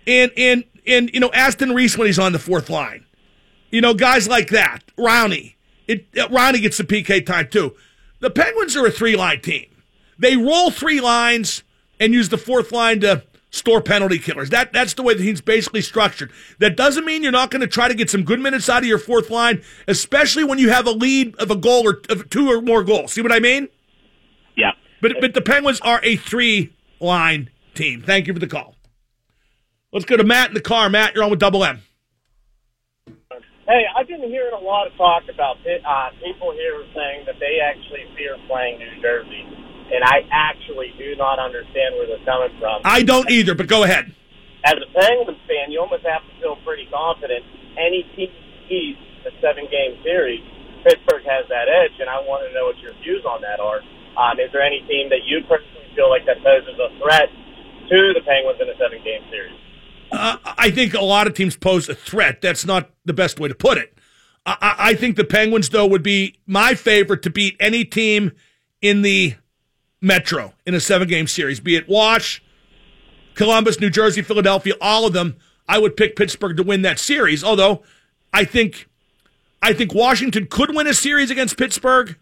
and 0.07 0.31
and 0.37 0.63
and 0.85 1.09
you 1.13 1.19
know 1.19 1.31
Aston 1.31 1.73
Reese 1.73 1.97
when 1.97 2.07
he's 2.07 2.19
on 2.19 2.31
the 2.31 2.39
fourth 2.39 2.69
line. 2.69 3.05
You 3.71 3.81
know 3.81 3.93
guys 3.93 4.27
like 4.27 4.49
that. 4.49 4.83
Rowney. 4.97 5.55
It 5.87 6.07
uh, 6.17 6.27
Rowney 6.27 6.61
gets 6.61 6.77
the 6.77 6.83
PK 6.83 7.25
time 7.25 7.47
too. 7.49 7.75
The 8.19 8.29
Penguins 8.29 8.75
are 8.75 8.85
a 8.85 8.91
three 8.91 9.15
line 9.15 9.41
team. 9.41 9.65
They 10.17 10.35
roll 10.35 10.71
three 10.71 10.99
lines 10.99 11.63
and 11.99 12.13
use 12.13 12.29
the 12.29 12.37
fourth 12.37 12.71
line 12.71 12.99
to 13.01 13.23
store 13.51 13.81
penalty 13.81 14.19
killers. 14.19 14.49
That 14.49 14.73
that's 14.73 14.93
the 14.93 15.03
way 15.03 15.13
the 15.13 15.23
team's 15.23 15.41
basically 15.41 15.81
structured. 15.81 16.31
That 16.59 16.75
doesn't 16.75 17.05
mean 17.05 17.23
you're 17.23 17.31
not 17.31 17.51
going 17.51 17.61
to 17.61 17.67
try 17.67 17.87
to 17.87 17.95
get 17.95 18.09
some 18.09 18.23
good 18.23 18.39
minutes 18.39 18.69
out 18.69 18.83
of 18.83 18.87
your 18.87 18.99
fourth 18.99 19.29
line, 19.29 19.61
especially 19.87 20.43
when 20.43 20.59
you 20.59 20.69
have 20.69 20.87
a 20.87 20.91
lead 20.91 21.35
of 21.37 21.51
a 21.51 21.55
goal 21.55 21.87
or 21.87 22.01
of 22.09 22.29
two 22.29 22.49
or 22.49 22.61
more 22.61 22.83
goals. 22.83 23.13
See 23.13 23.21
what 23.21 23.31
I 23.31 23.39
mean? 23.39 23.69
Yeah. 24.55 24.71
But 25.01 25.13
but 25.21 25.33
the 25.33 25.41
Penguins 25.41 25.79
are 25.81 25.99
a 26.03 26.15
three 26.15 26.73
line 26.99 27.49
team. 27.73 28.01
Thank 28.01 28.27
you 28.27 28.33
for 28.33 28.39
the 28.39 28.47
call. 28.47 28.75
Let's 29.91 30.05
go 30.05 30.17
to 30.17 30.23
Matt 30.23 30.49
in 30.49 30.53
the 30.53 30.61
car. 30.61 30.89
Matt, 30.89 31.15
you're 31.15 31.23
on 31.23 31.31
with 31.31 31.39
Double 31.39 31.63
M. 31.63 31.81
Hey, 33.69 33.85
I've 33.95 34.07
been 34.07 34.21
hearing 34.21 34.53
a 34.53 34.65
lot 34.65 34.87
of 34.87 34.97
talk 34.97 35.23
about 35.31 35.57
uh, 35.61 36.09
people 36.25 36.51
here 36.53 36.81
saying 36.95 37.25
that 37.25 37.37
they 37.39 37.61
actually 37.61 38.01
fear 38.17 38.37
playing 38.47 38.79
New 38.79 39.01
Jersey, 39.01 39.45
and 39.91 40.03
I 40.03 40.25
actually 40.31 40.93
do 40.97 41.15
not 41.15 41.39
understand 41.39 41.95
where 41.95 42.07
they're 42.07 42.25
coming 42.25 42.53
from. 42.59 42.81
I 42.85 43.03
don't 43.03 43.29
either, 43.29 43.55
but 43.55 43.67
go 43.67 43.83
ahead. 43.83 44.13
As 44.65 44.75
a 44.75 44.87
Penguins 44.93 45.39
fan, 45.47 45.71
you 45.71 45.79
almost 45.79 46.05
have 46.05 46.21
to 46.21 46.33
feel 46.41 46.57
pretty 46.65 46.87
confident. 46.91 47.45
Any 47.77 48.03
team 48.15 48.29
East, 48.69 49.01
a 49.25 49.31
seven-game 49.41 50.03
series, 50.03 50.41
Pittsburgh 50.83 51.25
has 51.25 51.49
that 51.49 51.67
edge, 51.67 51.97
and 51.99 52.09
I 52.09 52.21
want 52.21 52.47
to 52.47 52.53
know 52.53 52.65
what 52.65 52.77
your 52.79 52.93
views 53.01 53.25
on 53.25 53.41
that 53.41 53.59
are. 53.59 53.81
Um, 54.13 54.39
is 54.39 54.51
there 54.53 54.61
any 54.61 54.79
team 54.85 55.09
that 55.09 55.25
you 55.25 55.41
personally 55.49 55.89
feel 55.95 56.09
like 56.09 56.25
that 56.25 56.37
poses 56.43 56.77
a 56.77 56.89
threat 57.01 57.29
to 57.89 58.13
the 58.13 58.21
Penguins 58.21 58.61
in 58.61 58.69
a 58.69 58.77
seven-game 58.77 59.23
series? 59.31 59.57
Uh, 60.11 60.37
I 60.45 60.71
think 60.71 60.93
a 60.93 61.01
lot 61.01 61.27
of 61.27 61.33
teams 61.33 61.55
pose 61.55 61.89
a 61.89 61.95
threat. 61.95 62.41
That's 62.41 62.65
not 62.65 62.89
the 63.05 63.13
best 63.13 63.39
way 63.39 63.47
to 63.47 63.55
put 63.55 63.77
it. 63.77 63.97
I 64.45 64.75
I 64.77 64.93
think 64.93 65.17
the 65.17 65.23
Penguins, 65.23 65.69
though, 65.69 65.85
would 65.85 66.03
be 66.03 66.39
my 66.47 66.73
favorite 66.73 67.21
to 67.23 67.29
beat 67.29 67.55
any 67.59 67.85
team 67.85 68.31
in 68.81 69.01
the 69.01 69.35
Metro 70.01 70.53
in 70.65 70.73
a 70.73 70.79
seven 70.79 71.07
game 71.07 71.27
series, 71.27 71.59
be 71.59 71.75
it 71.75 71.87
Wash, 71.87 72.41
Columbus, 73.35 73.79
New 73.79 73.89
Jersey, 73.89 74.21
Philadelphia, 74.21 74.73
all 74.79 75.05
of 75.05 75.13
them. 75.13 75.35
I 75.67 75.77
would 75.77 75.95
pick 75.95 76.15
Pittsburgh 76.15 76.57
to 76.57 76.63
win 76.63 76.81
that 76.81 76.99
series. 76.99 77.43
Although 77.43 77.83
I 78.33 78.43
think 78.45 78.87
I 79.61 79.73
think 79.73 79.93
Washington 79.93 80.47
could 80.49 80.75
win 80.75 80.87
a 80.87 80.93
series 80.93 81.29
against 81.31 81.57
Pittsburgh. 81.57 82.17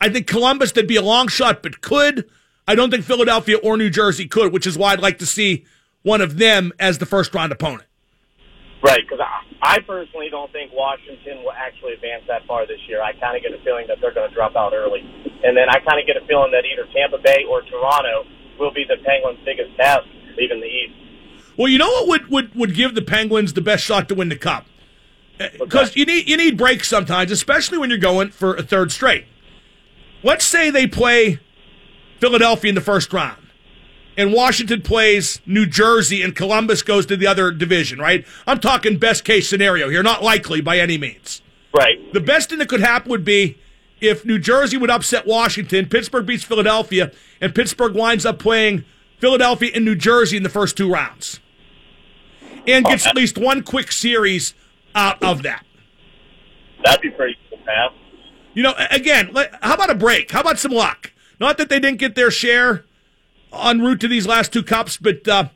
I 0.00 0.08
think 0.08 0.26
Columbus 0.26 0.72
that'd 0.72 0.88
be 0.88 0.96
a 0.96 1.02
long 1.02 1.28
shot, 1.28 1.62
but 1.62 1.80
could. 1.80 2.28
I 2.66 2.74
don't 2.74 2.90
think 2.90 3.04
Philadelphia 3.04 3.56
or 3.56 3.76
New 3.76 3.90
Jersey 3.90 4.26
could, 4.26 4.52
which 4.52 4.66
is 4.66 4.76
why 4.76 4.92
I'd 4.92 5.00
like 5.00 5.18
to 5.18 5.26
see 5.26 5.64
one 6.02 6.20
of 6.20 6.38
them 6.38 6.72
as 6.78 6.98
the 6.98 7.06
first 7.06 7.34
round 7.34 7.50
opponent. 7.50 7.84
Right, 8.82 9.00
because 9.02 9.18
I, 9.20 9.76
I 9.76 9.78
personally 9.80 10.28
don't 10.30 10.52
think 10.52 10.70
Washington 10.72 11.42
will 11.42 11.52
actually 11.52 11.94
advance 11.94 12.24
that 12.28 12.46
far 12.46 12.66
this 12.66 12.78
year. 12.86 13.02
I 13.02 13.12
kind 13.14 13.36
of 13.36 13.42
get 13.42 13.58
a 13.58 13.62
feeling 13.64 13.86
that 13.88 13.98
they're 14.00 14.14
going 14.14 14.28
to 14.28 14.34
drop 14.34 14.54
out 14.54 14.72
early. 14.72 15.02
And 15.44 15.56
then 15.56 15.68
I 15.68 15.78
kind 15.80 16.00
of 16.00 16.06
get 16.06 16.16
a 16.16 16.26
feeling 16.26 16.50
that 16.52 16.64
either 16.64 16.86
Tampa 16.92 17.18
Bay 17.18 17.44
or 17.48 17.62
Toronto 17.62 18.26
will 18.58 18.72
be 18.72 18.84
the 18.84 18.96
Penguins' 19.04 19.38
biggest 19.44 19.76
test 19.76 20.06
leaving 20.36 20.60
the 20.60 20.66
East. 20.66 20.94
Well, 21.56 21.68
you 21.68 21.78
know 21.78 21.88
what 21.88 22.08
would, 22.08 22.30
would, 22.30 22.54
would 22.54 22.74
give 22.74 22.94
the 22.94 23.02
Penguins 23.02 23.52
the 23.52 23.60
best 23.60 23.84
shot 23.84 24.08
to 24.08 24.14
win 24.14 24.28
the 24.28 24.36
cup? 24.36 24.66
Eh, 25.40 25.48
because 25.58 25.94
you 25.96 26.04
need 26.04 26.28
you 26.28 26.36
need 26.36 26.56
breaks 26.56 26.88
sometimes, 26.88 27.30
especially 27.30 27.78
when 27.78 27.90
you're 27.90 27.98
going 27.98 28.30
for 28.30 28.54
a 28.54 28.62
third 28.62 28.90
straight. 28.92 29.26
Let's 30.22 30.44
say 30.44 30.70
they 30.70 30.86
play 30.86 31.38
Philadelphia 32.18 32.70
in 32.70 32.74
the 32.74 32.80
first 32.80 33.12
round, 33.12 33.48
and 34.16 34.32
Washington 34.32 34.82
plays 34.82 35.40
New 35.46 35.66
Jersey, 35.66 36.22
and 36.22 36.34
Columbus 36.34 36.82
goes 36.82 37.06
to 37.06 37.16
the 37.16 37.26
other 37.26 37.52
division. 37.52 37.98
Right? 37.98 38.26
I'm 38.46 38.58
talking 38.58 38.98
best 38.98 39.24
case 39.24 39.48
scenario 39.48 39.88
here, 39.88 40.02
not 40.02 40.22
likely 40.22 40.60
by 40.60 40.78
any 40.78 40.98
means. 40.98 41.42
Right. 41.72 42.12
The 42.12 42.20
best 42.20 42.50
thing 42.50 42.58
that 42.58 42.68
could 42.68 42.80
happen 42.80 43.10
would 43.10 43.24
be 43.24 43.58
if 44.00 44.24
New 44.24 44.38
Jersey 44.38 44.76
would 44.76 44.90
upset 44.90 45.26
Washington, 45.26 45.86
Pittsburgh 45.86 46.26
beats 46.26 46.44
Philadelphia, 46.44 47.12
and 47.40 47.54
Pittsburgh 47.54 47.94
winds 47.94 48.24
up 48.26 48.38
playing 48.38 48.84
Philadelphia 49.18 49.70
and 49.74 49.84
New 49.84 49.96
Jersey 49.96 50.36
in 50.36 50.42
the 50.42 50.48
first 50.48 50.76
two 50.76 50.90
rounds. 50.90 51.40
And 52.66 52.84
gets 52.84 53.06
at 53.06 53.16
least 53.16 53.38
one 53.38 53.62
quick 53.62 53.90
series 53.92 54.54
out 54.94 55.22
of 55.22 55.42
that. 55.42 55.64
That'd 56.84 57.00
be 57.00 57.10
pretty 57.10 57.36
cool, 57.48 57.58
Pat. 57.64 57.92
You 58.54 58.62
know, 58.62 58.74
again, 58.90 59.34
how 59.62 59.74
about 59.74 59.90
a 59.90 59.94
break? 59.94 60.30
How 60.30 60.40
about 60.40 60.58
some 60.58 60.72
luck? 60.72 61.12
Not 61.40 61.58
that 61.58 61.68
they 61.68 61.80
didn't 61.80 61.98
get 61.98 62.14
their 62.14 62.30
share 62.30 62.84
en 63.52 63.80
route 63.80 64.00
to 64.00 64.08
these 64.08 64.26
last 64.26 64.52
two 64.52 64.62
cups, 64.62 64.96
but 64.96 65.26
uh, 65.28 65.48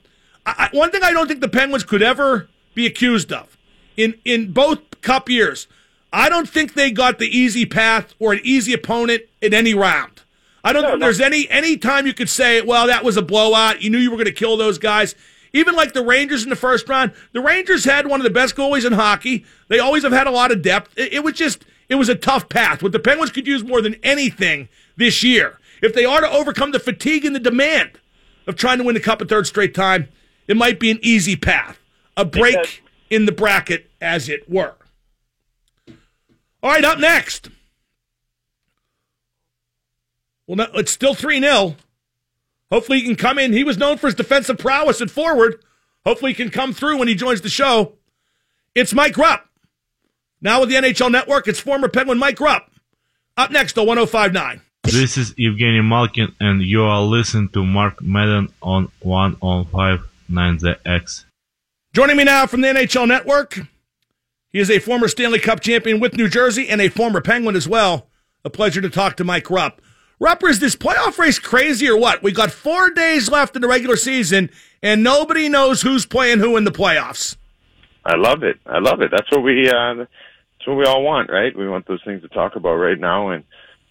I- 0.47 0.69
one 0.73 0.91
thing 0.91 1.03
I 1.03 1.13
don't 1.13 1.27
think 1.29 1.41
the 1.41 1.49
Penguins 1.49 1.85
could 1.85 2.03
ever 2.03 2.49
be 2.75 2.87
accused 2.87 3.33
of 3.33 3.57
in 3.97 4.15
in 4.25 4.53
both 4.53 4.79
cup 5.03 5.29
years, 5.29 5.67
I 6.13 6.29
don't 6.29 6.49
think 6.49 6.75
they 6.75 6.91
got 6.91 7.19
the 7.19 7.27
easy 7.27 7.65
path 7.65 8.15
or 8.19 8.33
an 8.33 8.41
easy 8.43 8.73
opponent 8.73 9.23
in 9.41 9.55
any 9.55 9.75
round. 9.75 10.23
I 10.65 10.73
don't 10.73 10.85
think 10.85 11.01
there's 11.01 11.21
any 11.21 11.49
any 11.51 11.77
time 11.77 12.07
you 12.07 12.15
could 12.15 12.29
say, 12.29 12.61
well, 12.61 12.87
that 12.87 13.05
was 13.05 13.17
a 13.17 13.23
blowout. 13.23 13.83
You 13.83 13.91
knew 13.91 13.99
you 13.99 14.11
were 14.11 14.17
going 14.17 14.27
to 14.27 14.33
kill 14.33 14.57
those 14.57 14.79
guys. 14.79 15.15
Even 15.53 15.75
like 15.75 15.93
the 15.93 16.05
Rangers 16.05 16.45
in 16.45 16.51
the 16.51 16.57
first 16.57 16.89
round, 16.89 17.13
the 17.33 17.41
Rangers 17.41 17.85
had 17.85 18.07
one 18.07 18.21
of 18.21 18.25
the 18.25 18.31
best 18.31 18.57
goalies 18.57 18.87
in 18.87 18.93
hockey. 18.93 19.45
They 19.69 19.79
always 19.79 20.03
have 20.03 20.13
had 20.13 20.27
a 20.27 20.31
lot 20.31 20.53
of 20.53 20.63
depth. 20.63 20.97
It, 20.97 21.15
it 21.15 21.25
was 21.25 21.35
just 21.35 21.65
it 21.89 21.97
was 21.97 22.09
a 22.09 22.15
tough 22.15 22.49
path. 22.49 22.83
What 22.83 22.93
the 22.93 22.99
Penguins 22.99 23.33
could 23.33 23.47
use 23.47 23.65
more 23.65 23.83
than 23.83 23.97
anything 24.03 24.69
this 24.97 25.23
year, 25.23 25.59
if 25.83 25.95
they 25.95 26.05
are 26.05 26.21
to 26.21 26.31
overcome 26.31 26.73
the 26.73 26.79
fatigue 26.79 27.25
and 27.25 27.35
the 27.35 27.41
demand 27.41 27.99
of 28.47 28.57
trying 28.57 28.79
to 28.79 28.85
win 28.85 28.95
the 28.95 29.01
cup 29.01 29.21
a 29.21 29.25
third 29.25 29.47
straight 29.47 29.75
time, 29.75 30.09
it 30.47 30.57
might 30.57 30.79
be 30.79 30.91
an 30.91 30.99
easy 31.03 31.37
path, 31.37 31.79
a 32.17 32.25
break 32.25 32.83
in 33.11 33.27
the 33.27 33.33
bracket, 33.33 33.91
as 34.01 34.29
it 34.29 34.49
were. 34.49 34.75
All 36.63 36.71
right, 36.71 36.85
up 36.85 36.99
next. 36.99 37.49
Well, 40.47 40.57
no, 40.57 40.67
it's 40.75 40.93
still 40.93 41.15
3 41.15 41.41
0. 41.41 41.77
Hopefully, 42.71 43.01
he 43.01 43.05
can 43.05 43.17
come 43.17 43.39
in. 43.39 43.53
He 43.53 43.65
was 43.65 43.79
known 43.79 43.99
for 43.99 44.07
his 44.07 44.15
defensive 44.15 44.59
prowess 44.59 45.01
at 45.01 45.11
forward. 45.11 45.63
Hopefully, 46.05 46.33
he 46.33 46.37
can 46.37 46.51
come 46.51 46.73
through 46.73 46.99
when 46.99 47.09
he 47.09 47.15
joins 47.15 47.41
the 47.41 47.49
show. 47.49 47.95
It's 48.75 48.95
Mike 48.95 49.17
Rupp. 49.17 49.47
Now 50.41 50.61
with 50.61 50.71
the 50.71 50.77
NHL 50.77 51.11
Network, 51.11 51.47
it's 51.47 51.61
former 51.61 51.89
Penguin 51.89 52.19
Mike 52.19 52.41
Rupp. 52.41 52.71
Up 53.37 53.51
next 53.51 53.79
on 53.79 53.87
1059. 53.87 54.61
This 54.85 55.17
is 55.17 55.33
Evgeny 55.35 55.87
Malkin, 55.87 56.35
and 56.41 56.61
you 56.61 56.83
are 56.83 57.03
listening 57.03 57.49
to 57.51 57.65
Mark 57.65 58.03
Madden 58.03 58.49
on 58.61 58.91
105.9 59.05 60.61
The 60.61 60.79
X. 60.85 61.25
Joining 61.95 62.17
me 62.17 62.25
now 62.25 62.47
from 62.47 62.63
the 62.63 62.69
NHL 62.69 63.07
Network, 63.07 63.61
he 64.53 64.59
is 64.59 64.71
a 64.71 64.79
former 64.79 65.09
Stanley 65.09 65.39
Cup 65.39 65.61
champion 65.61 66.01
with 66.01 66.17
New 66.17 66.29
Jersey 66.29 66.69
and 66.69 66.81
a 66.81 66.89
former 66.89 67.21
Penguin 67.21 67.57
as 67.57 67.69
well. 67.69 68.09
A 68.45 68.51
pleasure 68.51 68.81
to 68.81 68.91
talk 68.91 69.17
to 69.17 69.25
Mike 69.25 69.51
Rupp. 69.51 69.81
Rupp, 70.21 70.45
is 70.45 70.61
this 70.61 70.77
playoff 70.77 71.19
race 71.19 71.39
crazy 71.39 71.89
or 71.89 71.97
what? 71.97 72.23
We 72.23 72.33
got 72.33 72.51
four 72.51 72.91
days 72.91 73.29
left 73.29 73.57
in 73.57 73.63
the 73.63 73.69
regular 73.69 73.97
season, 73.97 74.51
and 74.83 75.03
nobody 75.03 75.49
knows 75.49 75.83
who's 75.83 76.07
playing 76.07 76.39
who 76.39 76.57
in 76.57 76.65
the 76.65 76.71
playoffs. 76.71 77.37
I 78.05 78.17
love 78.17 78.43
it. 78.43 78.59
I 78.67 78.79
love 78.79 79.01
it. 79.01 79.11
That's 79.11 79.31
what 79.31 79.43
we 79.43 79.69
uh 79.69 79.95
that's 79.95 80.67
what 80.67 80.77
we 80.77 80.85
all 80.85 81.03
want, 81.03 81.31
right? 81.31 81.57
We 81.57 81.69
want 81.69 81.87
those 81.87 82.03
things 82.05 82.23
to 82.23 82.29
talk 82.29 82.57
about 82.57 82.75
right 82.75 82.99
now 82.99 83.31
and 83.31 83.45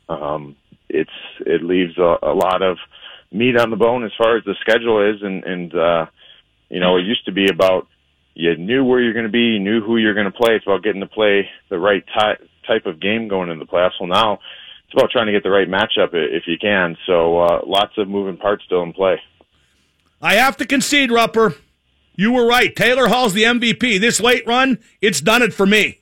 um 0.09 0.55
it's 0.93 1.09
it 1.45 1.63
leaves 1.63 1.97
a, 1.97 2.17
a 2.21 2.33
lot 2.33 2.61
of 2.61 2.77
meat 3.31 3.57
on 3.57 3.69
the 3.69 3.75
bone 3.75 4.03
as 4.03 4.11
far 4.17 4.37
as 4.37 4.43
the 4.43 4.55
schedule 4.61 5.09
is, 5.13 5.21
and 5.21 5.43
and 5.43 5.75
uh, 5.75 6.05
you 6.69 6.79
know 6.79 6.97
it 6.97 7.05
used 7.05 7.25
to 7.25 7.31
be 7.31 7.49
about 7.49 7.87
you 8.33 8.55
knew 8.57 8.83
where 8.83 9.01
you're 9.01 9.13
going 9.13 9.25
to 9.25 9.31
be, 9.31 9.39
you 9.39 9.59
knew 9.59 9.81
who 9.81 9.97
you're 9.97 10.13
going 10.13 10.25
to 10.25 10.31
play. 10.31 10.55
It's 10.55 10.65
about 10.65 10.83
getting 10.83 11.01
to 11.01 11.07
play 11.07 11.49
the 11.69 11.77
right 11.77 12.03
ty- 12.13 12.37
type 12.67 12.85
of 12.85 12.99
game 12.99 13.27
going 13.27 13.49
into 13.49 13.65
the 13.65 13.71
playoffs. 13.71 13.99
Well, 13.99 14.09
now 14.09 14.39
it's 14.85 14.93
about 14.93 15.11
trying 15.11 15.27
to 15.27 15.31
get 15.31 15.43
the 15.43 15.49
right 15.49 15.67
matchup 15.67 16.09
if 16.13 16.43
you 16.47 16.57
can. 16.59 16.97
So 17.05 17.39
uh, 17.39 17.61
lots 17.65 17.93
of 17.97 18.07
moving 18.07 18.37
parts 18.37 18.63
still 18.65 18.83
in 18.83 18.93
play. 18.93 19.19
I 20.21 20.35
have 20.35 20.57
to 20.57 20.65
concede, 20.65 21.09
Rupper. 21.09 21.57
You 22.15 22.31
were 22.33 22.45
right. 22.45 22.75
Taylor 22.75 23.07
Hall's 23.07 23.33
the 23.33 23.43
MVP. 23.43 23.99
This 23.99 24.19
late 24.19 24.45
run, 24.45 24.79
it's 25.01 25.21
done 25.21 25.41
it 25.41 25.53
for 25.53 25.65
me. 25.65 26.01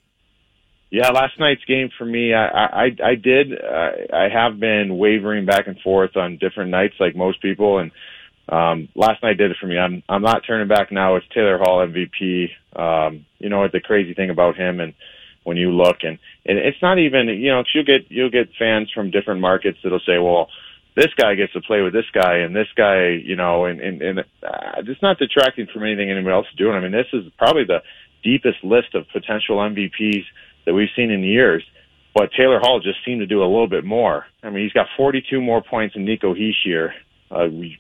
Yeah, 0.92 1.12
last 1.12 1.40
night's 1.40 1.64
game 1.66 1.90
for 1.98 2.06
me, 2.06 2.34
I 2.34 2.48
I, 2.48 2.96
I 3.04 3.16
did. 3.16 3.54
Uh, 3.54 3.92
I 4.12 4.28
have 4.34 4.60
been 4.60 4.98
wavering 4.98 5.46
back 5.46 5.68
and 5.68 5.80
forth 5.82 6.18
on 6.18 6.38
different 6.38 6.72
nights, 6.72 6.96
like 7.00 7.16
most 7.16 7.42
people, 7.44 7.78
and 7.78 7.92
um, 8.52 8.90
last 8.96 9.22
night 9.22 9.38
did 9.38 9.52
it 9.52 9.58
for 9.60 9.68
me. 9.68 9.78
I'm 9.78 10.04
I'm 10.10 10.22
not 10.22 10.42
turning 10.46 10.68
back 10.68 10.92
now. 10.92 11.16
It's 11.16 11.26
Taylor 11.34 11.58
Hall 11.58 11.86
MVP. 11.86 12.50
Um, 12.76 13.26
you 13.38 13.50
know 13.50 13.60
what 13.60 13.72
the 13.72 13.80
crazy 13.80 14.14
thing 14.14 14.30
about 14.30 14.56
him, 14.56 14.80
and 14.80 14.94
when 15.44 15.58
you 15.58 15.72
look, 15.72 15.98
and 16.04 16.18
and 16.46 16.58
it's 16.58 16.82
not 16.82 16.98
even 16.98 17.28
you 17.28 17.52
know 17.52 17.64
you'll 17.74 17.86
get 17.86 18.10
you'll 18.10 18.32
get 18.32 18.50
fans 18.58 18.92
from 18.94 19.12
different 19.12 19.42
markets 19.42 19.78
that'll 19.84 20.00
say, 20.00 20.18
well, 20.18 20.50
this 20.96 21.14
guy 21.16 21.36
gets 21.36 21.54
to 21.54 21.62
play 21.62 21.82
with 21.82 21.94
this 21.94 22.10
guy, 22.14 22.38
and 22.38 22.56
this 22.56 22.68
guy, 22.76 23.10
you 23.24 23.36
know, 23.36 23.66
and 23.66 23.80
and, 23.80 24.02
and 24.02 24.20
uh, 24.20 24.82
it's 24.86 25.02
not 25.02 25.20
detracting 25.20 25.68
from 25.72 25.84
anything 25.84 26.10
anyone 26.10 26.34
else 26.34 26.48
is 26.52 26.58
doing. 26.58 26.76
I 26.76 26.80
mean, 26.80 26.92
this 26.92 27.08
is 27.14 27.32
probably 27.38 27.66
the 27.66 27.84
deepest 28.24 28.64
list 28.64 28.96
of 28.96 29.06
potential 29.14 29.58
MVPs 29.58 30.26
that 30.66 30.74
we've 30.74 30.90
seen 30.96 31.12
in 31.12 31.24
years. 31.24 31.64
But 32.16 32.32
Taylor 32.36 32.60
Hall 32.60 32.80
just 32.80 32.98
seemed 33.06 33.22
to 33.22 33.28
do 33.28 33.42
a 33.42 33.46
little 33.46 33.70
bit 33.70 33.86
more. 33.86 34.26
I 34.42 34.50
mean, 34.50 34.64
he's 34.64 34.74
got 34.74 34.88
42 34.98 35.40
more 35.40 35.62
points 35.62 35.94
than 35.94 36.06
Nico 36.06 36.34
Hischier. 36.34 36.90
Uh, 37.30 37.48
we, 37.52 37.78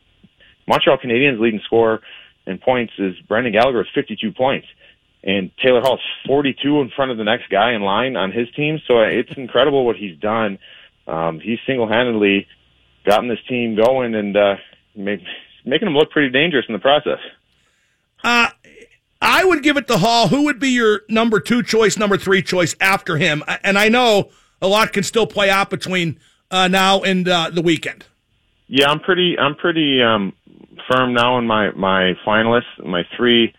Montreal 0.69 0.99
Canadiens 0.99 1.39
leading 1.39 1.59
scorer 1.65 1.99
in 2.45 2.59
points 2.59 2.93
is 2.99 3.15
Brendan 3.27 3.53
Gallagher 3.53 3.79
with 3.79 3.87
52 3.93 4.31
points. 4.31 4.67
And 5.23 5.51
Taylor 5.57 5.81
Hall's 5.81 5.99
42 6.27 6.79
in 6.79 6.91
front 6.95 7.11
of 7.11 7.17
the 7.17 7.23
next 7.23 7.49
guy 7.49 7.73
in 7.73 7.81
line 7.81 8.15
on 8.15 8.31
his 8.31 8.49
team. 8.55 8.79
So 8.87 8.99
it's 9.01 9.31
incredible 9.35 9.83
what 9.83 9.97
he's 9.97 10.17
done. 10.19 10.59
Um, 11.07 11.39
he's 11.39 11.57
single-handedly 11.65 12.47
gotten 13.03 13.27
this 13.27 13.39
team 13.49 13.75
going 13.75 14.13
and 14.13 14.37
uh, 14.37 14.55
make, 14.95 15.21
making 15.65 15.87
them 15.87 15.95
look 15.95 16.11
pretty 16.11 16.29
dangerous 16.29 16.65
in 16.69 16.73
the 16.73 16.79
process. 16.79 17.19
Uh, 18.23 18.49
I 19.21 19.43
would 19.43 19.63
give 19.63 19.75
it 19.75 19.87
to 19.87 19.97
Hall. 19.97 20.27
Who 20.27 20.43
would 20.43 20.59
be 20.59 20.69
your 20.69 21.01
number 21.09 21.39
two 21.39 21.63
choice, 21.63 21.97
number 21.97 22.15
three 22.15 22.43
choice 22.43 22.75
after 22.79 23.17
him? 23.17 23.43
And 23.63 23.77
I 23.77 23.89
know 23.89 24.29
a 24.61 24.67
lot 24.67 24.93
can 24.93 25.03
still 25.03 25.25
play 25.25 25.49
out 25.49 25.71
between 25.71 26.19
uh, 26.51 26.67
now 26.67 27.01
and 27.01 27.27
uh, 27.27 27.49
the 27.51 27.63
weekend. 27.63 28.05
Yeah, 28.71 28.91
I'm 28.91 28.99
pretty. 28.99 29.35
I'm 29.37 29.55
pretty 29.55 29.99
um, 30.01 30.33
firm 30.91 31.13
now 31.13 31.37
in 31.37 31.47
my 31.47 31.71
my 31.71 32.13
finalists. 32.25 32.83
My 32.83 33.03
three, 33.17 33.53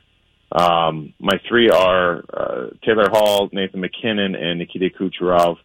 um, 0.52 1.14
my 1.18 1.40
three 1.48 1.70
are 1.70 2.24
uh, 2.32 2.66
Taylor 2.84 3.08
Hall, 3.10 3.48
Nathan 3.52 3.80
MacKinnon, 3.80 4.34
and 4.34 4.58
Nikita 4.58 4.90
Kucherov. 4.98 5.56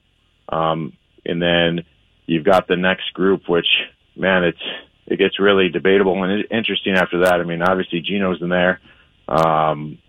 Um, 0.50 0.94
and 1.26 1.42
then 1.42 1.86
you've 2.26 2.46
got 2.46 2.68
the 2.68 2.76
next 2.76 3.14
group, 3.14 3.48
which 3.48 3.68
man, 4.16 4.44
it's 4.44 4.62
it 5.08 5.18
gets 5.18 5.40
really 5.40 5.70
debatable 5.70 6.24
and 6.24 6.46
interesting 6.52 6.96
after 6.96 7.24
that. 7.24 7.36
I 7.36 7.44
mean, 7.44 7.62
obviously 7.62 8.02
Gino's 8.02 8.42
in 8.42 8.50
there, 8.50 8.80
um, 9.28 10.00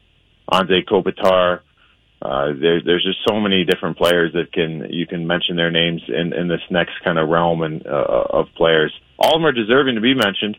Anze 0.50 0.84
Kopitar. 0.86 1.60
Uh, 2.22 2.46
there, 2.58 2.80
there's 2.82 3.04
just 3.04 3.18
so 3.28 3.38
many 3.38 3.64
different 3.64 3.98
players 3.98 4.32
that 4.32 4.50
can 4.50 4.88
you 4.90 5.06
can 5.06 5.26
mention 5.26 5.56
their 5.56 5.70
names 5.70 6.02
in, 6.08 6.32
in 6.32 6.48
this 6.48 6.62
next 6.70 6.94
kind 7.04 7.18
of 7.18 7.28
realm 7.28 7.62
and 7.62 7.86
uh, 7.86 8.24
of 8.30 8.46
players. 8.56 8.92
All 9.18 9.34
of 9.34 9.40
them 9.40 9.46
are 9.46 9.52
deserving 9.52 9.96
to 9.96 10.00
be 10.00 10.14
mentioned. 10.14 10.56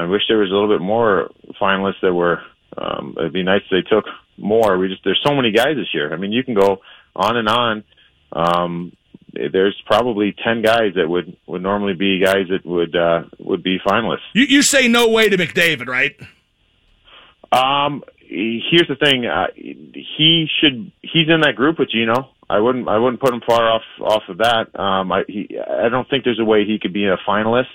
I 0.00 0.06
wish 0.06 0.22
there 0.28 0.38
was 0.38 0.50
a 0.50 0.54
little 0.54 0.68
bit 0.68 0.82
more 0.84 1.30
finalists 1.60 2.00
that 2.02 2.14
were. 2.14 2.40
Um, 2.76 3.14
it'd 3.18 3.32
be 3.32 3.42
nice 3.42 3.62
if 3.70 3.84
they 3.84 3.88
took 3.88 4.04
more. 4.36 4.78
We 4.78 4.88
just 4.88 5.02
there's 5.04 5.20
so 5.26 5.34
many 5.34 5.52
guys 5.52 5.76
this 5.76 5.92
year. 5.92 6.12
I 6.12 6.16
mean, 6.16 6.32
you 6.32 6.44
can 6.44 6.54
go 6.54 6.80
on 7.16 7.36
and 7.36 7.48
on. 7.48 7.84
Um, 8.32 8.92
there's 9.32 9.80
probably 9.86 10.34
ten 10.44 10.62
guys 10.62 10.94
that 10.96 11.08
would 11.08 11.36
would 11.46 11.62
normally 11.62 11.94
be 11.94 12.22
guys 12.24 12.46
that 12.50 12.64
would 12.64 12.94
uh, 12.94 13.24
would 13.38 13.62
be 13.62 13.78
finalists. 13.86 14.18
You, 14.32 14.44
you 14.44 14.62
say 14.62 14.88
no 14.88 15.08
way 15.08 15.28
to 15.28 15.36
McDavid, 15.36 15.86
right? 15.88 16.16
Um, 17.50 18.02
here's 18.28 18.88
the 18.88 18.96
thing. 18.96 19.26
Uh, 19.26 19.46
he 19.54 20.46
should. 20.60 20.92
He's 21.00 21.28
in 21.28 21.40
that 21.42 21.56
group 21.56 21.78
with 21.78 21.90
Gino. 21.90 22.30
I 22.48 22.60
wouldn't. 22.60 22.88
I 22.88 22.98
wouldn't 22.98 23.20
put 23.20 23.32
him 23.32 23.42
far 23.46 23.68
off 23.70 23.82
off 24.00 24.22
of 24.28 24.38
that. 24.38 24.78
Um, 24.78 25.12
I. 25.12 25.24
He, 25.26 25.58
I 25.58 25.88
don't 25.88 26.08
think 26.08 26.24
there's 26.24 26.40
a 26.40 26.44
way 26.44 26.64
he 26.64 26.78
could 26.78 26.92
be 26.92 27.06
a 27.06 27.16
finalist. 27.28 27.68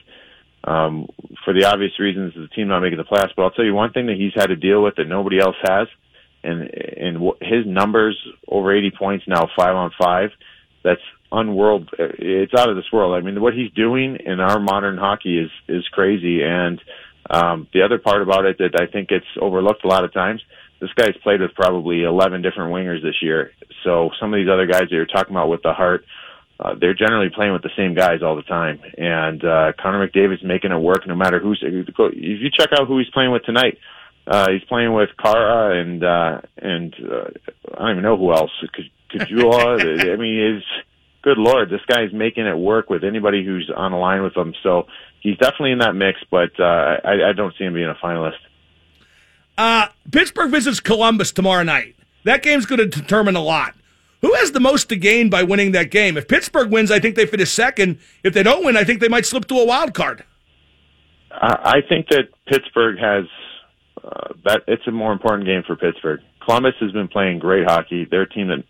Um, 0.64 1.08
for 1.44 1.54
the 1.54 1.66
obvious 1.66 2.00
reasons, 2.00 2.34
the 2.36 2.48
team 2.48 2.70
not 2.70 2.80
making 2.80 2.98
the 2.98 3.04
playoffs. 3.04 3.32
But 3.36 3.44
I'll 3.44 3.52
tell 3.52 3.66
you 3.66 3.74
one 3.74 3.92
thing 3.92 4.08
that 4.08 4.18
he's 4.18 4.34
had 4.36 4.48
to 4.48 4.56
deal 4.56 4.82
with 4.82 4.96
that 4.96 5.08
nobody 5.08 5.40
else 5.40 5.56
has, 5.64 5.88
and 6.44 6.70
and 6.74 7.34
his 7.42 7.66
numbers 7.66 8.18
over 8.48 8.76
80 8.76 8.92
points 8.98 9.26
now, 9.28 9.50
five 9.58 9.76
on 9.76 9.92
five. 10.00 10.30
That's 10.84 11.02
unworld. 11.32 11.90
It's 11.98 12.54
out 12.54 12.70
of 12.70 12.76
this 12.76 12.92
world. 12.94 13.16
I 13.16 13.26
mean, 13.26 13.42
what 13.42 13.54
he's 13.54 13.72
doing 13.72 14.18
in 14.26 14.40
our 14.40 14.60
modern 14.60 14.98
hockey 14.98 15.40
is 15.40 15.52
is 15.68 15.88
crazy. 15.90 16.42
And 16.44 16.80
um, 17.30 17.68
the 17.74 17.82
other 17.82 17.98
part 17.98 18.22
about 18.22 18.46
it 18.46 18.58
that 18.60 18.80
I 18.80 18.92
think 18.92 19.10
gets 19.10 19.26
overlooked 19.42 19.84
a 19.84 19.88
lot 19.88 20.04
of 20.04 20.14
times, 20.14 20.42
this 20.80 20.92
guy's 20.94 21.16
played 21.24 21.42
with 21.42 21.54
probably 21.56 22.04
11 22.04 22.42
different 22.42 22.74
wingers 22.74 23.02
this 23.02 23.22
year. 23.22 23.52
So 23.84 24.12
some 24.20 24.34
of 24.34 24.38
these 24.38 24.50
other 24.52 24.68
guys 24.68 24.84
that 24.84 24.92
you're 24.92 25.06
talking 25.06 25.34
about 25.34 25.50
with 25.50 25.64
the 25.64 25.74
heart, 25.74 26.06
uh, 26.60 26.76
they're 26.80 26.94
generally 26.94 27.30
playing 27.34 27.54
with 27.54 27.64
the 27.64 27.72
same 27.76 27.94
guys 27.94 28.22
all 28.22 28.36
the 28.36 28.44
time. 28.44 28.80
And 28.98 29.44
uh, 29.44 29.74
Connor 29.82 30.08
McDavid's 30.08 30.44
making 30.44 30.72
it 30.72 30.78
work 30.78 31.08
no 31.08 31.16
matter 31.16 31.40
who's. 31.40 31.64
If 31.64 31.88
you 31.88 32.50
check 32.58 32.70
out 32.74 32.88
who 32.88 33.00
he's 33.00 33.10
playing 33.10 33.32
with 33.32 33.44
tonight, 33.44 33.78
uh, 34.26 34.50
he's 34.52 34.64
playing 34.64 34.94
with 34.94 35.10
Khaira 35.20 35.82
and 35.82 36.04
uh, 36.04 36.42
and 36.58 36.96
uh, 36.96 37.30
I 37.76 37.80
don't 37.80 37.92
even 37.92 38.04
know 38.04 38.18
who 38.18 38.32
else. 38.34 38.52
Caggiula. 39.12 40.12
I 40.14 40.16
mean, 40.16 40.58
is 40.58 40.64
good 41.24 41.38
lord, 41.38 41.70
this 41.70 41.82
guy's 41.88 42.14
making 42.14 42.46
it 42.46 42.58
work 42.58 42.90
with 42.90 43.04
anybody 43.04 43.44
who's 43.44 43.72
on 43.76 43.94
a 43.94 44.00
line 44.00 44.22
with 44.22 44.36
him. 44.36 44.54
So 44.62 44.88
he's 45.22 45.38
definitely 45.38 45.72
in 45.72 45.80
that 45.80 45.96
mix, 45.96 46.20
but 46.30 46.52
uh, 46.60 46.98
I, 47.04 47.30
I 47.30 47.34
don't 47.36 47.54
see 47.58 47.64
him 47.64 47.74
being 47.74 47.90
a 47.90 47.96
finalist. 47.96 48.38
Uh, 49.58 49.88
Pittsburgh 50.12 50.52
visits 50.52 50.80
Columbus 50.80 51.32
tomorrow 51.32 51.64
night. 51.64 51.96
That 52.26 52.44
game's 52.44 52.66
going 52.66 52.80
to 52.80 52.88
determine 52.88 53.36
a 53.36 53.42
lot. 53.42 53.76
Who 54.24 54.34
has 54.36 54.54
the 54.54 54.62
most 54.62 54.88
to 54.88 54.96
gain 54.96 55.30
by 55.30 55.44
winning 55.44 55.74
that 55.74 55.92
game? 55.92 56.16
If 56.16 56.30
Pittsburgh 56.30 56.72
wins, 56.72 56.92
I 56.92 57.00
think 57.00 57.16
they 57.16 57.26
finish 57.26 57.52
second. 57.52 58.00
If 58.24 58.34
they 58.34 58.42
don't 58.42 58.64
win, 58.66 58.78
I 58.78 58.86
think 58.86 59.02
they 59.02 59.10
might 59.10 59.26
slip 59.26 59.46
to 59.50 59.56
a 59.56 59.66
wild 59.66 59.94
card. 59.94 60.24
I, 61.30 61.82
think 61.90 62.08
that 62.08 62.30
Pittsburgh 62.48 62.98
has 63.00 63.26
uh, 64.02 64.34
that. 64.46 64.62
It's 64.68 64.88
a 64.88 64.92
more 64.92 65.12
important 65.12 65.46
game 65.46 65.64
for 65.68 65.76
Pittsburgh. 65.76 66.22
Columbus 66.46 66.76
has 66.80 66.92
been 66.94 67.10
playing 67.10 67.40
great 67.40 67.66
hockey. 67.66 68.08
They're 68.10 68.22
a 68.22 68.30
team 68.30 68.48
that 68.48 68.64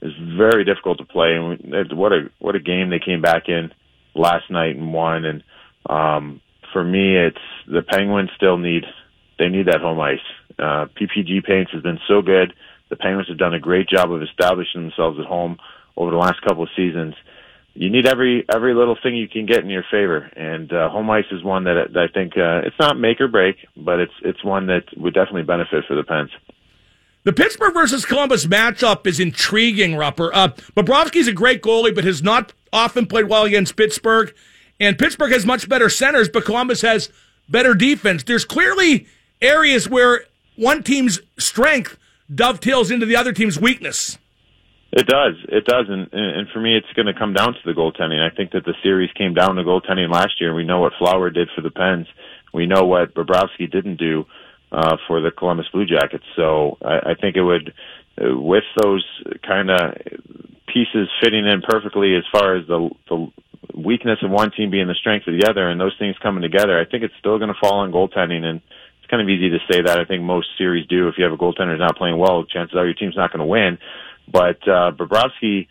is 0.00 0.12
very 0.38 0.64
difficult 0.64 0.98
to 0.98 1.04
play. 1.04 1.34
And 1.34 1.92
what 1.92 2.12
a 2.12 2.30
what 2.38 2.54
a 2.54 2.60
game 2.60 2.90
they 2.90 3.00
came 3.04 3.20
back 3.20 3.48
in 3.48 3.72
last 4.14 4.48
night 4.48 4.76
and 4.76 4.92
won. 4.92 5.24
And 5.24 5.42
um, 5.90 6.40
for 6.72 6.84
me, 6.84 7.16
it's 7.16 7.36
the 7.66 7.82
Penguins 7.82 8.30
still 8.36 8.58
need 8.58 8.84
they 9.40 9.48
need 9.48 9.66
that 9.66 9.80
home 9.80 9.98
ice. 9.98 10.18
Uh, 10.56 10.86
PPG 10.94 11.44
Paints 11.44 11.72
has 11.72 11.82
been 11.82 11.98
so 12.06 12.22
good. 12.22 12.54
The 12.94 13.02
Penguins 13.02 13.26
have 13.26 13.38
done 13.38 13.54
a 13.54 13.58
great 13.58 13.88
job 13.88 14.12
of 14.12 14.22
establishing 14.22 14.82
themselves 14.82 15.18
at 15.18 15.26
home 15.26 15.58
over 15.96 16.12
the 16.12 16.16
last 16.16 16.40
couple 16.42 16.62
of 16.62 16.68
seasons. 16.76 17.16
You 17.74 17.90
need 17.90 18.06
every 18.06 18.44
every 18.48 18.72
little 18.72 18.96
thing 19.02 19.16
you 19.16 19.26
can 19.26 19.46
get 19.46 19.64
in 19.64 19.68
your 19.68 19.82
favor, 19.90 20.30
and 20.36 20.72
uh, 20.72 20.88
home 20.90 21.10
ice 21.10 21.24
is 21.32 21.42
one 21.42 21.64
that, 21.64 21.88
that 21.92 22.00
I 22.00 22.06
think 22.06 22.34
uh, 22.36 22.62
it's 22.64 22.76
not 22.78 22.96
make 22.96 23.20
or 23.20 23.26
break, 23.26 23.56
but 23.76 23.98
it's 23.98 24.12
it's 24.22 24.44
one 24.44 24.68
that 24.68 24.84
would 24.96 25.12
definitely 25.12 25.42
benefit 25.42 25.86
for 25.88 25.96
the 25.96 26.04
Pens. 26.04 26.30
The 27.24 27.32
Pittsburgh 27.32 27.74
versus 27.74 28.04
Columbus 28.04 28.46
matchup 28.46 29.08
is 29.08 29.18
intriguing, 29.18 29.94
Rupper. 29.94 30.30
Uh, 30.32 30.48
Bobrovsky's 30.76 31.26
a 31.26 31.32
great 31.32 31.62
goalie, 31.62 31.92
but 31.92 32.04
has 32.04 32.22
not 32.22 32.52
often 32.72 33.06
played 33.06 33.28
well 33.28 33.42
against 33.42 33.74
Pittsburgh. 33.74 34.32
And 34.78 34.96
Pittsburgh 34.96 35.32
has 35.32 35.44
much 35.44 35.68
better 35.68 35.88
centers, 35.88 36.28
but 36.28 36.44
Columbus 36.44 36.82
has 36.82 37.10
better 37.48 37.74
defense. 37.74 38.22
There's 38.22 38.44
clearly 38.44 39.08
areas 39.42 39.88
where 39.88 40.26
one 40.54 40.84
team's 40.84 41.18
strength 41.38 41.98
dovetails 42.32 42.90
into 42.90 43.06
the 43.06 43.16
other 43.16 43.32
team's 43.32 43.58
weakness. 43.58 44.18
It 44.92 45.06
does. 45.06 45.34
It 45.48 45.64
does. 45.64 45.86
And, 45.88 46.08
and 46.12 46.48
for 46.50 46.60
me, 46.60 46.76
it's 46.76 46.92
going 46.94 47.06
to 47.06 47.18
come 47.18 47.32
down 47.32 47.54
to 47.54 47.60
the 47.64 47.72
goaltending. 47.72 48.20
I 48.20 48.34
think 48.34 48.52
that 48.52 48.64
the 48.64 48.74
series 48.82 49.10
came 49.18 49.34
down 49.34 49.56
to 49.56 49.64
goaltending 49.64 50.08
last 50.08 50.40
year. 50.40 50.54
We 50.54 50.64
know 50.64 50.80
what 50.80 50.92
Flower 50.98 51.30
did 51.30 51.48
for 51.54 51.62
the 51.62 51.70
Pens. 51.70 52.06
We 52.52 52.66
know 52.66 52.84
what 52.84 53.12
Bobrovsky 53.14 53.70
didn't 53.70 53.96
do 53.96 54.24
uh, 54.70 54.96
for 55.08 55.20
the 55.20 55.32
Columbus 55.32 55.66
Blue 55.72 55.84
Jackets. 55.84 56.24
So 56.36 56.78
I, 56.80 57.10
I 57.10 57.14
think 57.20 57.34
it 57.34 57.42
would, 57.42 57.74
with 58.16 58.64
those 58.80 59.04
kind 59.44 59.70
of 59.70 59.94
pieces 60.72 61.08
fitting 61.20 61.46
in 61.46 61.62
perfectly 61.68 62.14
as 62.14 62.22
far 62.30 62.56
as 62.56 62.66
the, 62.68 62.90
the 63.08 63.32
weakness 63.76 64.18
of 64.22 64.30
one 64.30 64.52
team 64.52 64.70
being 64.70 64.86
the 64.86 64.94
strength 64.94 65.26
of 65.26 65.34
the 65.34 65.48
other 65.48 65.68
and 65.68 65.80
those 65.80 65.96
things 65.98 66.14
coming 66.22 66.42
together, 66.42 66.78
I 66.78 66.84
think 66.88 67.02
it's 67.02 67.14
still 67.18 67.38
going 67.38 67.52
to 67.52 67.60
fall 67.60 67.80
on 67.80 67.90
goaltending. 67.90 68.44
And 68.44 68.60
it's 69.04 69.10
kind 69.10 69.22
of 69.22 69.28
easy 69.28 69.50
to 69.50 69.58
say 69.70 69.82
that. 69.82 69.98
I 69.98 70.06
think 70.06 70.22
most 70.22 70.48
series 70.56 70.86
do. 70.86 71.08
If 71.08 71.16
you 71.18 71.24
have 71.24 71.32
a 71.32 71.36
goaltender 71.36 71.72
who's 71.72 71.78
not 71.78 71.98
playing 71.98 72.16
well, 72.16 72.44
chances 72.44 72.74
are 72.74 72.86
your 72.86 72.94
team's 72.94 73.16
not 73.16 73.30
going 73.30 73.40
to 73.40 73.46
win. 73.46 73.76
But 74.26 74.66
uh, 74.66 74.92
Bobrovsky 74.92 75.68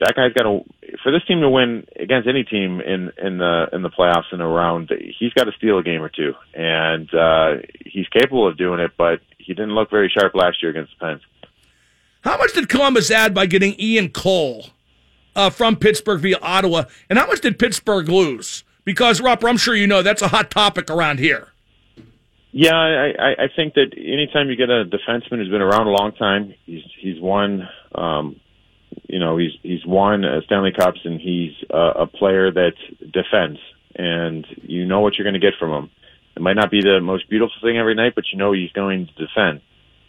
that 0.00 0.14
guy's 0.16 0.32
got 0.32 0.42
to 0.42 0.64
for 1.02 1.12
this 1.12 1.24
team 1.28 1.40
to 1.40 1.48
win 1.48 1.86
against 1.98 2.28
any 2.28 2.42
team 2.42 2.80
in 2.80 3.12
in 3.22 3.38
the 3.38 3.66
in 3.72 3.82
the 3.82 3.90
playoffs 3.90 4.32
in 4.32 4.40
a 4.40 4.48
round. 4.48 4.90
He's 5.18 5.32
got 5.32 5.44
to 5.44 5.52
steal 5.52 5.78
a 5.78 5.82
game 5.82 6.02
or 6.02 6.08
two, 6.08 6.32
and 6.54 7.12
uh, 7.14 7.62
he's 7.84 8.08
capable 8.08 8.48
of 8.48 8.58
doing 8.58 8.80
it. 8.80 8.92
But 8.96 9.20
he 9.38 9.54
didn't 9.54 9.74
look 9.74 9.90
very 9.90 10.12
sharp 10.12 10.34
last 10.34 10.62
year 10.62 10.70
against 10.70 10.92
the 10.98 11.06
Pens. 11.06 11.22
How 12.22 12.36
much 12.36 12.52
did 12.52 12.68
Columbus 12.68 13.10
add 13.10 13.32
by 13.32 13.46
getting 13.46 13.78
Ian 13.78 14.08
Cole 14.08 14.66
uh, 15.36 15.50
from 15.50 15.76
Pittsburgh 15.76 16.20
via 16.20 16.38
Ottawa, 16.42 16.84
and 17.08 17.18
how 17.18 17.26
much 17.28 17.40
did 17.40 17.58
Pittsburgh 17.58 18.08
lose? 18.08 18.64
Because 18.84 19.20
Rupper, 19.20 19.48
I'm 19.48 19.56
sure 19.56 19.74
you 19.74 19.86
know 19.86 20.02
that's 20.02 20.22
a 20.22 20.28
hot 20.28 20.50
topic 20.50 20.90
around 20.90 21.18
here. 21.18 21.52
Yeah, 22.58 22.72
I, 22.72 23.32
I, 23.44 23.46
think 23.54 23.74
that 23.74 23.92
anytime 23.98 24.48
you 24.48 24.56
get 24.56 24.70
a 24.70 24.86
defenseman 24.86 25.36
who's 25.40 25.50
been 25.50 25.60
around 25.60 25.88
a 25.88 25.90
long 25.90 26.12
time, 26.12 26.54
he's 26.64 26.84
he's 26.98 27.20
won, 27.20 27.68
um, 27.94 28.40
you 29.06 29.18
know, 29.18 29.36
he's 29.36 29.52
he's 29.62 29.84
won 29.84 30.24
uh, 30.24 30.40
Stanley 30.46 30.72
Cups, 30.72 31.00
and 31.04 31.20
he's 31.20 31.52
uh, 31.68 31.92
a 32.04 32.06
player 32.06 32.50
that 32.50 32.72
defends, 32.98 33.60
and 33.94 34.46
you 34.62 34.86
know 34.86 35.00
what 35.00 35.18
you're 35.18 35.26
going 35.26 35.38
to 35.38 35.46
get 35.46 35.58
from 35.58 35.70
him. 35.70 35.90
It 36.34 36.40
might 36.40 36.56
not 36.56 36.70
be 36.70 36.80
the 36.80 36.98
most 37.02 37.28
beautiful 37.28 37.52
thing 37.62 37.76
every 37.76 37.94
night, 37.94 38.14
but 38.14 38.24
you 38.32 38.38
know 38.38 38.52
he's 38.52 38.72
going 38.72 39.06
to 39.08 39.26
defend. 39.26 39.60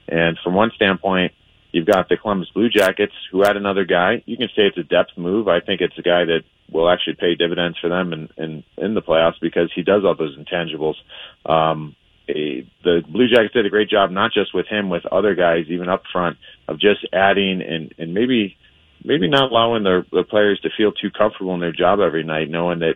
And 0.08 0.38
from 0.42 0.54
one 0.54 0.72
standpoint, 0.74 1.34
you've 1.74 1.86
got 1.86 2.08
the 2.08 2.16
Columbus 2.16 2.48
Blue 2.54 2.70
Jackets 2.70 3.12
who 3.30 3.44
had 3.44 3.58
another 3.58 3.84
guy. 3.84 4.24
You 4.26 4.38
can 4.38 4.48
say 4.56 4.62
it's 4.68 4.78
a 4.78 4.84
depth 4.84 5.18
move. 5.18 5.50
I 5.50 5.60
think 5.60 5.82
it's 5.82 6.00
a 6.00 6.02
guy 6.02 6.24
that 6.24 6.44
will 6.72 6.90
actually 6.90 7.16
pay 7.16 7.36
dividends 7.36 7.78
for 7.82 7.90
them 7.90 8.14
in 8.14 8.30
in, 8.38 8.64
in 8.78 8.94
the 8.94 9.02
playoffs 9.02 9.42
because 9.42 9.70
he 9.76 9.84
does 9.84 10.06
all 10.06 10.16
those 10.16 10.38
intangibles. 10.38 10.96
Um, 11.46 11.98
the 12.28 13.02
Blue 13.08 13.28
Jackets 13.28 13.54
did 13.54 13.66
a 13.66 13.70
great 13.70 13.90
job, 13.90 14.12
not 14.12 14.32
just 14.34 14.54
with 14.54 14.68
him, 14.68 14.90
with 14.90 15.06
other 15.06 15.36
guys, 15.36 15.66
even 15.70 15.90
up 15.90 16.04
front, 16.12 16.38
of 16.68 16.80
just 16.80 17.06
adding 17.14 17.62
and 17.62 17.94
and 17.98 18.14
maybe 18.14 18.58
maybe 19.04 19.30
not 19.30 19.52
allowing 19.52 19.84
their, 19.84 20.06
the 20.12 20.24
players 20.24 20.60
to 20.62 20.70
feel 20.76 20.92
too 20.92 21.10
comfortable 21.10 21.54
in 21.54 21.60
their 21.60 21.72
job 21.72 22.00
every 22.00 22.24
night, 22.24 22.50
knowing 22.50 22.80
that 22.80 22.96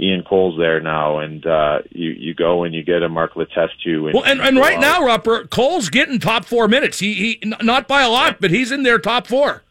Ian 0.00 0.22
Cole's 0.22 0.56
there 0.58 0.80
now, 0.80 1.18
and 1.18 1.44
uh, 1.44 1.78
you 1.90 2.10
you 2.10 2.34
go 2.34 2.62
and 2.62 2.74
you 2.74 2.84
get 2.84 3.02
a 3.02 3.08
Mark 3.08 3.34
Letestu. 3.34 4.06
And, 4.06 4.14
well, 4.14 4.24
and, 4.24 4.40
and 4.40 4.56
right 4.56 4.78
now, 4.78 5.00
Rupper 5.00 5.50
Cole's 5.50 5.88
getting 5.88 6.20
top 6.20 6.44
four 6.44 6.68
minutes. 6.68 7.00
He 7.00 7.14
he 7.14 7.48
not 7.62 7.88
by 7.88 8.02
a 8.02 8.08
lot, 8.08 8.40
but 8.40 8.50
he's 8.50 8.70
in 8.70 8.84
their 8.84 8.98
top 8.98 9.26
four. 9.26 9.64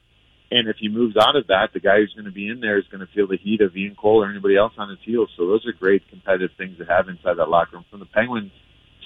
And 0.49 0.69
if 0.69 0.77
he 0.77 0.87
moves 0.87 1.17
out 1.17 1.35
of 1.35 1.47
that, 1.47 1.73
the 1.73 1.79
guy 1.79 1.97
who's 1.97 2.13
going 2.13 2.25
to 2.25 2.31
be 2.31 2.47
in 2.47 2.61
there 2.61 2.77
is 2.77 2.85
going 2.87 3.05
to 3.05 3.13
feel 3.13 3.27
the 3.27 3.37
heat 3.37 3.59
of 3.59 3.75
Ian 3.75 3.95
Cole 3.95 4.23
or 4.23 4.29
anybody 4.29 4.55
else 4.55 4.71
on 4.77 4.89
his 4.89 4.99
heels. 5.03 5.29
So 5.35 5.45
those 5.45 5.65
are 5.65 5.73
great 5.73 6.07
competitive 6.09 6.51
things 6.57 6.77
to 6.77 6.85
have 6.85 7.09
inside 7.09 7.35
that 7.35 7.49
locker 7.49 7.75
room. 7.75 7.85
From 7.89 7.99
the 7.99 8.05
Penguins 8.05 8.51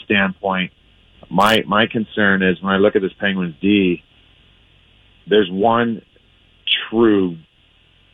standpoint, 0.06 0.72
my 1.30 1.64
my 1.68 1.88
concern 1.88 2.44
is 2.44 2.62
when 2.62 2.74
I 2.74 2.78
look 2.78 2.96
at 2.96 3.02
this 3.02 3.14
Penguins 3.20 3.56
D, 3.62 4.04
there's 5.28 5.50
one 5.52 6.02
true 6.90 7.38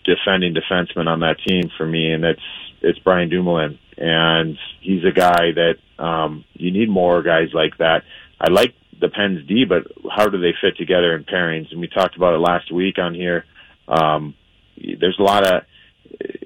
defending 0.04 0.56
defenseman 0.56 1.08
on 1.08 1.22
that 1.22 1.38
team 1.46 1.70
for 1.78 1.86
me, 1.86 2.12
and 2.12 2.24
it's 2.24 2.42
it's 2.82 3.00
Brian 3.00 3.30
Dumoulin, 3.30 3.80
and 3.98 4.58
he's 4.82 5.04
a 5.04 5.12
guy 5.12 5.52
that 5.56 6.04
um, 6.04 6.46
you 6.54 6.72
need 6.72 6.90
more 6.90 7.24
guys 7.24 7.50
like 7.54 7.78
that. 7.80 8.04
I 8.40 8.52
like 8.52 8.74
the 9.00 9.10
Pens 9.10 9.48
D, 9.48 9.66
but 9.66 9.84
how 10.10 10.28
do 10.28 10.40
they 10.40 10.54
fit 10.62 10.78
together 10.78 11.16
in 11.16 11.24
pairings? 11.24 11.72
And 11.72 11.82
we 11.82 11.88
talked 11.88 12.16
about 12.16 12.36
it 12.36 12.40
last 12.40 12.72
week 12.72 12.98
on 13.00 13.14
here. 13.14 13.46
Um, 13.88 14.36
there's 14.78 15.18
a 15.20 15.24
lot 15.24 15.48
of 15.48 15.64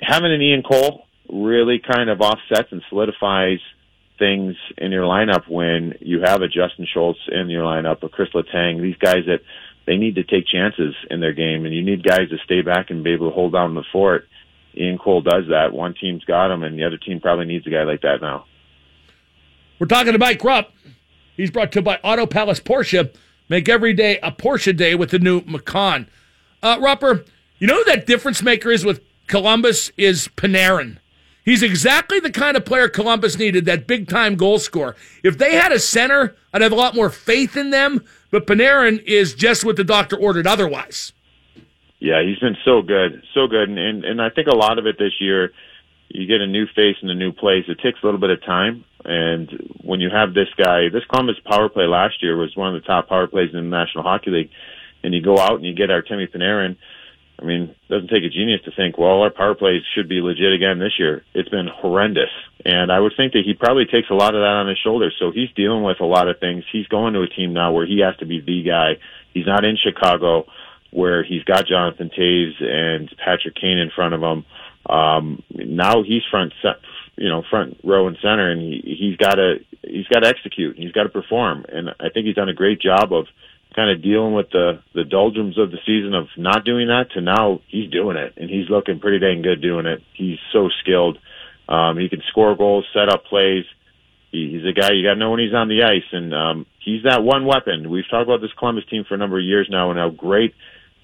having 0.01 0.33
an 0.33 0.41
Ian 0.41 0.63
Cole 0.63 1.05
really 1.29 1.79
kind 1.79 2.09
of 2.09 2.21
offsets 2.21 2.71
and 2.71 2.81
solidifies 2.89 3.59
things 4.21 4.55
in 4.77 4.91
your 4.91 5.03
lineup 5.03 5.47
when 5.47 5.95
you 5.99 6.21
have 6.23 6.43
a 6.43 6.47
Justin 6.47 6.85
Schultz 6.93 7.19
in 7.27 7.49
your 7.49 7.63
lineup, 7.63 8.03
a 8.03 8.09
Chris 8.09 8.29
Letang, 8.35 8.79
these 8.79 8.95
guys 8.97 9.25
that 9.25 9.39
they 9.87 9.97
need 9.97 10.13
to 10.15 10.23
take 10.23 10.45
chances 10.45 10.93
in 11.09 11.19
their 11.19 11.33
game, 11.33 11.65
and 11.65 11.73
you 11.73 11.83
need 11.83 12.03
guys 12.03 12.29
to 12.29 12.37
stay 12.45 12.61
back 12.61 12.91
and 12.91 13.03
be 13.03 13.13
able 13.13 13.29
to 13.29 13.33
hold 13.33 13.53
down 13.53 13.73
the 13.73 13.83
fort. 13.91 14.27
Ian 14.77 14.99
Cole 14.99 15.21
does 15.21 15.45
that. 15.49 15.73
One 15.73 15.95
team's 15.99 16.23
got 16.23 16.51
him, 16.51 16.61
and 16.61 16.77
the 16.77 16.83
other 16.83 16.97
team 16.97 17.19
probably 17.19 17.45
needs 17.45 17.65
a 17.65 17.71
guy 17.71 17.81
like 17.81 18.01
that 18.01 18.21
now. 18.21 18.45
We're 19.79 19.87
talking 19.87 20.13
to 20.13 20.19
Mike 20.19 20.43
Rupp. 20.43 20.71
He's 21.35 21.49
brought 21.49 21.71
to 21.71 21.79
you 21.79 21.83
by 21.83 21.97
Auto 22.03 22.27
Palace 22.27 22.59
Porsche. 22.59 23.11
Make 23.49 23.67
every 23.67 23.93
day 23.93 24.19
a 24.21 24.31
Porsche 24.31 24.77
day 24.77 24.93
with 24.93 25.09
the 25.09 25.19
new 25.19 25.41
Macan. 25.47 26.07
Uh, 26.61 26.77
Rupper, 26.77 27.25
you 27.57 27.65
know 27.65 27.77
who 27.77 27.85
that 27.85 28.05
difference 28.05 28.43
maker 28.43 28.69
is 28.69 28.85
with 28.85 29.01
Columbus 29.25 29.91
is 29.97 30.27
Panarin. 30.37 30.99
He's 31.43 31.63
exactly 31.63 32.19
the 32.19 32.31
kind 32.31 32.55
of 32.55 32.65
player 32.65 32.87
Columbus 32.87 33.37
needed, 33.37 33.65
that 33.65 33.87
big 33.87 34.07
time 34.07 34.35
goal 34.35 34.59
scorer. 34.59 34.95
If 35.23 35.37
they 35.37 35.55
had 35.55 35.71
a 35.71 35.79
center, 35.79 36.35
I'd 36.53 36.61
have 36.61 36.71
a 36.71 36.75
lot 36.75 36.95
more 36.95 37.09
faith 37.09 37.57
in 37.57 37.71
them, 37.71 38.03
but 38.29 38.45
Panarin 38.45 39.01
is 39.03 39.33
just 39.33 39.65
what 39.65 39.75
the 39.75 39.83
doctor 39.83 40.15
ordered 40.15 40.45
otherwise. 40.45 41.13
Yeah, 41.99 42.23
he's 42.23 42.39
been 42.39 42.57
so 42.65 42.81
good, 42.81 43.23
so 43.33 43.47
good. 43.47 43.69
And, 43.69 43.77
and, 43.77 44.05
and 44.05 44.21
I 44.21 44.29
think 44.29 44.47
a 44.47 44.55
lot 44.55 44.79
of 44.79 44.85
it 44.85 44.97
this 44.97 45.13
year, 45.19 45.51
you 46.09 46.27
get 46.27 46.41
a 46.41 46.47
new 46.47 46.65
face 46.75 46.97
in 47.01 47.09
a 47.09 47.15
new 47.15 47.31
place. 47.31 47.65
It 47.67 47.79
takes 47.81 47.99
a 48.01 48.05
little 48.05 48.19
bit 48.19 48.31
of 48.31 48.43
time. 48.43 48.83
And 49.05 49.49
when 49.83 49.99
you 49.99 50.09
have 50.09 50.33
this 50.33 50.49
guy, 50.57 50.89
this 50.89 51.03
Columbus 51.09 51.37
power 51.45 51.69
play 51.69 51.85
last 51.85 52.21
year 52.21 52.35
was 52.35 52.55
one 52.55 52.75
of 52.75 52.81
the 52.81 52.85
top 52.85 53.07
power 53.07 53.27
plays 53.27 53.49
in 53.53 53.55
the 53.55 53.77
National 53.77 54.03
Hockey 54.03 54.31
League. 54.31 54.49
And 55.03 55.13
you 55.13 55.21
go 55.21 55.39
out 55.39 55.55
and 55.55 55.65
you 55.65 55.73
get 55.73 55.89
Artemi 55.89 56.29
Panarin, 56.29 56.75
I 57.41 57.45
mean, 57.45 57.63
it 57.63 57.89
doesn't 57.89 58.09
take 58.09 58.23
a 58.23 58.29
genius 58.29 58.61
to 58.65 58.71
think, 58.71 58.97
well, 58.97 59.21
our 59.21 59.31
power 59.31 59.55
plays 59.55 59.81
should 59.95 60.07
be 60.07 60.21
legit 60.21 60.53
again 60.53 60.77
this 60.77 60.99
year. 60.99 61.23
It's 61.33 61.49
been 61.49 61.67
horrendous. 61.67 62.29
And 62.63 62.91
I 62.91 62.99
would 62.99 63.13
think 63.17 63.33
that 63.33 63.43
he 63.45 63.53
probably 63.53 63.85
takes 63.85 64.09
a 64.11 64.13
lot 64.13 64.35
of 64.35 64.41
that 64.41 64.61
on 64.61 64.67
his 64.67 64.77
shoulders. 64.83 65.15
So 65.17 65.31
he's 65.31 65.49
dealing 65.55 65.83
with 65.83 65.99
a 66.01 66.05
lot 66.05 66.29
of 66.29 66.39
things. 66.39 66.63
He's 66.71 66.87
going 66.87 67.13
to 67.13 67.21
a 67.21 67.27
team 67.27 67.53
now 67.53 67.71
where 67.71 67.87
he 67.87 68.01
has 68.05 68.15
to 68.17 68.25
be 68.25 68.41
the 68.41 68.63
guy. 68.63 69.01
He's 69.33 69.47
not 69.47 69.65
in 69.65 69.77
Chicago 69.81 70.45
where 70.91 71.23
he's 71.23 71.43
got 71.43 71.65
Jonathan 71.65 72.11
Toews 72.15 72.61
and 72.61 73.09
Patrick 73.17 73.55
Kane 73.55 73.79
in 73.79 73.91
front 73.95 74.13
of 74.13 74.21
him. 74.21 74.45
Um, 74.85 75.43
now 75.53 76.03
he's 76.03 76.21
front, 76.29 76.53
you 77.15 77.29
know, 77.29 77.43
front 77.49 77.79
row 77.83 78.07
and 78.07 78.17
center, 78.21 78.51
and 78.51 78.61
he, 78.61 78.97
he's 78.99 79.17
got 79.17 79.35
to 79.35 79.55
he's 79.83 80.07
got 80.07 80.21
to 80.21 80.27
execute. 80.27 80.77
He's 80.77 80.91
got 80.91 81.03
to 81.03 81.09
perform, 81.09 81.65
and 81.69 81.89
I 81.99 82.09
think 82.09 82.25
he's 82.25 82.35
done 82.35 82.49
a 82.49 82.53
great 82.53 82.81
job 82.81 83.13
of 83.13 83.27
kind 83.75 83.89
of 83.89 84.03
dealing 84.03 84.33
with 84.33 84.49
the 84.51 84.81
the 84.93 85.03
doldrums 85.03 85.57
of 85.57 85.71
the 85.71 85.77
season 85.85 86.13
of 86.13 86.27
not 86.37 86.65
doing 86.65 86.87
that 86.87 87.11
to 87.13 87.21
now 87.21 87.61
he's 87.67 87.89
doing 87.89 88.17
it 88.17 88.33
and 88.37 88.49
he's 88.49 88.69
looking 88.69 88.99
pretty 88.99 89.19
dang 89.19 89.41
good 89.41 89.61
doing 89.61 89.85
it. 89.85 90.01
He's 90.13 90.39
so 90.51 90.69
skilled. 90.81 91.17
Um, 91.69 91.97
he 91.97 92.09
can 92.09 92.21
score 92.29 92.55
goals, 92.55 92.85
set 92.93 93.09
up 93.09 93.25
plays. 93.25 93.63
He, 94.31 94.51
he's 94.51 94.65
a 94.65 94.73
guy 94.73 94.91
you 94.91 95.03
got 95.03 95.13
to 95.13 95.19
know 95.19 95.31
when 95.31 95.39
he's 95.39 95.53
on 95.53 95.69
the 95.69 95.83
ice, 95.83 96.07
and 96.11 96.33
um, 96.33 96.65
he's 96.83 97.03
that 97.03 97.23
one 97.23 97.45
weapon. 97.45 97.89
We've 97.89 98.09
talked 98.09 98.27
about 98.27 98.41
this 98.41 98.51
Columbus 98.57 98.85
team 98.89 99.05
for 99.07 99.15
a 99.15 99.17
number 99.17 99.37
of 99.37 99.45
years 99.45 99.67
now, 99.69 99.89
and 99.89 99.99
how 99.99 100.09
great 100.09 100.53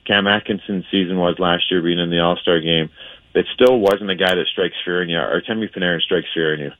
Cam 0.06 0.28
Atkinson's 0.28 0.86
season 0.92 1.18
was 1.18 1.36
last 1.40 1.72
year, 1.72 1.82
being 1.82 2.00
in 2.00 2.10
the 2.10 2.20
All 2.20 2.38
Star 2.42 2.60
game. 2.60 2.90
It 3.34 3.46
still 3.54 3.80
wasn't 3.80 4.10
a 4.10 4.16
guy 4.16 4.34
that 4.34 4.46
strikes 4.52 4.76
fear 4.84 5.04
in 5.04 5.10
you, 5.10 5.18
Artemi 5.18 5.72
Panarin 5.72 6.02
strikes 6.02 6.28
fear 6.34 6.54
in 6.54 6.60
you. 6.60 6.72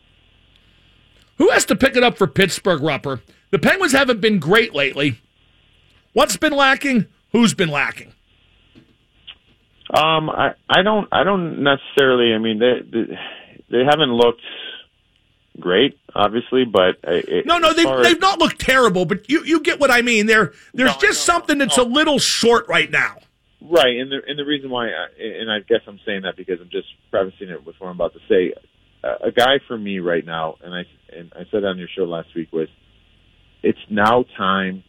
Who 1.38 1.50
has 1.52 1.66
to 1.66 1.76
pick 1.76 1.96
it 1.96 2.04
up 2.04 2.18
for 2.18 2.26
Pittsburgh, 2.26 2.82
Rupper? 2.82 3.22
The 3.52 3.60
Penguins 3.60 3.92
haven't 3.92 4.22
been 4.22 4.40
great 4.40 4.74
lately. 4.74 5.20
What's 6.18 6.36
been 6.36 6.54
lacking? 6.54 7.06
Who's 7.32 7.54
been 7.54 7.70
lacking? 7.70 8.12
Um, 9.94 10.32
I, 10.32 10.56
I 10.68 10.82
don't, 10.82 11.08
I 11.12 11.24
don't 11.24 11.62
necessarily. 11.62 12.34
I 12.34 12.40
mean, 12.40 12.58
they, 12.58 12.80
they, 12.92 13.20
they 13.70 13.84
haven't 13.88 14.12
looked 14.12 14.42
great, 15.60 16.00
obviously, 16.16 16.66
but 16.66 16.96
it, 17.04 17.46
no, 17.46 17.60
no, 17.60 17.72
they've, 17.72 18.02
they've 18.02 18.20
not 18.20 18.40
looked 18.40 18.60
terrible. 18.60 19.06
But 19.06 19.30
you, 19.30 19.44
you 19.44 19.60
get 19.60 19.80
what 19.80 19.92
I 19.92 20.02
mean. 20.02 20.26
There, 20.26 20.54
there's 20.74 20.96
no, 20.96 21.00
just 21.00 21.24
something 21.24 21.60
that's 21.60 21.78
a 21.78 21.84
little 21.84 22.18
short 22.18 22.68
right 22.68 22.90
now. 22.90 23.18
Right, 23.62 24.00
and 24.00 24.12
the 24.12 24.20
and 24.28 24.40
the 24.40 24.46
reason 24.46 24.72
why, 24.72 24.88
I, 24.88 25.06
and 25.22 25.52
I 25.52 25.60
guess 25.60 25.82
I'm 25.86 26.00
saying 26.04 26.24
that 26.24 26.36
because 26.36 26.60
I'm 26.60 26.72
just 26.72 26.88
prefacing 27.12 27.50
it 27.50 27.64
with 27.64 27.76
what 27.78 27.90
I'm 27.90 27.96
about 27.96 28.14
to 28.14 28.20
say. 28.28 28.56
A 29.04 29.30
guy 29.30 29.60
for 29.68 29.78
me 29.78 30.00
right 30.00 30.26
now, 30.26 30.56
and 30.64 30.74
I 30.74 30.82
and 31.16 31.32
I 31.36 31.44
said 31.52 31.64
on 31.64 31.78
your 31.78 31.90
show 31.96 32.06
last 32.06 32.30
week 32.36 32.52
was, 32.52 32.70
it's 33.62 33.78
now 33.92 34.26
time 34.36 34.84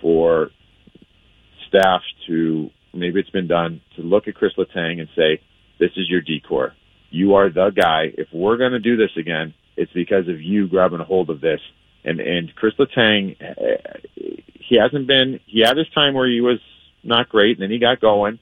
for 0.00 0.50
staff 1.68 2.02
to 2.26 2.70
maybe 2.94 3.20
it's 3.20 3.30
been 3.30 3.46
done 3.46 3.80
to 3.96 4.02
look 4.02 4.28
at 4.28 4.34
Chris 4.34 4.52
Letang 4.56 5.00
and 5.00 5.08
say, 5.16 5.40
"This 5.78 5.90
is 5.96 6.08
your 6.08 6.20
decor. 6.20 6.74
You 7.10 7.34
are 7.34 7.50
the 7.50 7.70
guy. 7.70 8.12
If 8.16 8.28
we're 8.32 8.56
going 8.56 8.72
to 8.72 8.78
do 8.78 8.96
this 8.96 9.16
again, 9.16 9.54
it's 9.76 9.92
because 9.92 10.28
of 10.28 10.40
you 10.40 10.68
grabbing 10.68 11.00
a 11.00 11.04
hold 11.04 11.30
of 11.30 11.40
this." 11.40 11.60
And 12.04 12.20
and 12.20 12.54
Chris 12.54 12.74
Letang, 12.78 13.36
he 14.54 14.76
hasn't 14.76 15.06
been. 15.06 15.40
He 15.46 15.60
had 15.60 15.76
his 15.76 15.88
time 15.90 16.14
where 16.14 16.28
he 16.28 16.40
was 16.40 16.60
not 17.02 17.28
great, 17.28 17.56
and 17.56 17.62
then 17.62 17.70
he 17.70 17.78
got 17.78 18.00
going. 18.00 18.38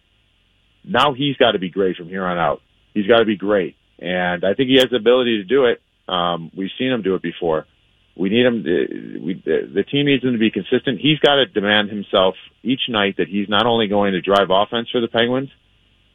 Now 0.84 1.14
he's 1.14 1.36
got 1.36 1.52
to 1.52 1.58
be 1.58 1.70
great 1.70 1.96
from 1.96 2.08
here 2.08 2.24
on 2.24 2.38
out. 2.38 2.60
He's 2.92 3.06
got 3.06 3.18
to 3.18 3.24
be 3.24 3.36
great, 3.36 3.76
and 3.98 4.44
I 4.44 4.54
think 4.54 4.68
he 4.68 4.76
has 4.76 4.90
the 4.90 4.96
ability 4.96 5.38
to 5.38 5.44
do 5.44 5.66
it. 5.66 5.80
Um, 6.06 6.50
we've 6.54 6.70
seen 6.78 6.92
him 6.92 7.02
do 7.02 7.14
it 7.14 7.22
before. 7.22 7.66
We 8.16 8.28
need 8.28 8.46
him. 8.46 8.62
To, 8.62 9.20
we, 9.22 9.34
the 9.44 9.84
team 9.90 10.06
needs 10.06 10.22
him 10.22 10.32
to 10.32 10.38
be 10.38 10.50
consistent. 10.50 11.00
He's 11.00 11.18
got 11.18 11.36
to 11.36 11.46
demand 11.46 11.90
himself 11.90 12.36
each 12.62 12.82
night 12.88 13.16
that 13.18 13.28
he's 13.28 13.48
not 13.48 13.66
only 13.66 13.88
going 13.88 14.12
to 14.12 14.20
drive 14.20 14.48
offense 14.50 14.88
for 14.90 15.00
the 15.00 15.08
Penguins, 15.08 15.50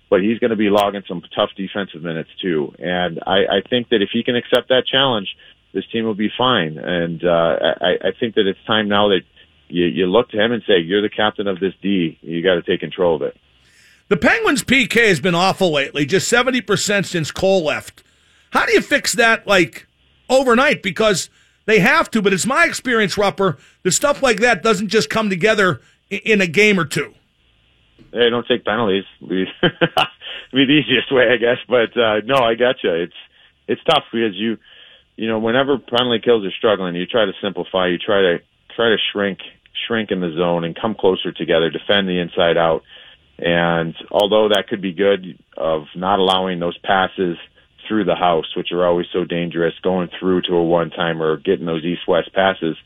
but 0.10 0.22
he's 0.22 0.40
going 0.40 0.52
to 0.52 0.56
be 0.56 0.70
logging 0.70 1.04
some 1.08 1.22
tough 1.36 1.50
defensive 1.56 2.02
minutes 2.02 2.30
too. 2.42 2.74
And 2.80 3.20
I, 3.26 3.58
I 3.58 3.62
think 3.70 3.90
that 3.90 4.02
if 4.02 4.10
he 4.12 4.24
can 4.24 4.36
accept 4.36 4.70
that 4.70 4.84
challenge, 4.88 5.36
this 5.74 5.86
team 5.92 6.06
will 6.06 6.16
be 6.16 6.32
fine. 6.36 6.78
And 6.78 7.24
uh, 7.24 7.58
I, 7.82 8.08
I 8.08 8.12
think 8.20 8.36
that 8.36 8.48
it's 8.48 8.60
time 8.66 8.88
now 8.88 9.10
that 9.10 9.22
you, 9.68 9.86
you 9.86 10.06
look 10.08 10.30
to 10.30 10.44
him 10.44 10.52
and 10.52 10.64
say, 10.66 10.80
"You're 10.80 11.02
the 11.02 11.10
captain 11.10 11.48
of 11.48 11.60
this 11.60 11.74
D. 11.82 12.18
You 12.22 12.42
got 12.42 12.56
to 12.56 12.64
take 12.64 12.80
control 12.80 13.16
of 13.16 13.22
it." 13.22 13.38
The 14.08 14.18
Penguins' 14.18 14.64
PK 14.64 15.08
has 15.08 15.20
been 15.20 15.36
awful 15.36 15.72
lately, 15.72 16.04
just 16.04 16.32
70% 16.32 17.06
since 17.06 17.30
Cole 17.30 17.64
left. 17.64 18.04
How 18.50 18.66
do 18.66 18.74
you 18.74 18.82
fix 18.82 19.14
that, 19.14 19.46
like, 19.46 19.86
overnight? 20.28 20.82
Because 20.82 21.30
they 21.70 21.80
have 21.80 22.10
to, 22.12 22.22
but 22.22 22.34
it's 22.34 22.48
my 22.48 22.66
experience, 22.66 23.16
Rupper, 23.16 23.60
that 23.84 23.92
stuff 23.92 24.24
like 24.24 24.40
that 24.40 24.64
doesn't 24.64 24.88
just 24.88 25.10
come 25.10 25.30
together 25.30 25.82
in 26.10 26.42
a 26.42 26.48
game 26.48 26.80
or 26.80 26.86
two. 26.86 27.14
Hey, 28.12 28.30
don't 28.32 28.48
take 28.48 28.66
penalties. 28.66 29.04
Be 29.22 29.46
the 30.52 30.82
easiest 30.84 31.12
way, 31.12 31.26
I 31.32 31.38
guess. 31.38 31.58
But 31.68 31.96
uh, 31.96 32.22
no, 32.26 32.38
I 32.38 32.56
got 32.56 32.78
you. 32.84 32.92
It's 32.94 33.14
it's 33.68 33.84
tough 33.84 34.04
because 34.12 34.34
you, 34.34 34.58
you 35.16 35.28
know, 35.28 35.38
whenever 35.38 35.78
penalty 35.78 36.20
kills 36.26 36.44
are 36.44 36.52
struggling, 36.58 36.96
you 36.96 37.06
try 37.06 37.26
to 37.26 37.34
simplify. 37.40 37.88
You 37.88 38.00
try 38.00 38.22
to 38.22 38.38
try 38.76 38.90
to 38.90 38.98
shrink 39.14 39.38
shrink 39.88 40.10
in 40.10 40.22
the 40.22 40.34
zone 40.36 40.64
and 40.64 40.76
come 40.76 40.96
closer 40.96 41.32
together, 41.32 41.70
defend 41.70 42.08
the 42.08 42.20
inside 42.20 42.58
out. 42.58 42.82
And 43.38 43.96
although 44.10 44.50
that 44.50 44.68
could 44.68 44.82
be 44.82 44.94
good 44.94 45.38
of 45.56 45.84
not 45.96 46.18
allowing 46.18 46.60
those 46.60 46.78
passes 46.80 47.38
through 47.90 48.06
the 48.06 48.16
house, 48.16 48.56
which 48.56 48.72
are 48.72 48.86
always 48.86 49.08
so 49.12 49.26
dangerous, 49.26 49.74
going 49.84 50.08
through 50.18 50.44
to 50.44 50.54
a 50.54 50.64
one 50.64 50.92
timer, 50.92 51.36
getting 51.36 51.66
those 51.66 51.84
east 51.84 52.08
west 52.08 52.34
passes, 52.34 52.78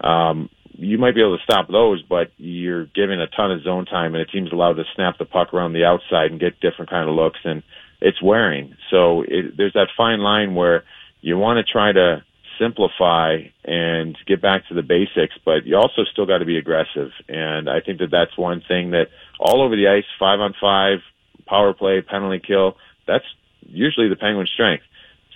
um, 0.00 0.50
you 0.72 0.96
might 0.96 1.14
be 1.14 1.20
able 1.20 1.36
to 1.36 1.42
stop 1.42 1.68
those, 1.68 2.02
but 2.02 2.30
you're 2.36 2.86
giving 2.86 3.20
a 3.20 3.26
ton 3.26 3.50
of 3.50 3.62
zone 3.62 3.84
time, 3.84 4.14
and 4.14 4.22
a 4.22 4.26
team's 4.26 4.52
allowed 4.52 4.74
to 4.74 4.84
snap 4.94 5.18
the 5.18 5.24
puck 5.24 5.52
around 5.52 5.72
the 5.72 5.84
outside 5.84 6.30
and 6.30 6.40
get 6.40 6.60
different 6.60 6.90
kind 6.90 7.08
of 7.08 7.14
looks, 7.14 7.40
and 7.44 7.62
it's 8.00 8.22
wearing. 8.22 8.74
So 8.90 9.22
it, 9.22 9.56
there's 9.56 9.72
that 9.74 9.88
fine 9.96 10.20
line 10.20 10.54
where 10.54 10.84
you 11.20 11.36
want 11.36 11.58
to 11.58 11.70
try 11.70 11.92
to 11.92 12.22
simplify 12.60 13.38
and 13.64 14.16
get 14.26 14.40
back 14.40 14.68
to 14.68 14.74
the 14.74 14.82
basics, 14.82 15.34
but 15.44 15.64
you 15.64 15.76
also 15.76 16.04
still 16.12 16.26
got 16.26 16.38
to 16.38 16.44
be 16.44 16.58
aggressive. 16.58 17.10
And 17.28 17.68
I 17.68 17.80
think 17.80 17.98
that 17.98 18.10
that's 18.10 18.36
one 18.36 18.62
thing 18.66 18.90
that 18.92 19.08
all 19.38 19.62
over 19.62 19.76
the 19.76 19.88
ice, 19.88 20.04
five 20.18 20.40
on 20.40 20.54
five, 20.60 20.98
power 21.46 21.72
play, 21.72 22.02
penalty 22.02 22.40
kill, 22.44 22.76
that's 23.06 23.24
usually 23.66 24.08
the 24.08 24.16
Penguins' 24.16 24.50
strength. 24.50 24.84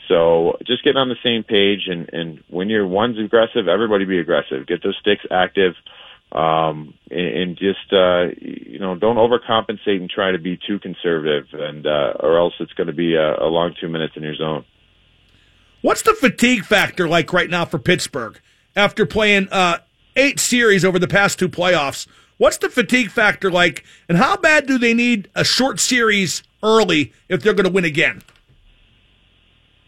So 0.09 0.59
just 0.67 0.85
get 0.85 0.97
on 0.97 1.09
the 1.09 1.17
same 1.23 1.45
page, 1.45 1.87
and 1.87 2.09
and 2.13 2.43
when 2.49 2.69
you're 2.69 2.87
one's 2.87 3.19
aggressive, 3.19 3.69
everybody 3.69 4.05
be 4.05 4.19
aggressive. 4.19 4.67
Get 4.67 4.83
those 4.83 4.97
sticks 5.01 5.25
active, 5.31 5.75
um, 6.33 6.95
and, 7.11 7.37
and 7.37 7.57
just 7.57 7.93
uh, 7.93 8.27
you 8.41 8.79
know 8.79 8.97
don't 8.97 9.17
overcompensate 9.17 10.01
and 10.01 10.11
try 10.11 10.33
to 10.33 10.39
be 10.39 10.59
too 10.59 10.79
conservative, 10.81 11.47
and 11.53 11.87
uh, 11.87 12.15
or 12.21 12.37
else 12.37 12.55
it's 12.61 12.73
going 12.73 12.89
to 12.89 12.93
be 12.93 13.15
a, 13.15 13.43
a 13.43 13.47
long 13.47 13.75
two 13.81 13.89
minutes 13.89 14.15
in 14.17 14.23
your 14.23 14.35
zone. 14.35 14.65
What's 15.83 16.03
the 16.03 16.15
fatigue 16.15 16.65
factor 16.65 17.09
like 17.09 17.33
right 17.33 17.51
now 17.51 17.65
for 17.65 17.79
Pittsburgh 17.79 18.41
after 18.77 19.07
playing 19.07 19.49
uh, 19.51 19.79
eight 20.17 20.41
series 20.41 20.85
over 20.85 20.99
the 20.99 21.09
past 21.09 21.39
two 21.39 21.49
playoffs? 21.49 22.07
What's 22.43 22.57
the 22.57 22.71
fatigue 22.71 23.13
factor 23.13 23.53
like, 23.53 23.85
and 24.09 24.19
how 24.19 24.37
bad 24.37 24.67
do 24.67 24.77
they 24.77 24.95
need 24.95 25.31
a 25.33 25.45
short 25.45 25.79
series 25.79 26.43
early 26.61 27.13
if 27.29 27.41
they're 27.41 27.55
going 27.55 27.69
to 27.69 27.73
win 27.73 27.85
again? 27.85 28.21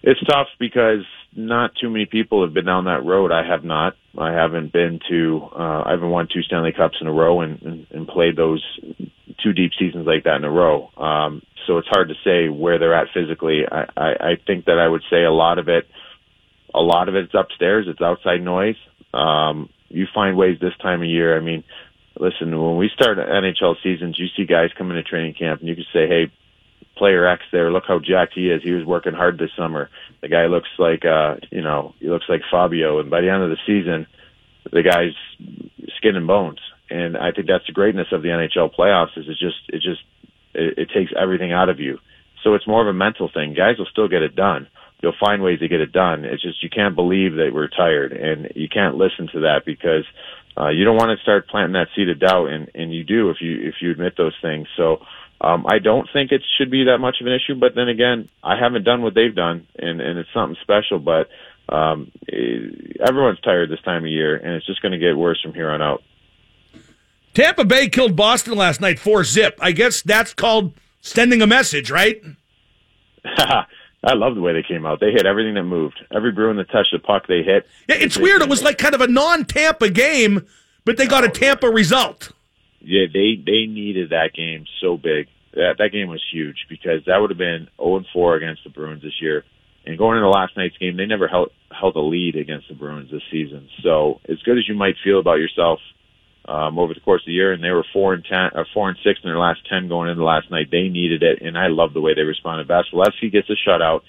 It's 0.04 0.20
tough 0.20 0.46
because 0.60 1.04
not 1.34 1.72
too 1.80 1.90
many 1.90 2.06
people 2.06 2.44
have 2.44 2.54
been 2.54 2.66
down 2.66 2.84
that 2.84 3.04
road. 3.04 3.32
I 3.32 3.44
have 3.44 3.64
not. 3.64 3.96
I 4.16 4.30
haven't 4.30 4.72
been 4.72 5.00
to. 5.08 5.48
Uh, 5.50 5.82
I 5.84 5.90
haven't 5.90 6.10
won 6.10 6.28
two 6.32 6.42
Stanley 6.42 6.70
Cups 6.70 6.94
in 7.00 7.08
a 7.08 7.12
row 7.12 7.40
and, 7.40 7.60
and, 7.60 7.86
and 7.90 8.06
played 8.06 8.36
those 8.36 8.64
two 9.42 9.52
deep 9.52 9.72
seasons 9.76 10.06
like 10.06 10.22
that 10.22 10.36
in 10.36 10.44
a 10.44 10.50
row. 10.50 10.90
Um, 10.96 11.42
so 11.66 11.78
it's 11.78 11.88
hard 11.88 12.10
to 12.10 12.14
say 12.22 12.48
where 12.48 12.78
they're 12.78 12.94
at 12.94 13.08
physically. 13.12 13.62
I, 13.68 13.86
I, 13.96 14.10
I 14.10 14.36
think 14.46 14.66
that 14.66 14.78
I 14.78 14.86
would 14.86 15.02
say 15.10 15.24
a 15.24 15.32
lot 15.32 15.58
of 15.58 15.68
it, 15.68 15.88
a 16.72 16.80
lot 16.80 17.08
of 17.08 17.16
it's 17.16 17.34
upstairs. 17.34 17.86
It's 17.88 18.00
outside 18.00 18.42
noise. 18.42 18.76
Um, 19.12 19.70
you 19.88 20.06
find 20.14 20.36
ways 20.36 20.58
this 20.60 20.76
time 20.80 21.02
of 21.02 21.08
year. 21.08 21.36
I 21.36 21.40
mean, 21.40 21.64
listen, 22.18 22.50
when 22.58 22.76
we 22.76 22.90
start 22.94 23.18
NHL 23.18 23.76
seasons, 23.82 24.18
you 24.18 24.26
see 24.36 24.46
guys 24.46 24.70
come 24.76 24.90
into 24.90 25.02
training 25.02 25.34
camp 25.34 25.60
and 25.60 25.68
you 25.68 25.74
can 25.74 25.86
say, 25.92 26.06
hey, 26.06 26.32
player 26.96 27.26
X 27.26 27.42
there. 27.52 27.72
Look 27.72 27.84
how 27.86 27.98
jacked 27.98 28.34
he 28.34 28.50
is. 28.50 28.62
He 28.62 28.70
was 28.70 28.84
working 28.84 29.14
hard 29.14 29.38
this 29.38 29.50
summer. 29.56 29.90
The 30.20 30.28
guy 30.28 30.46
looks 30.46 30.68
like 30.78 31.04
uh, 31.04 31.36
you 31.50 31.62
know, 31.62 31.94
he 32.00 32.08
looks 32.08 32.26
like 32.28 32.42
Fabio 32.50 33.00
and 33.00 33.10
by 33.10 33.20
the 33.20 33.30
end 33.30 33.42
of 33.42 33.50
the 33.50 33.58
season 33.66 34.06
the 34.70 34.82
guy's 34.82 35.14
skin 35.96 36.16
and 36.16 36.26
bones. 36.26 36.60
And 36.90 37.16
I 37.16 37.32
think 37.32 37.46
that's 37.46 37.66
the 37.66 37.72
greatness 37.72 38.08
of 38.12 38.22
the 38.22 38.28
NHL 38.28 38.74
playoffs 38.74 39.16
is 39.16 39.26
it 39.28 39.36
just 39.38 39.60
it 39.68 39.82
just 39.82 40.02
it, 40.54 40.78
it 40.78 40.90
takes 40.94 41.12
everything 41.18 41.52
out 41.52 41.68
of 41.68 41.80
you. 41.80 41.98
So 42.42 42.54
it's 42.54 42.66
more 42.66 42.82
of 42.82 42.88
a 42.88 42.92
mental 42.92 43.30
thing. 43.32 43.54
Guys 43.54 43.78
will 43.78 43.88
still 43.90 44.08
get 44.08 44.22
it 44.22 44.36
done. 44.36 44.68
You'll 45.02 45.14
find 45.18 45.42
ways 45.42 45.60
to 45.60 45.68
get 45.68 45.80
it 45.80 45.92
done. 45.92 46.24
It's 46.24 46.42
just 46.42 46.62
you 46.62 46.70
can't 46.70 46.94
believe 46.94 47.34
that 47.34 47.50
we're 47.52 47.68
tired 47.68 48.12
and 48.12 48.52
you 48.54 48.68
can't 48.68 48.96
listen 48.96 49.28
to 49.32 49.40
that 49.40 49.62
because 49.64 50.04
uh, 50.56 50.68
you 50.68 50.84
don't 50.84 50.96
want 50.96 51.16
to 51.16 51.22
start 51.22 51.48
planting 51.48 51.72
that 51.72 51.88
seed 51.96 52.08
of 52.08 52.20
doubt 52.20 52.46
and, 52.46 52.70
and 52.74 52.94
you 52.94 53.04
do 53.04 53.30
if 53.30 53.38
you 53.40 53.56
if 53.68 53.74
you 53.80 53.90
admit 53.90 54.14
those 54.16 54.34
things. 54.40 54.68
So 54.76 54.98
um, 55.40 55.66
I 55.66 55.78
don't 55.78 56.08
think 56.12 56.32
it 56.32 56.42
should 56.56 56.70
be 56.70 56.84
that 56.84 56.98
much 56.98 57.16
of 57.20 57.26
an 57.26 57.32
issue, 57.32 57.58
but 57.58 57.74
then 57.74 57.88
again, 57.88 58.28
I 58.42 58.58
haven't 58.58 58.84
done 58.84 59.02
what 59.02 59.14
they've 59.14 59.34
done, 59.34 59.66
and 59.76 60.00
and 60.00 60.18
it's 60.18 60.28
something 60.32 60.56
special. 60.62 60.98
But 60.98 61.28
um, 61.74 62.12
it, 62.26 62.96
everyone's 63.06 63.40
tired 63.40 63.70
this 63.70 63.82
time 63.84 64.04
of 64.04 64.10
year, 64.10 64.36
and 64.36 64.54
it's 64.54 64.66
just 64.66 64.80
going 64.80 64.92
to 64.92 64.98
get 64.98 65.16
worse 65.16 65.40
from 65.42 65.54
here 65.54 65.70
on 65.70 65.82
out. 65.82 66.02
Tampa 67.34 67.64
Bay 67.64 67.88
killed 67.88 68.14
Boston 68.14 68.54
last 68.54 68.80
night, 68.80 68.98
four 68.98 69.24
zip. 69.24 69.58
I 69.60 69.72
guess 69.72 70.02
that's 70.02 70.32
called 70.32 70.72
sending 71.00 71.42
a 71.42 71.46
message, 71.46 71.90
right? 71.90 72.22
I 74.04 74.14
love 74.14 74.34
the 74.34 74.40
way 74.40 74.52
they 74.52 74.62
came 74.62 74.84
out. 74.84 75.00
They 75.00 75.12
hit 75.12 75.26
everything 75.26 75.54
that 75.54 75.64
moved. 75.64 76.04
Every 76.14 76.30
Bruin 76.30 76.56
that 76.58 76.70
touched 76.70 76.92
the 76.92 76.98
puck, 76.98 77.26
they 77.26 77.42
hit. 77.42 77.66
Yeah, 77.88 77.96
it's 77.96 78.18
weird. 78.18 78.42
It 78.42 78.48
was 78.48 78.62
like 78.62 78.78
kind 78.78 78.94
of 78.94 79.00
a 79.00 79.06
non-Tampa 79.06 79.90
game, 79.90 80.46
but 80.84 80.96
they 80.96 81.06
got 81.06 81.24
a 81.24 81.28
Tampa 81.28 81.68
result 81.70 82.32
yeah, 82.84 83.06
they 83.12 83.36
they 83.44 83.66
needed 83.66 84.10
that 84.10 84.34
game 84.34 84.66
so 84.80 84.96
big. 84.96 85.28
That 85.54 85.76
that 85.78 85.92
game 85.92 86.08
was 86.08 86.22
huge 86.32 86.66
because 86.68 87.04
that 87.06 87.18
would 87.18 87.30
have 87.30 87.38
been 87.38 87.68
0 87.78 87.96
and 87.96 88.06
4 88.12 88.36
against 88.36 88.64
the 88.64 88.70
Bruins 88.70 89.02
this 89.02 89.20
year. 89.20 89.44
And 89.86 89.98
going 89.98 90.16
into 90.16 90.28
last 90.28 90.56
night's 90.56 90.76
game, 90.78 90.96
they 90.96 91.06
never 91.06 91.28
held 91.28 91.50
held 91.70 91.96
a 91.96 92.00
lead 92.00 92.36
against 92.36 92.68
the 92.68 92.74
Bruins 92.74 93.10
this 93.10 93.22
season. 93.30 93.68
So 93.82 94.20
as 94.28 94.38
good 94.42 94.58
as 94.58 94.68
you 94.68 94.74
might 94.74 94.96
feel 95.02 95.18
about 95.18 95.38
yourself 95.38 95.80
um, 96.46 96.78
over 96.78 96.94
the 96.94 97.00
course 97.00 97.22
of 97.22 97.26
the 97.26 97.32
year, 97.32 97.52
and 97.52 97.62
they 97.62 97.70
were 97.70 97.86
four 97.92 98.14
and 98.14 98.24
ten, 98.24 98.50
uh, 98.54 98.64
four 98.72 98.88
and 98.88 98.98
six 99.04 99.20
in 99.22 99.28
their 99.30 99.38
last 99.38 99.60
ten 99.68 99.88
going 99.88 100.10
into 100.10 100.24
last 100.24 100.50
night. 100.50 100.68
They 100.70 100.88
needed 100.88 101.22
it, 101.22 101.42
and 101.42 101.56
I 101.56 101.68
love 101.68 101.94
the 101.94 102.00
way 102.00 102.14
they 102.14 102.22
responded. 102.22 102.68
Vasilevskiy 102.68 103.32
gets 103.32 103.48
a 103.50 103.68
shutout. 103.68 104.00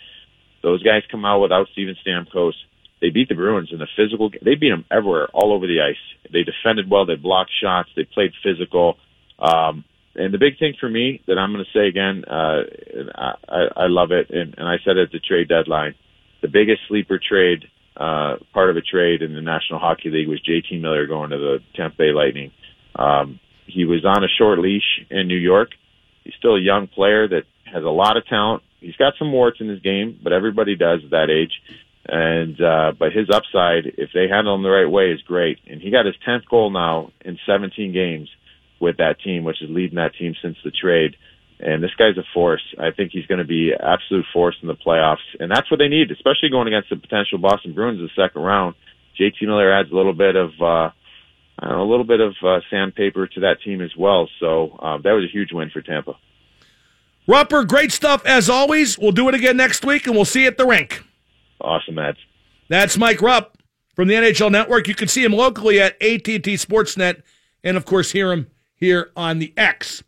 Those 0.61 0.83
guys 0.83 1.03
come 1.11 1.25
out 1.25 1.41
without 1.41 1.67
Steven 1.73 1.95
Stamkos 2.05 2.53
they 3.01 3.09
beat 3.09 3.29
the 3.29 3.35
Bruins 3.35 3.69
in 3.71 3.79
the 3.79 3.87
physical. 3.95 4.29
They 4.29 4.55
beat 4.55 4.69
them 4.69 4.85
everywhere, 4.89 5.27
all 5.33 5.53
over 5.53 5.67
the 5.67 5.81
ice. 5.81 6.31
They 6.31 6.43
defended 6.43 6.89
well. 6.89 7.05
They 7.05 7.15
blocked 7.15 7.51
shots. 7.61 7.89
They 7.95 8.03
played 8.03 8.31
physical. 8.41 8.97
Um, 9.37 9.83
and 10.15 10.33
the 10.33 10.37
big 10.37 10.57
thing 10.57 10.75
for 10.79 10.89
me 10.89 11.21
that 11.27 11.37
I'm 11.37 11.51
going 11.51 11.65
to 11.65 11.77
say 11.77 11.87
again, 11.87 12.23
uh, 12.25 12.63
I, 13.13 13.67
I 13.75 13.87
love 13.87 14.11
it, 14.11 14.29
and, 14.29 14.55
and 14.57 14.67
I 14.67 14.77
said 14.85 14.97
it 14.97 15.03
at 15.03 15.11
the 15.11 15.19
trade 15.19 15.49
deadline. 15.49 15.95
The 16.41 16.47
biggest 16.47 16.81
sleeper 16.87 17.19
trade, 17.19 17.65
uh, 17.95 18.37
part 18.53 18.69
of 18.69 18.77
a 18.77 18.81
trade 18.81 19.21
in 19.21 19.33
the 19.33 19.41
National 19.41 19.79
Hockey 19.79 20.09
League 20.09 20.27
was 20.27 20.41
JT 20.41 20.81
Miller 20.81 21.07
going 21.07 21.29
to 21.29 21.37
the 21.37 21.59
Tampa 21.75 21.97
Bay 21.97 22.11
Lightning. 22.11 22.51
Um, 22.95 23.39
he 23.67 23.85
was 23.85 24.05
on 24.05 24.23
a 24.23 24.27
short 24.37 24.59
leash 24.59 25.05
in 25.09 25.27
New 25.27 25.37
York. 25.37 25.69
He's 26.23 26.33
still 26.37 26.55
a 26.55 26.61
young 26.61 26.87
player 26.87 27.27
that 27.27 27.43
has 27.71 27.83
a 27.83 27.89
lot 27.89 28.17
of 28.17 28.25
talent. 28.27 28.63
He's 28.79 28.95
got 28.95 29.13
some 29.17 29.31
warts 29.31 29.57
in 29.59 29.69
his 29.69 29.79
game, 29.79 30.19
but 30.23 30.33
everybody 30.33 30.75
does 30.75 31.01
at 31.03 31.11
that 31.11 31.29
age. 31.29 31.51
And 32.07 32.61
uh, 32.61 32.91
but 32.97 33.11
his 33.13 33.29
upside, 33.33 33.87
if 33.97 34.09
they 34.13 34.27
handle 34.29 34.53
him 34.55 34.63
the 34.63 34.69
right 34.69 34.89
way, 34.89 35.11
is 35.11 35.21
great. 35.21 35.59
And 35.65 35.81
he 35.81 35.89
got 35.89 36.05
his 36.05 36.15
tenth 36.23 36.43
goal 36.49 36.69
now 36.69 37.11
in 37.23 37.39
17 37.47 37.93
games 37.93 38.29
with 38.79 38.97
that 38.97 39.19
team, 39.23 39.43
which 39.43 39.61
is 39.61 39.69
leading 39.71 39.95
that 39.95 40.13
team 40.19 40.35
since 40.41 40.57
the 40.63 40.69
trade. 40.69 41.15
And 41.59 41.81
this 41.81 41.93
guy's 41.97 42.17
a 42.17 42.23
force. 42.33 42.61
I 42.77 42.91
think 42.91 43.11
he's 43.13 43.25
going 43.27 43.39
to 43.39 43.45
be 43.45 43.71
absolute 43.73 44.25
force 44.33 44.55
in 44.61 44.67
the 44.67 44.75
playoffs, 44.75 45.23
and 45.39 45.49
that's 45.49 45.71
what 45.71 45.77
they 45.77 45.87
need, 45.87 46.11
especially 46.11 46.49
going 46.49 46.67
against 46.67 46.89
the 46.89 46.97
potential 46.97 47.37
Boston 47.37 47.73
Bruins 47.73 47.99
in 47.99 48.05
the 48.05 48.21
second 48.21 48.41
round. 48.41 48.75
JT 49.19 49.41
Miller 49.43 49.71
adds 49.71 49.89
a 49.89 49.95
little 49.95 50.13
bit 50.13 50.35
of 50.35 50.51
uh, 50.59 50.89
I 51.57 51.69
don't 51.69 51.77
know, 51.77 51.83
a 51.83 51.89
little 51.89 52.05
bit 52.05 52.19
of 52.19 52.35
uh, 52.43 52.59
sandpaper 52.69 53.27
to 53.27 53.39
that 53.41 53.61
team 53.63 53.81
as 53.81 53.95
well. 53.97 54.27
So 54.39 54.77
uh, 54.81 54.97
that 54.97 55.11
was 55.11 55.23
a 55.23 55.31
huge 55.31 55.53
win 55.53 55.69
for 55.69 55.81
Tampa. 55.81 56.17
Rupper, 57.27 57.67
great 57.67 57.91
stuff 57.91 58.25
as 58.25 58.49
always. 58.49 58.99
We'll 58.99 59.11
do 59.11 59.27
it 59.29 59.35
again 59.35 59.57
next 59.57 59.85
week, 59.85 60.05
and 60.05 60.15
we'll 60.15 60.25
see 60.25 60.41
you 60.41 60.47
at 60.47 60.57
the 60.57 60.65
rink. 60.65 61.03
Awesome, 61.61 61.95
Matt. 61.95 62.17
That's 62.67 62.97
Mike 62.97 63.21
Rupp 63.21 63.57
from 63.95 64.07
the 64.07 64.15
NHL 64.15 64.51
Network. 64.51 64.87
You 64.87 64.95
can 64.95 65.07
see 65.07 65.23
him 65.23 65.31
locally 65.31 65.79
at 65.79 65.93
AT&T 66.01 66.41
Sportsnet, 66.41 67.23
and 67.63 67.77
of 67.77 67.85
course, 67.85 68.11
hear 68.11 68.31
him 68.31 68.47
here 68.75 69.11
on 69.15 69.39
the 69.39 69.53
X. 69.55 70.03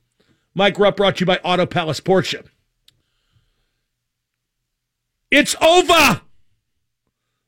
Mike 0.58 0.80
Rupp 0.80 0.97
brought 0.97 1.18
to 1.18 1.20
you 1.20 1.28
by 1.28 1.38
Auto 1.43 1.68
Palace 1.68 1.99
Porsche. 1.99 2.43
It's 5.30 5.55
over. 5.62 6.22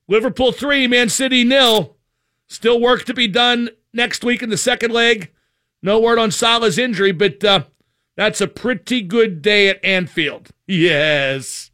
Liverpool 0.08 0.52
three, 0.52 0.86
Man 0.86 1.10
City 1.10 1.44
nil. 1.44 1.98
Still 2.46 2.80
work 2.80 3.06
to 3.06 3.16
be 3.16 3.28
done 3.28 3.72
next 3.92 4.24
week 4.24 4.44
in 4.44 4.52
the 4.52 4.58
second 4.58 4.92
leg. 4.92 5.32
No 5.82 6.00
word 6.00 6.20
on 6.20 6.30
Salah's 6.30 6.78
injury, 6.78 7.12
but 7.12 7.44
uh, 7.44 7.64
that's 8.16 8.42
a 8.42 8.48
pretty 8.48 9.02
good 9.02 9.42
day 9.42 9.70
at 9.70 9.84
Anfield. 9.84 10.50
Yes. 10.68 11.72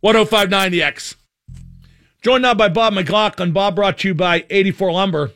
1059 0.00 0.72
the 0.72 0.82
X. 0.82 1.14
Joined 2.22 2.40
now 2.40 2.54
by 2.54 2.70
Bob 2.70 2.94
McLaughlin. 2.94 3.52
Bob 3.52 3.76
brought 3.76 3.98
to 3.98 4.08
you 4.08 4.14
by 4.14 4.46
84 4.48 4.92
Lumber, 4.92 5.32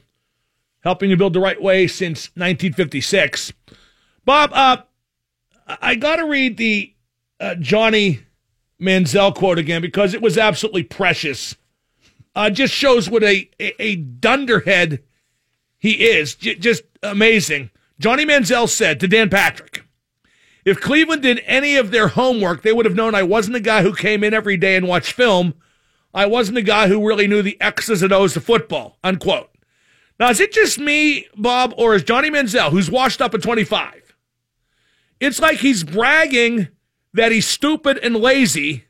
helping 0.85 1.11
you 1.11 1.19
build 1.19 1.35
the 1.35 1.41
right 1.41 1.61
way 1.61 1.87
since 1.87 2.29
1956. 2.29 3.53
Bob, 4.25 4.51
uh, 4.55 4.79
I 5.67 5.95
got 5.95 6.17
to 6.17 6.25
read 6.27 6.57
the 6.57 6.95
uh, 7.41 7.55
Johnny 7.57 8.21
Manziel 8.81 9.35
quote 9.35 9.59
again 9.59 9.83
because 9.83 10.15
it 10.15 10.23
was 10.23 10.37
absolutely 10.37 10.83
precious. 10.83 11.57
Uh, 12.35 12.51
just 12.51 12.75
shows 12.75 13.09
what 13.09 13.23
a, 13.23 13.49
a, 13.61 13.83
a 13.83 13.97
dunderhead 13.97 15.03
he 15.79 16.05
is. 16.05 16.35
J- 16.35 16.57
just 16.57 16.83
amazing. 17.03 17.71
Johnny 17.99 18.27
Manziel 18.27 18.69
said 18.69 19.01
to 19.01 19.09
Dan 19.09 19.31
Patrick, 19.31 19.85
if 20.65 20.81
Cleveland 20.81 21.23
did 21.23 21.43
any 21.45 21.77
of 21.77 21.91
their 21.91 22.09
homework, 22.09 22.63
they 22.63 22.73
would 22.73 22.87
have 22.87 22.95
known 22.95 23.15
I 23.15 23.23
wasn't 23.23 23.57
a 23.57 23.61
guy 23.61 23.83
who 23.83 23.95
came 23.95 24.25
in 24.25 24.35
every 24.35 24.57
day 24.57 24.77
and 24.77 24.89
watched 24.89 25.13
film. 25.13 25.55
I 26.13 26.27
wasn't 26.27 26.59
a 26.59 26.63
guy 26.63 26.89
who 26.89 27.07
really 27.07 27.27
knew 27.27 27.43
the 27.43 27.61
X's 27.61 28.03
and 28.03 28.13
O's 28.13 28.37
of 28.37 28.45
football. 28.45 28.99
Unquote. 29.05 29.51
Now, 30.19 30.31
is 30.31 30.41
it 30.41 30.53
just 30.53 30.79
me, 30.79 31.27
Bob, 31.37 31.75
or 31.77 31.95
is 31.95 32.03
Johnny 32.05 32.31
Manziel, 32.31 32.71
who's 32.71 32.91
washed 32.91 33.21
up 33.21 33.35
at 33.35 33.43
25? 33.43 34.04
It's 35.21 35.41
like 35.41 35.59
he's 35.59 35.85
bragging 35.85 36.69
that 37.13 37.33
he's 37.33 37.47
stupid 37.47 37.99
and 37.99 38.17
lazy 38.17 38.85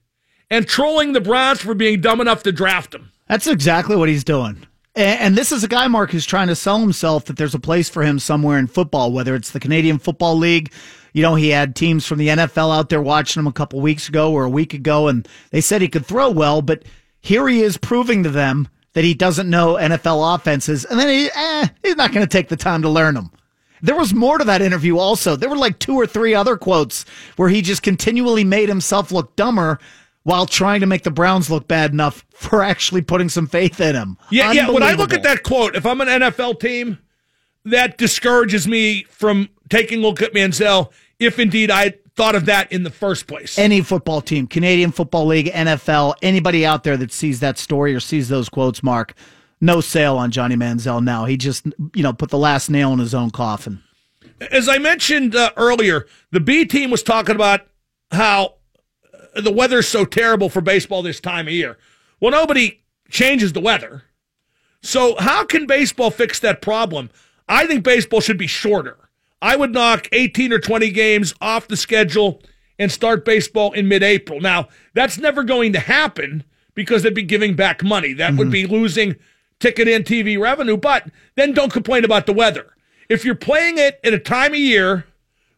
and 0.51 0.67
trolling 0.67 1.13
the 1.13 1.21
Browns 1.21 1.61
for 1.61 1.75
being 1.75 2.01
dumb 2.01 2.21
enough 2.21 2.43
to 2.45 2.53
draft 2.53 2.95
him. 2.95 3.11
That's 3.29 3.47
exactly 3.47 3.97
what 3.97 4.09
he's 4.09 4.25
doing. 4.25 4.67
And, 4.97 5.37
this 5.37 5.51
is 5.51 5.65
a 5.65 5.69
guy, 5.69 5.89
Mark, 5.89 6.13
who's 6.13 6.25
trying 6.25 6.47
to 6.47 6.55
sell 6.55 6.79
himself 6.79 7.25
that 7.25 7.37
there's 7.37 7.55
a 7.55 7.59
place 7.59 7.89
for 7.89 8.05
him 8.05 8.21
somewhere 8.21 8.59
in 8.61 8.69
football, 8.69 9.11
whether 9.11 9.35
it's 9.35 9.51
the 9.51 9.59
Canadian 9.59 9.99
Football 9.99 10.37
League. 10.37 10.73
You 11.13 11.23
know, 11.23 11.35
he 11.35 11.49
had 11.49 11.75
teams 11.75 12.07
from 12.07 12.19
the 12.19 12.29
NFL 12.29 12.77
out 12.77 12.91
there 12.91 13.03
watching 13.03 13.41
him 13.41 13.49
a 13.49 13.53
couple 13.53 13.81
weeks 13.81 14.09
ago 14.09 14.33
or 14.33 14.45
a 14.45 14.51
week 14.51 14.73
ago, 14.73 15.09
and 15.09 15.27
they 15.51 15.61
said 15.61 15.83
he 15.83 15.89
could 15.89 16.07
throw 16.07 16.31
well, 16.31 16.63
but 16.63 16.85
here 17.21 17.49
he 17.49 17.63
is 17.63 17.77
proving 17.77 18.23
to 18.23 18.31
them 18.31 18.69
that 18.93 19.03
he 19.03 19.15
doesn't 19.15 19.51
know 19.51 19.75
NFL 19.75 20.37
offenses, 20.37 20.85
and 20.85 20.99
then 21.01 21.09
he, 21.09 21.29
eh, 21.35 21.69
he's 21.83 21.97
not 21.97 22.13
going 22.13 22.25
to 22.25 22.31
take 22.31 22.49
the 22.49 22.57
time 22.57 22.83
to 22.83 22.89
learn 22.89 23.15
them. 23.15 23.33
There 23.85 23.97
was 23.97 24.15
more 24.15 24.39
to 24.39 24.45
that 24.45 24.63
interview 24.63 24.97
also. 24.97 25.37
There 25.37 25.51
were 25.51 25.59
like 25.59 25.79
two 25.79 25.95
or 25.95 26.07
three 26.07 26.35
other 26.35 26.57
quotes 26.57 27.05
where 27.37 27.51
he 27.51 27.61
just 27.61 27.83
continually 27.83 28.43
made 28.43 28.71
himself 28.71 29.13
look 29.13 29.37
dumber 29.37 29.79
while 30.23 30.47
trying 30.47 30.81
to 30.81 30.87
make 30.87 31.03
the 31.03 31.11
Browns 31.11 31.51
look 31.51 31.69
bad 31.69 31.93
enough 31.93 32.25
for 32.31 32.63
actually 32.63 33.03
putting 33.03 33.29
some 33.29 33.47
faith 33.47 33.79
in 33.83 33.95
him. 33.95 34.17
Yeah, 34.31 34.53
yeah. 34.53 34.71
When 34.71 34.83
I 34.83 34.93
look 34.95 35.13
at 35.13 35.23
that 35.25 35.43
quote, 35.43 35.77
if 35.77 35.85
I'm 35.85 36.01
an 36.01 36.09
NFL 36.09 36.61
team, 36.61 36.99
that 37.67 37.99
discourages 37.99 38.67
me 38.67 39.05
from 39.11 39.51
taking 39.69 39.99
a 39.99 40.03
look 40.03 40.23
at 40.23 40.33
Manziel 40.33 40.91
if 41.19 41.39
indeed 41.39 41.71
I 41.71 41.93
thought 42.17 42.35
of 42.37 42.47
that 42.47 42.73
in 42.73 42.85
the 42.85 42.91
first 42.91 43.27
place. 43.27 43.59
Any 43.59 43.83
football 43.83 44.23
team, 44.23 44.47
Canadian 44.47 44.93
Football 44.93 45.27
League, 45.27 45.53
NFL, 45.53 46.15
anybody 46.23 46.65
out 46.65 46.85
there 46.85 46.97
that 46.97 47.13
sees 47.13 47.41
that 47.41 47.59
story 47.59 47.95
or 47.95 48.01
sees 48.01 48.31
those 48.31 48.49
quotes, 48.49 48.83
Mark, 48.83 49.15
no 49.65 49.81
sale 49.81 50.17
on 50.17 50.31
Johnny 50.31 50.57
Manziel 50.57 51.03
now. 51.03 51.25
He 51.25 51.37
just, 51.37 51.67
you 51.95 52.03
know, 52.03 52.13
put 52.13 52.31
the 52.31 52.39
last 52.39 52.71
nail 52.71 52.93
in 52.93 52.99
his 52.99 53.15
own 53.15 53.31
coffin. 53.31 53.83
As 54.51 54.69
I 54.69 54.79
mentioned 54.79 55.35
uh, 55.35 55.51
earlier, 55.57 56.07
the 56.31 56.41
B 56.41 56.65
team 56.65 56.91
was 56.91 57.03
talking 57.03 57.35
about 57.35 57.63
how 58.11 58.55
uh, 59.35 59.41
the 59.41 59.53
weather's 59.53 59.89
so 59.89 60.05
terrible 60.05 60.49
for 60.49 60.61
baseball 60.61 61.03
this 61.03 61.21
time 61.21 61.47
of 61.47 61.55
year. 61.55 61.79
Well, 62.21 62.31
nobody 62.31 62.83
changes 63.11 63.53
the 63.53 63.61
weather. 63.61 64.05
So, 64.83 65.17
how 65.19 65.45
can 65.45 65.67
baseball 65.67 66.11
fix 66.11 66.39
that 66.41 66.61
problem? 66.61 67.11
I 67.49 67.67
think 67.67 67.85
baseball 67.85 68.21
should 68.21 68.39
be 68.39 68.47
shorter. 68.47 69.09
I 69.41 69.57
would 69.57 69.73
knock 69.73 70.09
18 70.13 70.53
or 70.53 70.59
20 70.59 70.91
games 70.91 71.35
off 71.41 71.69
the 71.69 71.77
schedule 71.77 72.43
and 72.79 72.91
start 72.91 73.25
baseball 73.25 73.73
in 73.73 73.89
mid 73.89 74.03
April. 74.03 74.41
Now, 74.41 74.69
that's 74.93 75.19
never 75.19 75.43
going 75.43 75.73
to 75.73 75.81
happen 75.81 76.45
because 76.75 77.03
they'd 77.03 77.15
be 77.15 77.23
giving 77.23 77.55
back 77.55 77.83
money. 77.83 78.13
That 78.13 78.31
mm-hmm. 78.31 78.39
would 78.39 78.51
be 78.51 78.67
losing 78.67 79.17
ticket 79.61 79.89
and 79.89 80.05
TV 80.05 80.39
revenue, 80.39 80.77
but 80.77 81.07
then 81.37 81.53
don't 81.53 81.73
complain 81.73 82.05
about 82.05 82.27
the 82.27 82.33
weather. 82.33 82.75
If 83.09 83.25
you're 83.25 83.35
playing 83.35 83.79
it 83.79 84.01
at 84.05 84.15
a 84.15 84.19
time 84.19 84.53
of 84.53 84.59
year 84.59 85.07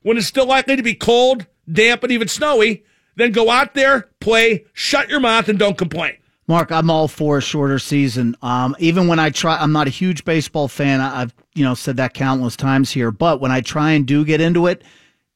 when 0.03 0.17
it's 0.17 0.27
still 0.27 0.47
likely 0.47 0.77
to 0.77 0.83
be 0.83 0.95
cold, 0.95 1.47
damp, 1.71 2.03
and 2.03 2.13
even 2.13 2.29
snowy, 2.29 2.85
then 3.17 3.33
go 3.33 3.51
out 3.51 3.75
there, 3.75 4.09
play, 4.21 4.65
shut 4.73 5.09
your 5.09 5.21
mouth, 5.21 5.49
and 5.49 5.59
don't 5.59 5.79
complain. 5.79 6.17
Mark, 6.49 6.71
I'm 6.71 6.91
all 6.91 7.09
for 7.09 7.39
a 7.39 7.43
shorter 7.43 7.79
season. 7.79 8.37
Um, 8.41 8.77
even 8.79 9.09
when 9.09 9.19
I 9.19 9.31
try, 9.31 9.57
I'm 9.57 9.73
not 9.73 9.89
a 9.89 9.91
huge 9.91 10.25
baseball 10.25 10.69
fan. 10.69 11.01
I've 11.01 11.35
you 11.55 11.65
know 11.65 11.75
said 11.75 11.97
that 11.97 12.15
countless 12.15 12.55
times 12.55 12.91
here, 12.93 13.11
but 13.11 13.41
when 13.41 13.51
I 13.51 13.61
try 13.63 13.93
and 13.93 14.07
do 14.07 14.25
get 14.25 14.41
into 14.41 14.67
it, 14.69 14.83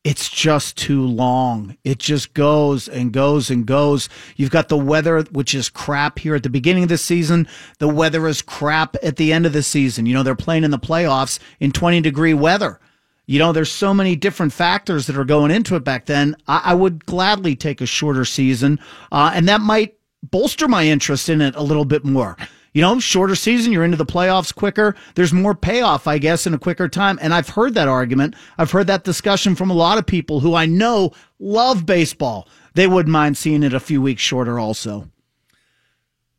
it's 0.03 0.31
just 0.31 0.79
too 0.79 1.05
long. 1.07 1.77
It 1.85 1.99
just 1.99 2.33
goes 2.33 2.89
and 2.89 3.13
goes 3.13 3.51
and 3.51 3.67
goes. 3.67 4.09
You've 4.37 4.51
got 4.51 4.69
the 4.69 4.79
weather, 4.79 5.23
which 5.25 5.55
is 5.55 5.69
crap 5.69 6.19
here 6.19 6.35
at 6.35 6.43
the 6.43 6.49
beginning 6.49 6.85
of 6.85 6.89
the 6.89 6.97
season. 6.97 7.47
The 7.79 7.89
weather 7.89 8.27
is 8.27 8.41
crap 8.41 8.97
at 9.03 9.17
the 9.17 9.33
end 9.33 9.45
of 9.45 9.53
the 9.53 9.63
season. 9.63 10.07
You 10.07 10.15
know, 10.15 10.23
they're 10.23 10.35
playing 10.35 10.65
in 10.65 10.71
the 10.71 10.79
playoffs 10.79 11.39
in 11.59 11.71
20 11.71 12.01
degree 12.01 12.35
weather. 12.35 12.81
You 13.27 13.39
know, 13.39 13.53
there's 13.53 13.71
so 13.71 13.93
many 13.93 14.17
different 14.17 14.53
factors 14.53 15.07
that 15.07 15.19
are 15.19 15.25
going 15.25 15.51
into 15.51 15.77
it 15.77 15.85
back 15.85 16.07
then. 16.07 16.35
I, 16.49 16.63
I 16.65 16.75
would 16.75 17.05
gladly 17.05 17.55
take 17.55 17.81
a 17.81 17.87
shorter 17.87 18.25
season, 18.25 18.81
uh, 19.13 19.33
and 19.35 19.49
that 19.49 19.61
might 19.61 19.97
bolster 20.23 20.67
my 20.67 20.85
interest 20.87 21.29
in 21.29 21.41
it 21.41 21.55
a 21.55 21.63
little 21.63 21.85
bit 21.85 22.05
more. 22.05 22.37
You 22.73 22.83
know, 22.83 23.01
shorter 23.01 23.35
season, 23.35 23.73
you're 23.73 23.85
into 23.85 23.97
the 23.97 24.07
playoffs 24.07 24.55
quicker. 24.55 24.95
There's 25.17 25.33
more 25.33 25.55
payoff, 25.55 26.07
I 26.07 26.19
guess, 26.19 26.47
in 26.47 26.55
a 26.55 26.59
quicker 26.59 26.89
time. 26.89 27.19
And 27.21 27.35
I've 27.35 27.49
heard 27.51 27.75
that 27.75 27.89
argument. 27.89 28.37
I've 28.59 28.71
heard 28.71 28.87
that 28.87 29.03
discussion 29.03 29.57
from 29.57 29.71
a 29.71 29.75
lot 29.75 29.99
of 29.99 30.07
people 30.07 30.41
who 30.41 30.55
I 30.55 30.67
know 30.67 31.13
love 31.41 31.85
baseball. 31.85 32.49
They 32.75 32.87
wouldn't 32.87 33.13
mind 33.13 33.37
seeing 33.37 33.65
it 33.65 33.75
a 33.75 33.81
few 33.81 34.01
weeks 34.01 34.23
shorter 34.23 34.59
also. 34.59 35.11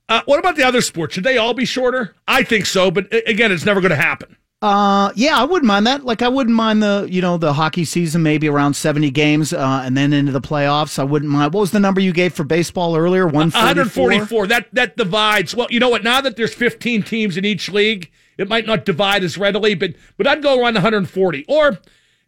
Uh, 0.07 0.21
what 0.25 0.39
about 0.39 0.55
the 0.55 0.63
other 0.63 0.81
sports? 0.81 1.13
Should 1.13 1.23
they 1.23 1.37
all 1.37 1.53
be 1.53 1.65
shorter? 1.65 2.15
I 2.27 2.43
think 2.43 2.65
so, 2.65 2.91
but 2.91 3.07
again, 3.27 3.51
it's 3.51 3.65
never 3.65 3.81
going 3.81 3.91
to 3.91 3.95
happen. 3.95 4.37
Uh, 4.61 5.11
yeah, 5.15 5.39
I 5.39 5.43
wouldn't 5.43 5.65
mind 5.65 5.87
that. 5.87 6.05
Like, 6.05 6.21
I 6.21 6.27
wouldn't 6.27 6.55
mind 6.55 6.83
the 6.83 7.07
you 7.09 7.19
know 7.19 7.37
the 7.37 7.53
hockey 7.53 7.83
season, 7.83 8.21
maybe 8.21 8.47
around 8.47 8.75
seventy 8.75 9.09
games, 9.09 9.53
uh, 9.53 9.81
and 9.83 9.97
then 9.97 10.13
into 10.13 10.31
the 10.31 10.41
playoffs. 10.41 10.99
I 10.99 11.03
wouldn't 11.03 11.31
mind. 11.31 11.53
What 11.53 11.61
was 11.61 11.71
the 11.71 11.79
number 11.79 11.99
you 11.99 12.13
gave 12.13 12.33
for 12.33 12.43
baseball 12.43 12.95
earlier? 12.95 13.25
One 13.25 13.49
forty 13.49 14.19
four. 14.19 14.45
That 14.45 14.67
that 14.73 14.97
divides. 14.97 15.55
Well, 15.55 15.65
you 15.71 15.79
know 15.79 15.89
what? 15.89 16.03
Now 16.03 16.21
that 16.21 16.35
there's 16.35 16.53
fifteen 16.53 17.01
teams 17.01 17.37
in 17.37 17.45
each 17.45 17.69
league, 17.69 18.11
it 18.37 18.47
might 18.47 18.67
not 18.67 18.85
divide 18.85 19.23
as 19.23 19.35
readily, 19.35 19.73
but 19.73 19.95
but 20.17 20.27
I'd 20.27 20.43
go 20.43 20.59
around 20.59 20.75
one 20.75 20.83
hundred 20.83 21.09
forty. 21.09 21.43
Or 21.47 21.79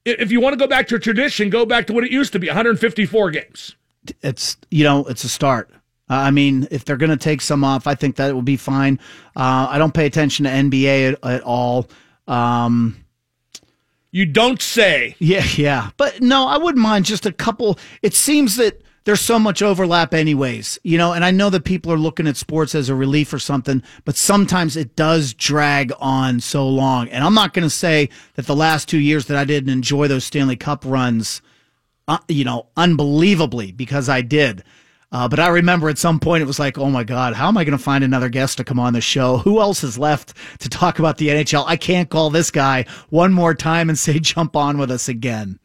if 0.03 0.31
you 0.31 0.41
want 0.41 0.53
to 0.53 0.57
go 0.57 0.67
back 0.67 0.88
to 0.88 0.97
tradition, 0.97 1.51
go 1.51 1.67
back 1.67 1.86
to 1.88 1.93
what 1.93 2.03
it 2.03 2.11
used 2.11 2.34
to 2.34 2.39
be: 2.39 2.47
one 2.47 2.55
hundred 2.55 2.79
fifty 2.79 3.05
four 3.05 3.29
games. 3.29 3.75
It's 4.23 4.57
you 4.71 4.84
know 4.84 5.05
it's 5.05 5.23
a 5.23 5.29
start. 5.29 5.69
Uh, 6.09 6.15
I 6.15 6.31
mean, 6.31 6.67
if 6.69 6.84
they're 6.84 6.97
going 6.97 7.11
to 7.11 7.17
take 7.17 7.41
some 7.41 7.63
off, 7.63 7.88
I 7.88 7.95
think 7.95 8.17
that 8.17 8.34
will 8.34 8.41
be 8.41 8.57
fine. 8.57 8.99
Uh, 9.36 9.67
I 9.69 9.77
don't 9.77 9.93
pay 9.93 10.05
attention 10.05 10.45
to 10.45 10.51
NBA 10.51 11.13
at, 11.13 11.25
at 11.25 11.41
all. 11.43 11.88
Um, 12.28 13.03
you 14.11 14.26
don't 14.26 14.61
say. 14.61 15.15
Yeah, 15.19 15.43
yeah. 15.55 15.89
But 15.97 16.21
no, 16.21 16.47
I 16.47 16.57
wouldn't 16.57 16.82
mind 16.82 17.05
just 17.05 17.26
a 17.26 17.32
couple. 17.32 17.80
It 18.01 18.13
seems 18.13 18.57
that 18.57 18.84
there's 19.05 19.21
so 19.21 19.38
much 19.38 19.61
overlap 19.61 20.13
anyways, 20.13 20.80
you 20.84 20.97
know, 20.97 21.13
and 21.13 21.26
I 21.26 21.32
know 21.32 21.49
that 21.49 21.65
people 21.65 21.91
are 21.91 21.97
looking 21.97 22.28
at 22.28 22.38
sports 22.38 22.74
as 22.74 22.89
a 22.89 22.95
relief 22.95 23.34
or 23.34 23.39
something, 23.39 23.84
but 24.05 24.15
sometimes 24.15 24.78
it 24.78 24.95
does 24.95 25.34
drag 25.34 25.91
on 25.99 26.39
so 26.39 26.67
long. 26.67 27.09
And 27.09 27.24
I'm 27.24 27.34
not 27.34 27.53
going 27.53 27.65
to 27.65 27.69
say 27.69 28.09
that 28.36 28.45
the 28.45 28.55
last 28.55 28.88
two 28.88 28.99
years 28.99 29.26
that 29.26 29.38
I 29.38 29.43
didn't 29.43 29.71
enjoy 29.71 30.07
those 30.07 30.24
Stanley 30.24 30.55
Cup 30.55 30.84
runs, 30.86 31.41
uh, 32.07 32.19
you 32.30 32.45
know, 32.45 32.67
unbelievably 32.78 33.74
because 33.74 34.07
I 34.07 34.21
did. 34.21 34.63
Uh, 35.14 35.28
but 35.28 35.39
I 35.39 35.49
remember 35.49 35.89
at 35.89 35.99
some 35.99 36.20
point 36.20 36.41
it 36.41 36.47
was 36.47 36.57
like, 36.57 36.80
oh 36.80 36.89
my 36.89 37.03
God, 37.03 37.36
how 37.36 37.47
am 37.47 37.55
I 37.55 37.64
going 37.64 37.78
to 37.78 37.84
find 37.84 38.03
another 38.03 38.30
guest 38.30 38.57
to 38.57 38.64
come 38.64 38.80
on 38.80 38.93
the 38.93 38.99
show? 38.99 39.38
Who 39.38 39.61
else 39.61 39.84
is 39.84 39.99
left 39.99 40.34
to 40.59 40.68
talk 40.68 40.97
about 40.97 41.18
the 41.18 41.28
NHL? 41.28 41.66
I 41.68 41.78
can't 41.78 42.09
call 42.09 42.32
this 42.32 42.49
guy 42.49 42.86
one 43.09 43.32
more 43.32 43.53
time 43.53 43.89
and 43.89 43.97
say, 43.97 44.18
jump 44.20 44.55
on 44.55 44.80
with 44.80 44.89
us 44.89 45.07
again. 45.07 45.59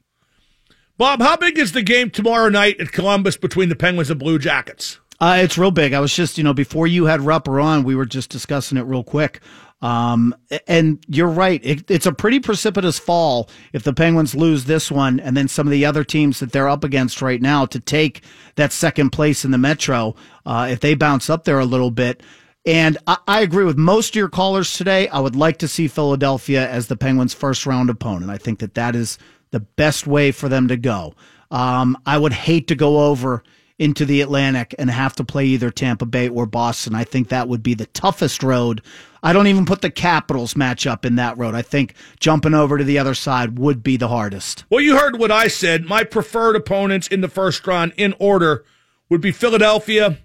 Bob, 0.99 1.23
how 1.23 1.37
big 1.37 1.59
is 1.59 1.73
the 1.73 1.81
game 1.81 2.11
tomorrow 2.11 2.51
night 2.51 2.79
at 2.79 2.93
Columbus 2.93 3.39
between 3.39 3.71
the 3.71 3.77
Penguins 3.77 4.11
and 4.11 4.21
Blue 4.21 4.39
Jackets? 4.39 5.01
Uh, 5.19 5.39
it's 5.43 5.57
real 5.57 5.71
big. 5.71 5.95
I 5.95 6.01
was 6.01 6.15
just, 6.15 6.37
you 6.37 6.45
know, 6.45 6.53
before 6.53 6.87
you 6.87 7.07
had 7.07 7.21
Rupper 7.21 7.63
on, 7.63 7.85
we 7.85 7.97
were 7.97 8.07
just 8.07 8.31
discussing 8.31 8.77
it 8.77 8.83
real 8.83 9.03
quick. 9.03 9.41
Um, 9.81 10.35
and 10.67 11.05
you're 11.07 11.29
right. 11.29 11.61
It, 11.65 11.91
it's 11.91 12.07
a 12.07 12.13
pretty 12.13 12.41
precipitous 12.41 12.99
fall 12.99 13.49
if 13.73 13.85
the 13.85 13.93
Penguins 13.93 14.35
lose 14.35 14.65
this 14.65 14.91
one 14.91 15.21
and 15.21 15.37
then 15.37 15.47
some 15.47 15.67
of 15.67 15.71
the 15.71 15.85
other 15.85 16.03
teams 16.03 16.41
that 16.41 16.51
they're 16.51 16.69
up 16.69 16.83
against 16.83 17.23
right 17.23 17.41
now 17.41 17.65
to 17.67 17.79
take 17.79 18.23
that 18.57 18.73
second 18.73 19.11
place 19.11 19.45
in 19.45 19.53
the 19.53 19.59
Metro. 19.59 20.17
Uh, 20.45 20.69
if 20.71 20.81
they 20.81 20.95
bounce 20.95 21.31
up 21.31 21.45
there 21.45 21.61
a 21.61 21.65
little 21.65 21.91
bit. 21.91 22.23
And 22.67 22.99
I, 23.07 23.41
agree 23.41 23.65
with 23.65 23.79
most 23.79 24.11
of 24.11 24.17
your 24.17 24.29
callers 24.29 24.77
today. 24.77 25.09
I 25.09 25.21
would 25.21 25.37
like 25.37 25.59
to 25.59 25.69
see 25.69 25.89
Philadelphia 25.89 26.69
as 26.69 26.89
the 26.89 26.97
Penguins' 26.97 27.33
first 27.33 27.65
round 27.65 27.89
opponent. 27.89 28.31
I 28.31 28.37
think 28.37 28.59
that 28.59 28.75
that 28.75 28.95
is 28.95 29.17
the 29.53 29.61
best 29.61 30.07
way 30.07 30.33
for 30.33 30.51
them 30.51 30.69
to 30.69 30.77
go. 30.77 31.15
Um, 31.51 31.97
I 32.05 32.19
would 32.19 32.35
hate 32.35 32.69
to 32.69 32.75
go 32.75 33.07
over 33.07 33.43
into 33.79 34.05
the 34.05 34.21
Atlantic 34.21 34.75
and 34.79 34.91
have 34.91 35.15
to 35.17 35.25
play 35.25 35.47
either 35.47 35.71
Tampa 35.71 36.05
Bay 36.05 36.29
or 36.29 36.47
Boston. 36.47 36.95
I 36.95 37.05
think 37.05 37.29
that 37.29 37.49
would 37.49 37.63
be 37.63 37.75
the 37.75 37.87
toughest 37.87 38.43
road. 38.43 38.83
I 39.23 39.33
don't 39.33 39.47
even 39.47 39.67
put 39.67 39.83
the 39.83 39.91
Capitals 39.91 40.55
matchup 40.55 41.05
in 41.05 41.17
that 41.17 41.39
road. 41.39 41.55
I 41.55 41.63
think 41.63 41.95
jumping 42.19 42.55
over 42.55 42.79
to 42.79 42.85
the 42.85 42.99
other 42.99 43.15
side 43.15 43.59
would 43.59 43.83
be 43.83 43.97
the 43.97 44.09
hardest. 44.09 44.65
Well, 44.71 44.81
you 44.81 44.97
heard 44.97 45.19
what 45.19 45.31
I 45.31 45.49
said. 45.49 45.85
My 45.85 46.05
preferred 46.05 46.57
opponents 46.57 47.09
in 47.09 47.21
the 47.21 47.29
first 47.29 47.67
round 47.67 47.93
in 47.97 48.15
order 48.19 48.65
would 49.09 49.21
be 49.21 49.33
Philadelphia, 49.33 50.19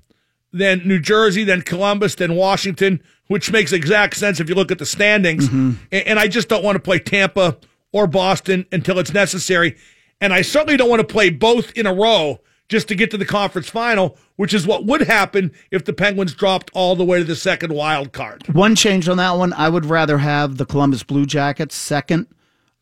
then 0.52 0.82
New 0.86 1.00
Jersey, 1.00 1.44
then 1.44 1.62
Columbus, 1.62 2.16
then 2.16 2.36
Washington, 2.36 3.02
which 3.28 3.52
makes 3.52 3.72
exact 3.72 4.16
sense 4.16 4.40
if 4.40 4.50
you 4.50 4.56
look 4.56 4.72
at 4.72 4.80
the 4.80 4.86
standings. 4.86 5.48
Mm-hmm. 5.48 5.74
And 5.92 6.20
I 6.20 6.28
just 6.28 6.50
don't 6.50 6.64
want 6.64 6.76
to 6.76 6.82
play 6.82 7.00
Tampa 7.00 7.58
or 7.92 8.08
Boston 8.08 8.66
until 8.72 9.00
it's 9.00 9.14
necessary. 9.14 9.78
And 10.20 10.34
I 10.34 10.42
certainly 10.42 10.78
don't 10.78 10.90
want 10.90 11.02
to 11.02 11.08
play 11.08 11.30
both 11.30 11.72
in 11.74 11.86
a 11.86 11.94
row 11.94 12.42
just 12.70 12.88
to 12.88 12.96
get 12.96 13.12
to 13.12 13.18
the 13.18 13.26
conference 13.26 13.70
final, 13.70 14.18
which 14.36 14.54
is 14.54 14.66
what 14.66 14.86
would 14.86 15.02
happen 15.02 15.52
if 15.72 15.86
the 15.86 15.94
Penguins 15.94 16.34
dropped 16.34 16.72
all 16.74 16.96
the 16.96 17.04
way 17.06 17.20
to 17.20 17.24
the 17.24 17.36
second 17.36 17.74
wild 17.74 18.14
card. 18.14 18.44
One 18.54 18.76
change 18.76 19.08
on 19.10 19.18
that 19.18 19.32
one, 19.38 19.54
I 19.54 19.70
would 19.70 19.86
rather 19.86 20.18
have 20.18 20.58
the 20.58 20.66
Columbus 20.66 21.04
Blue 21.04 21.26
Jackets 21.26 21.76
second. 21.76 22.28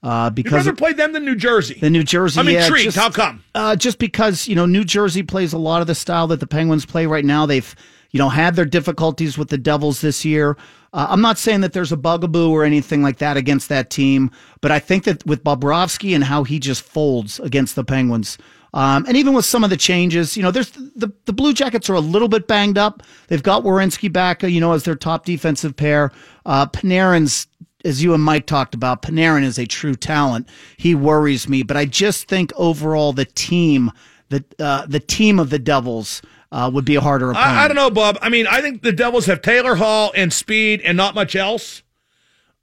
Uh, 0.04 0.26
You'd 0.30 0.36
because 0.36 0.66
rather 0.66 0.74
play 0.76 0.94
them 0.94 1.14
than 1.14 1.26
New 1.26 1.36
Jersey. 1.36 1.78
the 1.80 1.90
New 1.90 2.04
Jersey, 2.04 2.40
I'm 2.40 2.50
yeah, 2.50 2.64
intrigued. 2.66 2.86
just- 2.86 2.98
How 2.98 3.10
come? 3.12 3.44
Uh, 3.54 3.76
just 3.76 4.00
because 4.00 4.48
you 4.48 4.56
know 4.56 4.66
New 4.66 4.84
Jersey 4.84 5.22
plays 5.24 5.54
a 5.54 5.60
lot 5.60 5.82
of 5.82 5.88
the 5.88 5.94
style 5.96 6.26
that 6.28 6.40
the 6.40 6.48
Penguins 6.48 6.86
play 6.88 7.06
right 7.06 7.24
now. 7.26 7.46
They've 7.46 7.76
you 8.10 8.18
know 8.18 8.30
had 8.30 8.56
their 8.56 8.66
difficulties 8.66 9.38
with 9.38 9.50
the 9.50 9.60
Devils 9.60 10.02
this 10.02 10.26
year. 10.26 10.58
Uh, 10.94 11.06
I'm 11.10 11.22
not 11.22 11.38
saying 11.38 11.62
that 11.62 11.74
there's 11.74 11.92
a 11.92 11.98
bugaboo 11.98 12.50
or 12.52 12.64
anything 12.64 13.04
like 13.04 13.20
that 13.20 13.38
against 13.38 13.70
that 13.70 13.90
team, 13.92 14.32
but 14.60 14.72
I 14.72 14.80
think 14.80 15.04
that 15.04 15.24
with 15.26 15.44
Bobrovsky 15.44 16.16
and 16.16 16.24
how 16.24 16.44
he 16.46 16.58
just 16.60 16.82
folds 16.82 17.40
against 17.40 17.76
the 17.76 17.84
Penguins, 17.84 18.38
um, 18.74 19.06
and 19.08 19.18
even 19.18 19.34
with 19.34 19.46
some 19.46 19.64
of 19.64 19.70
the 19.70 19.78
changes, 19.78 20.38
you 20.38 20.44
know, 20.44 20.52
there's 20.52 20.72
the 20.72 21.12
the 21.26 21.34
Blue 21.34 21.54
Jackets 21.54 21.90
are 21.90 21.96
a 21.96 22.00
little 22.00 22.28
bit 22.28 22.48
banged 22.48 22.78
up. 22.78 23.04
They've 23.28 23.44
got 23.44 23.64
Werenski 23.64 24.12
back, 24.12 24.44
uh, 24.44 24.48
you 24.48 24.62
know, 24.62 24.74
as 24.74 24.84
their 24.84 24.96
top 24.96 25.26
defensive 25.26 25.76
pair. 25.76 26.12
Uh, 26.46 26.66
Panarin's 26.68 27.48
as 27.84 28.04
you 28.04 28.14
and 28.14 28.24
Mike 28.24 28.46
talked 28.46 28.76
about, 28.76 29.02
Panarin 29.02 29.44
is 29.44 29.58
a 29.58 29.66
true 29.66 29.96
talent. 29.96 30.48
He 30.78 30.96
worries 30.96 31.50
me, 31.50 31.64
but 31.64 31.78
I 31.78 31.86
just 31.86 32.28
think 32.28 32.54
overall 32.56 33.14
the 33.14 33.26
team, 33.26 33.92
the 34.30 34.44
uh, 34.60 34.86
the 34.86 35.00
team 35.00 35.40
of 35.40 35.50
the 35.50 35.60
Devils 35.60 36.22
uh, 36.52 36.70
would 36.74 36.86
be 36.86 36.96
a 36.96 37.02
harder 37.02 37.32
opponent. 37.32 37.50
I, 37.50 37.66
I 37.66 37.68
don't 37.68 37.76
know, 37.76 37.90
Bob. 37.90 38.18
I 38.22 38.30
mean, 38.30 38.48
I 38.48 38.62
think 38.62 38.84
the 38.84 38.92
Devils 38.92 39.26
have 39.26 39.42
Taylor 39.42 39.76
Hall 39.76 40.12
and 40.16 40.32
speed 40.32 40.82
and 40.82 40.98
not 40.98 41.16
much 41.16 41.36
else. 41.36 41.84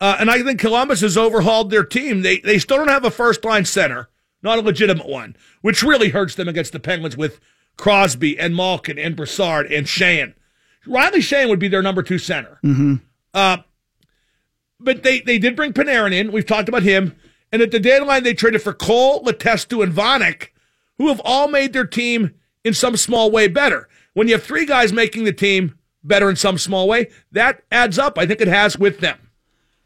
Uh, 0.01 0.17
and 0.21 0.31
I 0.31 0.43
think 0.43 0.61
Columbus 0.61 1.01
has 1.01 1.17
overhauled 1.17 1.71
their 1.71 1.85
team. 1.85 2.23
They 2.23 2.39
they 2.39 2.59
still 2.59 2.77
don't 2.77 2.89
have 2.89 3.05
a 3.05 3.11
first 3.11 3.45
line 3.45 3.65
center, 3.65 4.09
not 4.43 4.59
a 4.59 4.63
legitimate 4.63 5.09
one, 5.09 5.37
which 5.63 5.83
really 5.83 6.11
hurts 6.11 6.35
them 6.35 6.49
against 6.49 6.73
the 6.73 6.81
Penguins 6.81 7.17
with 7.17 7.41
Crosby 7.77 8.39
and 8.39 8.55
Malkin 8.55 8.99
and 8.99 9.17
Brassard 9.17 9.71
and 9.73 9.87
Sheahan. 9.87 10.35
Riley 10.87 11.21
Sheahan 11.21 11.49
would 11.49 11.59
be 11.59 11.69
their 11.69 11.83
number 11.83 12.03
two 12.03 12.19
center. 12.19 12.59
Mm-hmm. 12.65 12.95
Uh, 13.35 13.59
but 14.81 15.03
they, 15.03 15.21
they 15.21 15.39
did 15.39 15.57
bring 15.57 15.73
Panarin 15.73 16.13
in. 16.13 16.33
We've 16.33 16.47
talked 16.47 16.69
about 16.69 16.83
him. 16.83 17.17
And 17.51 17.63
at 17.63 17.71
the 17.71 17.81
deadline, 17.81 18.23
they 18.23 18.35
traded 18.35 18.63
for 18.63 18.73
Cole, 18.73 19.25
Letestu, 19.25 19.83
and 19.83 19.93
Vanek, 19.93 20.49
who 20.99 21.09
have 21.09 21.21
all 21.25 21.49
made 21.49 21.73
their 21.73 21.87
team 21.87 22.35
in 22.65 22.75
some 22.75 22.97
small 22.97 23.31
way 23.31 23.49
better. 23.49 23.89
When 24.13 24.29
you 24.29 24.35
have 24.35 24.43
three 24.43 24.67
guys 24.67 24.93
making 24.93 25.25
the 25.25 25.33
team 25.33 25.79
better 26.05 26.29
in 26.29 26.37
some 26.37 26.59
small 26.59 26.89
way, 26.89 27.09
that 27.33 27.63
adds 27.71 27.99
up. 27.99 28.19
I 28.19 28.27
think 28.27 28.41
it 28.41 28.49
has 28.49 28.79
with 28.79 29.01
them. 29.01 29.28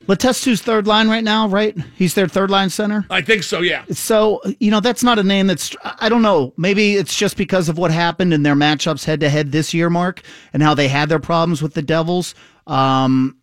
Letestu's 0.09 0.61
third 0.63 0.87
line 0.87 1.09
right 1.09 1.23
now, 1.25 1.49
right? 1.49 1.77
He's 1.97 2.15
their 2.15 2.27
third 2.29 2.51
line 2.51 2.71
center. 2.71 3.07
I 3.11 3.23
think 3.23 3.43
so, 3.43 3.61
yeah. 3.61 3.85
So, 3.91 4.41
you 4.59 4.71
know, 4.71 4.81
that's 4.81 5.03
not 5.03 5.19
a 5.19 5.23
name 5.23 5.47
that's, 5.47 5.75
I 5.85 6.09
don't 6.09 6.23
know. 6.23 6.53
Maybe 6.57 6.95
it's 6.97 7.17
just 7.17 7.37
because 7.37 7.69
of 7.69 7.79
what 7.79 7.91
happened 7.91 8.35
in 8.35 8.43
their 8.43 8.55
matchups 8.57 9.05
head 9.05 9.21
to 9.21 9.29
head 9.29 9.53
this 9.53 9.73
year, 9.73 9.89
Mark, 9.91 10.23
and 10.53 10.63
how 10.63 10.75
they 10.75 10.89
had 10.89 11.09
their 11.09 11.21
problems 11.21 11.63
with 11.63 11.75
the 11.75 11.83
Devils. 11.83 12.35
Um, 12.67 13.37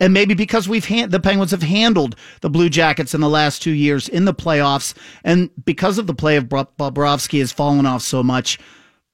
and 0.00 0.12
maybe 0.12 0.34
because 0.34 0.68
we've 0.68 0.84
hand, 0.84 1.12
the 1.12 1.20
Penguins 1.20 1.50
have 1.50 1.62
handled 1.62 2.14
the 2.42 2.50
Blue 2.50 2.68
Jackets 2.68 3.14
in 3.14 3.20
the 3.20 3.28
last 3.28 3.62
two 3.62 3.70
years 3.72 4.08
in 4.08 4.26
the 4.26 4.34
playoffs, 4.34 4.94
and 5.24 5.48
because 5.64 5.96
of 5.96 6.06
the 6.06 6.12
play 6.14 6.36
of 6.36 6.46
Bob- 6.48 6.76
Bobrovsky 6.76 7.38
has 7.38 7.52
fallen 7.52 7.86
off 7.86 8.02
so 8.02 8.22
much. 8.22 8.58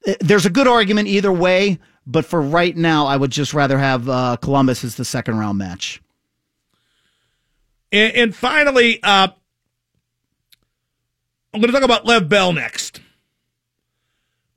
eh, 0.05 0.15
There's 0.19 0.45
a 0.45 0.49
good 0.49 0.67
argument 0.67 1.07
either 1.07 1.31
way, 1.31 1.79
but 2.05 2.25
for 2.25 2.41
right 2.41 2.75
now, 2.75 3.05
I 3.07 3.15
would 3.15 3.31
just 3.31 3.53
rather 3.53 3.77
have 3.77 4.09
uh, 4.09 4.35
Columbus 4.41 4.83
as 4.83 4.95
the 4.95 5.05
second 5.05 5.37
round 5.39 5.57
match. 5.57 6.01
And, 7.93 8.15
and 8.15 8.35
finally, 8.35 9.01
uh, 9.03 9.27
I'm 11.53 11.61
going 11.61 11.71
to 11.71 11.79
talk 11.79 11.83
about 11.83 12.05
Le'Veon 12.05 12.27
Bell 12.27 12.51
next. 12.51 12.99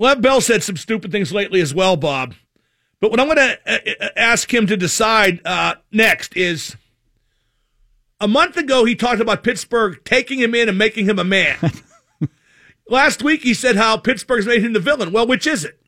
Le'Veon 0.01 0.23
Bell 0.23 0.41
said 0.41 0.63
some 0.63 0.79
stupid 0.79 1.13
things 1.13 1.33
lately 1.33 1.61
as 1.61 1.75
well, 1.75 1.97
Bob. 1.97 2.35
But 2.99 3.11
what 3.11 3.21
I'm 3.21 3.27
going 3.27 3.37
to 3.37 4.05
uh, 4.05 4.09
ask 4.17 4.53
him 4.53 4.67
to 4.67 4.77
decide 4.77 5.43
uh, 5.45 5.75
next 5.93 6.35
is 6.35 6.77
a 8.19 8.27
month 8.27 8.57
ago, 8.57 8.87
he 8.87 8.95
talked 8.95 9.21
about 9.21 9.45
Pittsburgh 9.45 10.01
taking 10.05 10.39
him 10.39 10.55
in 10.55 10.71
and 10.71 10.79
making 10.79 11.07
him 11.07 11.19
a 11.19 11.25
man. 11.25 11.59
Last 12.89 13.23
week, 13.23 13.43
he 13.43 13.53
said 13.53 13.77
how 13.77 13.99
Pittsburgh's 13.99 14.47
made 14.47 14.65
him 14.65 14.73
the 14.73 14.81
villain. 14.81 15.13
Well, 15.13 15.27
which 15.27 15.47
is 15.47 15.67
it? 15.67 15.79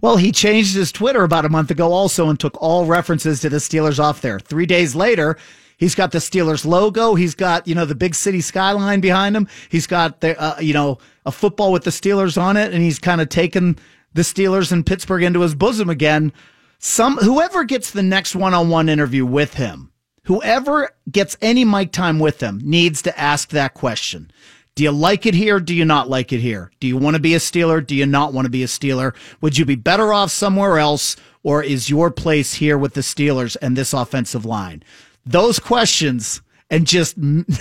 Well, 0.00 0.16
he 0.16 0.32
changed 0.32 0.74
his 0.74 0.90
Twitter 0.90 1.22
about 1.22 1.44
a 1.44 1.48
month 1.48 1.70
ago 1.70 1.92
also 1.92 2.28
and 2.28 2.38
took 2.38 2.60
all 2.60 2.86
references 2.86 3.40
to 3.40 3.48
the 3.48 3.58
Steelers 3.58 4.00
off 4.00 4.20
there. 4.20 4.40
Three 4.40 4.66
days 4.66 4.96
later, 4.96 5.36
he's 5.76 5.94
got 5.94 6.12
the 6.12 6.18
Steelers 6.18 6.64
logo. 6.64 7.14
He's 7.14 7.34
got, 7.34 7.66
you 7.66 7.74
know, 7.74 7.84
the 7.84 7.94
big 7.94 8.14
city 8.14 8.40
skyline 8.40 9.00
behind 9.00 9.36
him. 9.36 9.48
He's 9.68 9.86
got 9.86 10.20
the, 10.20 10.40
uh, 10.40 10.58
you 10.60 10.74
know, 10.74 10.98
a 11.24 11.32
football 11.32 11.72
with 11.72 11.84
the 11.84 11.90
Steelers 11.90 12.40
on 12.40 12.56
it. 12.56 12.72
And 12.72 12.82
he's 12.82 12.98
kind 12.98 13.20
of 13.20 13.28
taken 13.28 13.78
the 14.12 14.22
Steelers 14.22 14.72
and 14.72 14.84
Pittsburgh 14.86 15.22
into 15.22 15.40
his 15.40 15.54
bosom 15.54 15.90
again. 15.90 16.32
Some, 16.78 17.16
whoever 17.18 17.64
gets 17.64 17.90
the 17.90 18.02
next 18.02 18.34
one 18.36 18.54
on 18.54 18.68
one 18.68 18.88
interview 18.88 19.24
with 19.24 19.54
him, 19.54 19.92
whoever 20.24 20.90
gets 21.10 21.36
any 21.40 21.64
mic 21.64 21.92
time 21.92 22.18
with 22.18 22.40
him 22.40 22.60
needs 22.62 23.02
to 23.02 23.18
ask 23.18 23.50
that 23.50 23.74
question. 23.74 24.30
Do 24.74 24.82
you 24.82 24.90
like 24.90 25.24
it 25.24 25.32
here? 25.32 25.58
Do 25.58 25.74
you 25.74 25.86
not 25.86 26.10
like 26.10 26.34
it 26.34 26.40
here? 26.40 26.70
Do 26.80 26.86
you 26.86 26.98
want 26.98 27.16
to 27.16 27.22
be 27.22 27.34
a 27.34 27.38
Steeler? 27.38 27.84
Do 27.84 27.94
you 27.94 28.04
not 28.04 28.34
want 28.34 28.44
to 28.44 28.50
be 28.50 28.62
a 28.62 28.66
Steeler? 28.66 29.14
Would 29.40 29.56
you 29.56 29.64
be 29.64 29.74
better 29.74 30.12
off 30.12 30.30
somewhere 30.30 30.78
else? 30.78 31.16
Or 31.42 31.62
is 31.62 31.88
your 31.88 32.10
place 32.10 32.54
here 32.54 32.76
with 32.76 32.92
the 32.92 33.00
Steelers 33.00 33.56
and 33.62 33.74
this 33.74 33.94
offensive 33.94 34.44
line? 34.44 34.82
Those 35.26 35.58
questions 35.58 36.40
and 36.70 36.86
just 36.86 37.16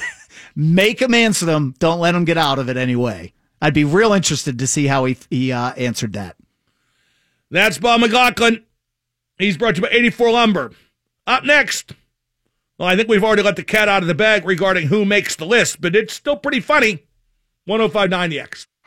make 0.55 1.01
him 1.01 1.13
answer 1.13 1.45
them. 1.45 1.73
Don't 1.79 1.99
let 1.99 2.15
him 2.15 2.25
get 2.25 2.37
out 2.37 2.59
of 2.59 2.69
it 2.69 2.77
anyway. 2.77 3.33
I'd 3.61 3.73
be 3.73 3.83
real 3.83 4.13
interested 4.13 4.59
to 4.59 4.67
see 4.67 4.87
how 4.87 5.05
he, 5.05 5.17
he 5.29 5.51
uh, 5.51 5.73
answered 5.73 6.13
that. 6.13 6.35
That's 7.49 7.77
Bob 7.77 8.01
McLaughlin. 8.01 8.63
He's 9.37 9.57
brought 9.57 9.75
to 9.75 9.81
you 9.81 9.87
by 9.87 9.93
84 9.93 10.31
Lumber. 10.31 10.71
Up 11.27 11.43
next. 11.43 11.93
Well, 12.77 12.87
I 12.87 12.95
think 12.95 13.09
we've 13.09 13.23
already 13.23 13.41
let 13.41 13.55
the 13.55 13.63
cat 13.63 13.87
out 13.87 14.01
of 14.01 14.07
the 14.07 14.13
bag 14.13 14.45
regarding 14.45 14.87
who 14.87 15.05
makes 15.05 15.35
the 15.35 15.45
list, 15.45 15.81
but 15.81 15.95
it's 15.95 16.13
still 16.13 16.35
pretty 16.35 16.59
funny. 16.59 17.05
1059 17.65 18.29
The 18.29 18.39
X. 18.39 18.67